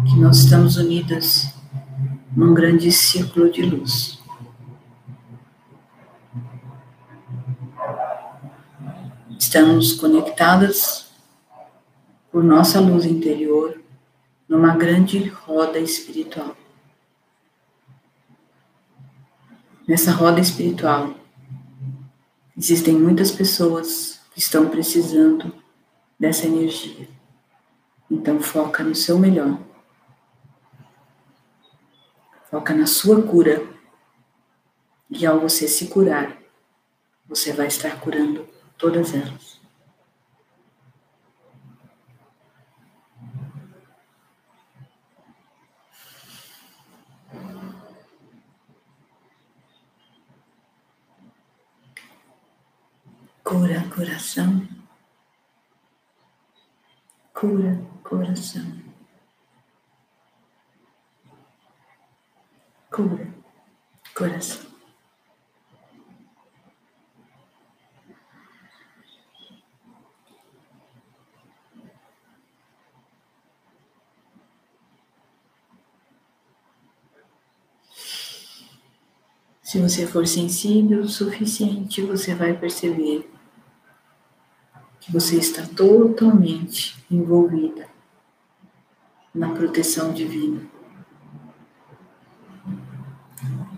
que 0.06 0.18
nós 0.18 0.39
estamos 0.50 0.76
unidas 0.76 1.54
num 2.36 2.52
grande 2.52 2.90
círculo 2.90 3.52
de 3.52 3.62
luz. 3.62 4.18
Estamos 9.38 9.92
conectadas 9.92 11.08
por 12.32 12.42
nossa 12.42 12.80
luz 12.80 13.04
interior 13.04 13.80
numa 14.48 14.74
grande 14.74 15.28
roda 15.28 15.78
espiritual. 15.78 16.56
Nessa 19.86 20.10
roda 20.10 20.40
espiritual 20.40 21.14
existem 22.58 22.96
muitas 22.96 23.30
pessoas 23.30 24.20
que 24.34 24.40
estão 24.40 24.68
precisando 24.68 25.54
dessa 26.18 26.44
energia. 26.44 27.08
Então 28.10 28.40
foca 28.40 28.82
no 28.82 28.96
seu 28.96 29.16
melhor. 29.16 29.69
Foca 32.50 32.74
na 32.74 32.84
sua 32.84 33.22
cura. 33.22 33.64
E 35.08 35.24
ao 35.24 35.38
você 35.38 35.68
se 35.68 35.86
curar, 35.86 36.36
você 37.26 37.52
vai 37.52 37.68
estar 37.68 38.00
curando 38.00 38.48
todas 38.76 39.14
elas. 39.14 39.60
Cura 53.44 53.88
coração. 53.94 54.68
Cura 57.32 57.80
coração. 58.02 58.89
Cura 62.90 63.32
coração. 64.14 64.70
Se 79.62 79.78
você 79.80 80.06
for 80.06 80.26
sensível 80.26 81.02
o 81.02 81.08
suficiente, 81.08 82.02
você 82.02 82.34
vai 82.34 82.58
perceber 82.58 83.30
que 85.00 85.12
você 85.12 85.36
está 85.36 85.64
totalmente 85.64 87.02
envolvida 87.10 87.88
na 89.32 89.50
proteção 89.54 90.12
divina. 90.12 90.69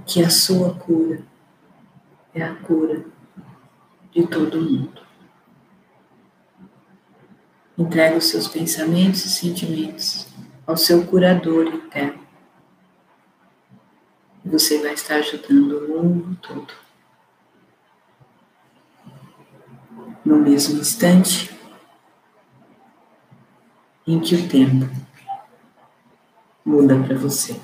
Que 0.06 0.22
a 0.22 0.30
sua 0.30 0.74
cura 0.74 1.22
é 2.34 2.42
a 2.42 2.54
cura 2.54 3.04
de 4.10 4.26
todo 4.26 4.60
mundo. 4.60 5.02
Entrega 7.78 8.16
os 8.16 8.26
seus 8.26 8.48
pensamentos 8.48 9.24
e 9.24 9.30
sentimentos 9.30 10.26
ao 10.66 10.76
seu 10.76 11.06
curador 11.06 11.66
interno 11.66 12.22
você 14.52 14.82
vai 14.82 14.92
estar 14.92 15.16
ajudando 15.16 15.78
o 15.78 16.02
mundo 16.02 16.38
todo. 16.42 16.74
No 20.22 20.36
mesmo 20.36 20.78
instante 20.78 21.56
em 24.06 24.20
que 24.20 24.34
o 24.34 24.48
tempo 24.48 24.86
muda 26.64 27.02
para 27.02 27.16
você. 27.16 27.58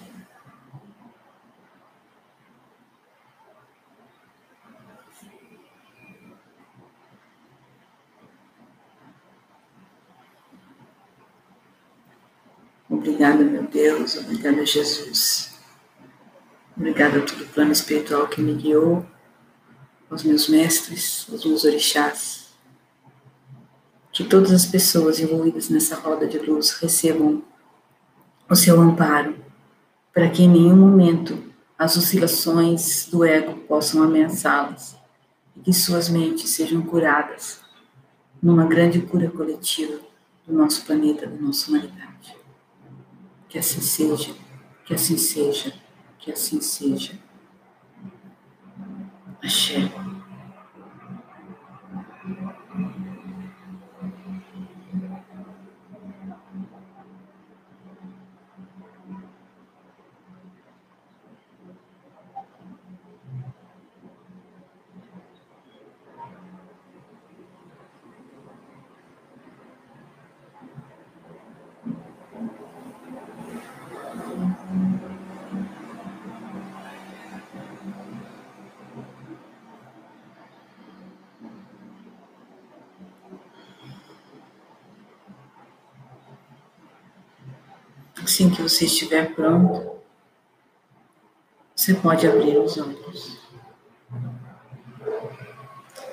Obrigada, 12.98 13.44
meu 13.44 13.62
Deus, 13.62 14.16
obrigada, 14.16 14.66
Jesus. 14.66 15.56
Obrigada 16.76 17.20
a 17.20 17.22
todo 17.22 17.44
o 17.44 17.46
plano 17.46 17.70
espiritual 17.70 18.26
que 18.26 18.40
me 18.40 18.54
guiou, 18.54 19.06
aos 20.10 20.24
meus 20.24 20.48
mestres, 20.48 21.24
aos 21.30 21.44
meus 21.44 21.62
orixás. 21.62 22.48
Que 24.12 24.24
todas 24.24 24.50
as 24.50 24.66
pessoas 24.66 25.20
envolvidas 25.20 25.68
nessa 25.68 25.94
roda 25.94 26.26
de 26.26 26.40
luz 26.40 26.72
recebam 26.80 27.40
o 28.50 28.56
seu 28.56 28.80
amparo, 28.80 29.36
para 30.12 30.28
que 30.28 30.42
em 30.42 30.48
nenhum 30.48 30.76
momento 30.76 31.40
as 31.78 31.96
oscilações 31.96 33.06
do 33.06 33.24
ego 33.24 33.60
possam 33.60 34.02
ameaçá-las 34.02 34.96
e 35.56 35.60
que 35.60 35.72
suas 35.72 36.08
mentes 36.08 36.50
sejam 36.50 36.82
curadas 36.82 37.60
numa 38.42 38.66
grande 38.66 39.00
cura 39.02 39.30
coletiva 39.30 40.00
do 40.44 40.52
nosso 40.52 40.84
planeta, 40.84 41.28
da 41.28 41.36
nossa 41.36 41.70
humanidade. 41.70 42.37
Que 43.48 43.58
assim 43.58 43.80
seja, 43.80 44.34
que 44.84 44.94
assim 44.94 45.16
seja 45.16 45.72
que 46.28 46.32
assim 46.32 46.60
seja. 46.60 47.18
Axé. 49.42 49.90
Assim 88.38 88.50
que 88.50 88.62
você 88.62 88.84
estiver 88.84 89.34
pronto, 89.34 89.98
você 91.74 91.92
pode 91.92 92.24
abrir 92.24 92.56
os 92.56 92.78
olhos. 92.78 93.36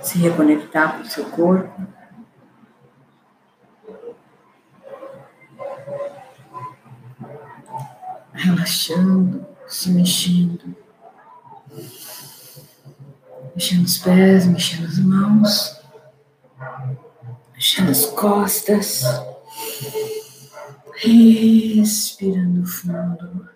Se 0.01 0.17
reconectar 0.17 0.97
com 0.97 1.03
o 1.03 1.05
seu 1.05 1.29
corpo. 1.29 1.87
Relaxando, 8.33 9.45
se 9.67 9.91
mexendo. 9.91 10.75
Mexendo 13.53 13.85
os 13.85 13.99
pés, 13.99 14.47
mexendo 14.47 14.87
as 14.87 14.97
mãos. 14.97 15.79
Mexendo 17.53 17.91
as 17.91 18.07
costas. 18.07 19.03
Respirando 21.05 22.65
fundo. 22.65 23.47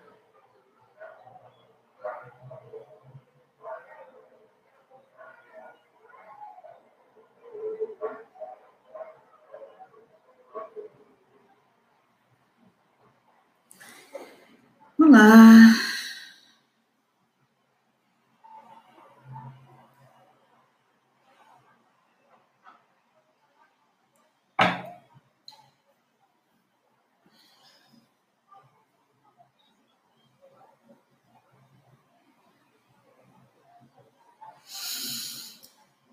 Olá. 14.96 15.39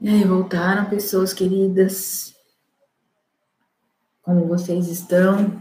E 0.08 0.10
aí, 0.10 0.24
voltaram, 0.24 0.86
pessoas 0.86 1.34
queridas? 1.34 2.34
Como 4.22 4.48
vocês 4.48 4.88
estão? 4.88 5.52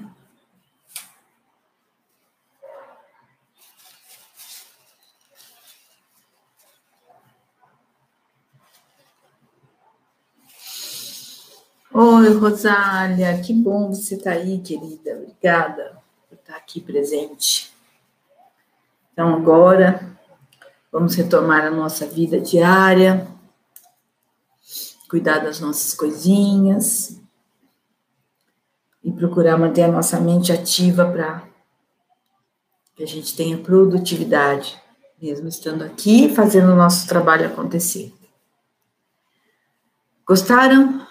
Oi, 11.92 12.32
Rosália, 12.34 13.40
que 13.40 13.53
bom 13.53 13.88
você 13.88 14.14
estar 14.14 14.30
tá 14.30 14.36
aí, 14.36 14.61
querida. 14.61 15.16
Obrigada 15.16 16.01
por 16.28 16.38
estar 16.38 16.55
aqui 16.55 16.80
presente. 16.80 17.74
Então, 19.12 19.34
agora, 19.34 20.16
vamos 20.92 21.16
retomar 21.16 21.66
a 21.66 21.70
nossa 21.72 22.07
vida 22.07 22.40
diária 22.40 23.34
cuidar 25.09 25.38
das 25.38 25.61
nossas 25.61 25.94
coisinhas 25.94 27.20
e 29.02 29.12
procurar 29.12 29.57
manter 29.57 29.82
a 29.82 29.92
nossa 29.92 30.18
mente 30.20 30.52
ativa 30.52 31.11
para 31.11 31.46
que 32.94 33.02
a 33.02 33.07
gente 33.07 33.36
tenha 33.36 33.59
produtividade, 33.59 34.80
mesmo 35.20 35.48
estando 35.48 35.82
aqui 35.82 36.34
fazendo 36.34 36.72
o 36.72 36.76
nosso 36.76 37.07
trabalho 37.07 37.46
acontecer. 37.46 38.12
Gostaram? 40.26 41.07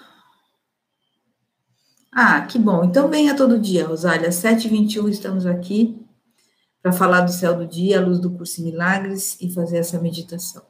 Ah, 2.12 2.42
que 2.42 2.58
bom. 2.58 2.84
Então 2.84 3.08
venha 3.08 3.36
todo 3.36 3.60
dia, 3.60 3.88
Rosália. 3.88 4.30
Às 4.30 4.36
7h21 4.36 5.10
estamos 5.10 5.46
aqui 5.46 6.06
para 6.82 6.92
falar 6.92 7.22
do 7.22 7.32
céu 7.32 7.56
do 7.56 7.66
dia, 7.66 8.00
a 8.00 8.06
luz 8.06 8.20
do 8.20 8.30
curso 8.30 8.62
Milagres 8.64 9.38
e 9.42 9.52
fazer 9.52 9.78
essa 9.78 10.00
meditação. 10.00 10.64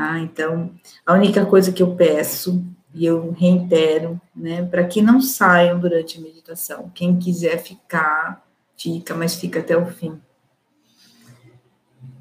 Tá? 0.00 0.18
Então, 0.18 0.70
a 1.04 1.12
única 1.12 1.44
coisa 1.44 1.70
que 1.70 1.82
eu 1.82 1.94
peço, 1.94 2.64
e 2.94 3.04
eu 3.04 3.32
reitero, 3.32 4.18
né, 4.34 4.64
para 4.64 4.86
que 4.86 5.02
não 5.02 5.20
saiam 5.20 5.78
durante 5.78 6.16
a 6.16 6.22
meditação. 6.22 6.90
Quem 6.94 7.18
quiser 7.18 7.58
ficar, 7.58 8.42
fica, 8.78 9.14
mas 9.14 9.34
fica 9.34 9.60
até 9.60 9.76
o 9.76 9.84
fim. 9.84 10.18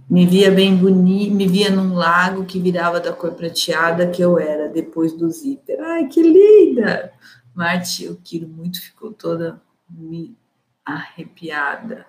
Me 0.10 0.26
via 0.26 0.52
bem 0.52 0.76
bonita, 0.76 1.34
me 1.34 1.48
via 1.48 1.70
num 1.70 1.94
lago 1.94 2.44
que 2.44 2.60
virava 2.60 3.00
da 3.00 3.14
cor 3.14 3.32
prateada 3.32 4.10
que 4.10 4.22
eu 4.22 4.38
era 4.38 4.68
depois 4.68 5.14
do 5.14 5.30
zíper. 5.30 5.80
Ai, 5.80 6.08
que 6.08 6.22
linda! 6.22 7.14
Marte, 7.56 8.04
eu 8.04 8.20
quero 8.22 8.46
muito, 8.46 8.82
ficou 8.82 9.14
toda 9.14 9.62
me 9.90 10.36
arrepiada. 10.84 12.06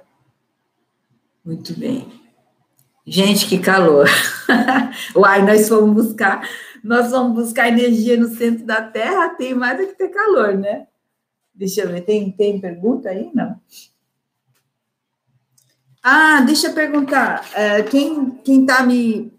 Muito 1.44 1.78
bem. 1.78 2.20
Gente, 3.06 3.46
que 3.46 3.58
calor. 3.58 4.08
Uai, 5.16 5.42
nós 5.42 5.68
fomos 5.68 6.06
buscar, 6.06 6.48
nós 6.84 7.10
vamos 7.10 7.44
buscar 7.44 7.68
energia 7.68 8.16
no 8.18 8.28
centro 8.28 8.64
da 8.64 8.82
Terra, 8.82 9.30
tem 9.30 9.54
mais 9.54 9.78
do 9.78 9.86
que 9.86 9.94
ter 9.94 10.08
calor, 10.08 10.56
né? 10.56 10.86
Deixa 11.54 11.82
eu 11.82 11.88
ver, 11.88 12.02
tem, 12.02 12.30
tem 12.30 12.60
pergunta 12.60 13.08
aí? 13.08 13.30
Não. 13.34 13.60
Ah, 16.02 16.40
deixa 16.40 16.68
eu 16.68 16.72
perguntar. 16.72 17.50
É, 17.54 17.82
quem 17.82 18.30
quem 18.42 18.62
está 18.62 18.82
me 18.82 19.30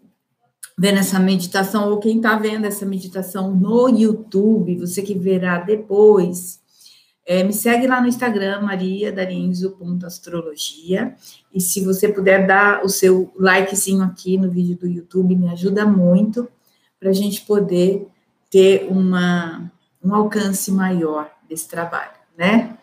vendo 0.78 1.00
essa 1.00 1.20
meditação 1.20 1.90
ou 1.90 2.00
quem 2.00 2.18
está 2.18 2.38
vendo 2.38 2.66
essa 2.66 2.86
meditação 2.86 3.54
no 3.56 3.90
YouTube, 3.90 4.78
você 4.78 5.02
que 5.02 5.18
verá 5.18 5.60
depois, 5.60 6.61
é, 7.26 7.44
me 7.44 7.54
segue 7.54 7.88
lá 7.88 8.02
no 8.02 8.08
Instagram, 8.08 8.62
mariadarinzo.astrologia. 8.62 11.16
E 11.54 11.62
se 11.62 11.82
você 11.82 12.08
puder 12.08 12.48
dar 12.48 12.84
o 12.84 12.90
seu 12.90 13.32
likezinho 13.38 14.04
aqui 14.04 14.38
no 14.38 14.50
vídeo 14.50 14.78
do 14.78 14.88
YouTube, 14.88 15.36
me 15.36 15.50
ajuda 15.50 15.86
muito 15.86 16.50
para 17.00 17.10
a 17.10 17.14
gente 17.14 17.42
poder 17.42 18.08
ter 18.50 18.88
uma, 18.90 19.72
um 20.04 20.14
alcance 20.14 20.70
maior 20.72 21.32
desse 21.48 21.68
trabalho, 21.68 22.12
né? 22.38 22.78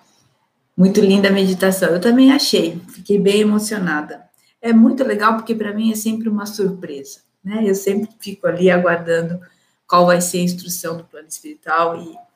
Muito 0.76 1.00
linda 1.00 1.28
a 1.28 1.32
meditação. 1.32 1.88
Eu 1.88 2.00
também 2.00 2.32
achei, 2.32 2.80
fiquei 2.88 3.18
bem 3.18 3.40
emocionada. 3.40 4.28
É 4.62 4.72
muito 4.72 5.04
legal 5.04 5.36
porque 5.36 5.54
para 5.54 5.74
mim 5.74 5.92
é 5.92 5.96
sempre 5.96 6.28
uma 6.28 6.46
surpresa, 6.46 7.20
né? 7.42 7.62
Eu 7.66 7.74
sempre 7.74 8.08
fico 8.20 8.46
ali 8.46 8.70
aguardando 8.70 9.40
qual 9.86 10.06
vai 10.06 10.20
ser 10.20 10.38
a 10.38 10.42
instrução 10.42 10.96
do 10.96 11.04
plano 11.04 11.28
espiritual 11.28 12.00
e 12.00 12.27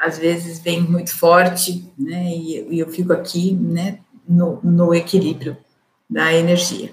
às 0.00 0.18
vezes 0.18 0.58
vem 0.58 0.80
muito 0.80 1.14
forte, 1.14 1.84
né? 1.98 2.34
E, 2.34 2.76
e 2.76 2.78
eu 2.78 2.88
fico 2.88 3.12
aqui, 3.12 3.52
né? 3.52 3.98
No, 4.26 4.60
no 4.62 4.94
equilíbrio 4.94 5.56
da 6.08 6.32
energia. 6.32 6.92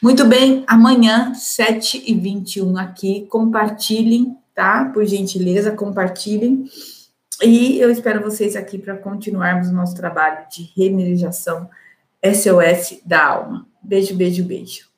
Muito 0.00 0.24
bem, 0.24 0.64
amanhã, 0.66 1.32
7h21 1.32 2.80
aqui, 2.80 3.26
compartilhem, 3.28 4.36
tá? 4.54 4.84
Por 4.86 5.04
gentileza, 5.04 5.72
compartilhem. 5.72 6.64
E 7.42 7.78
eu 7.80 7.90
espero 7.90 8.22
vocês 8.22 8.54
aqui 8.54 8.78
para 8.78 8.96
continuarmos 8.96 9.70
nosso 9.70 9.96
trabalho 9.96 10.46
de 10.50 10.70
reenergização 10.76 11.68
SOS 12.22 13.00
da 13.04 13.26
alma. 13.26 13.66
Beijo, 13.82 14.14
beijo, 14.14 14.44
beijo. 14.44 14.93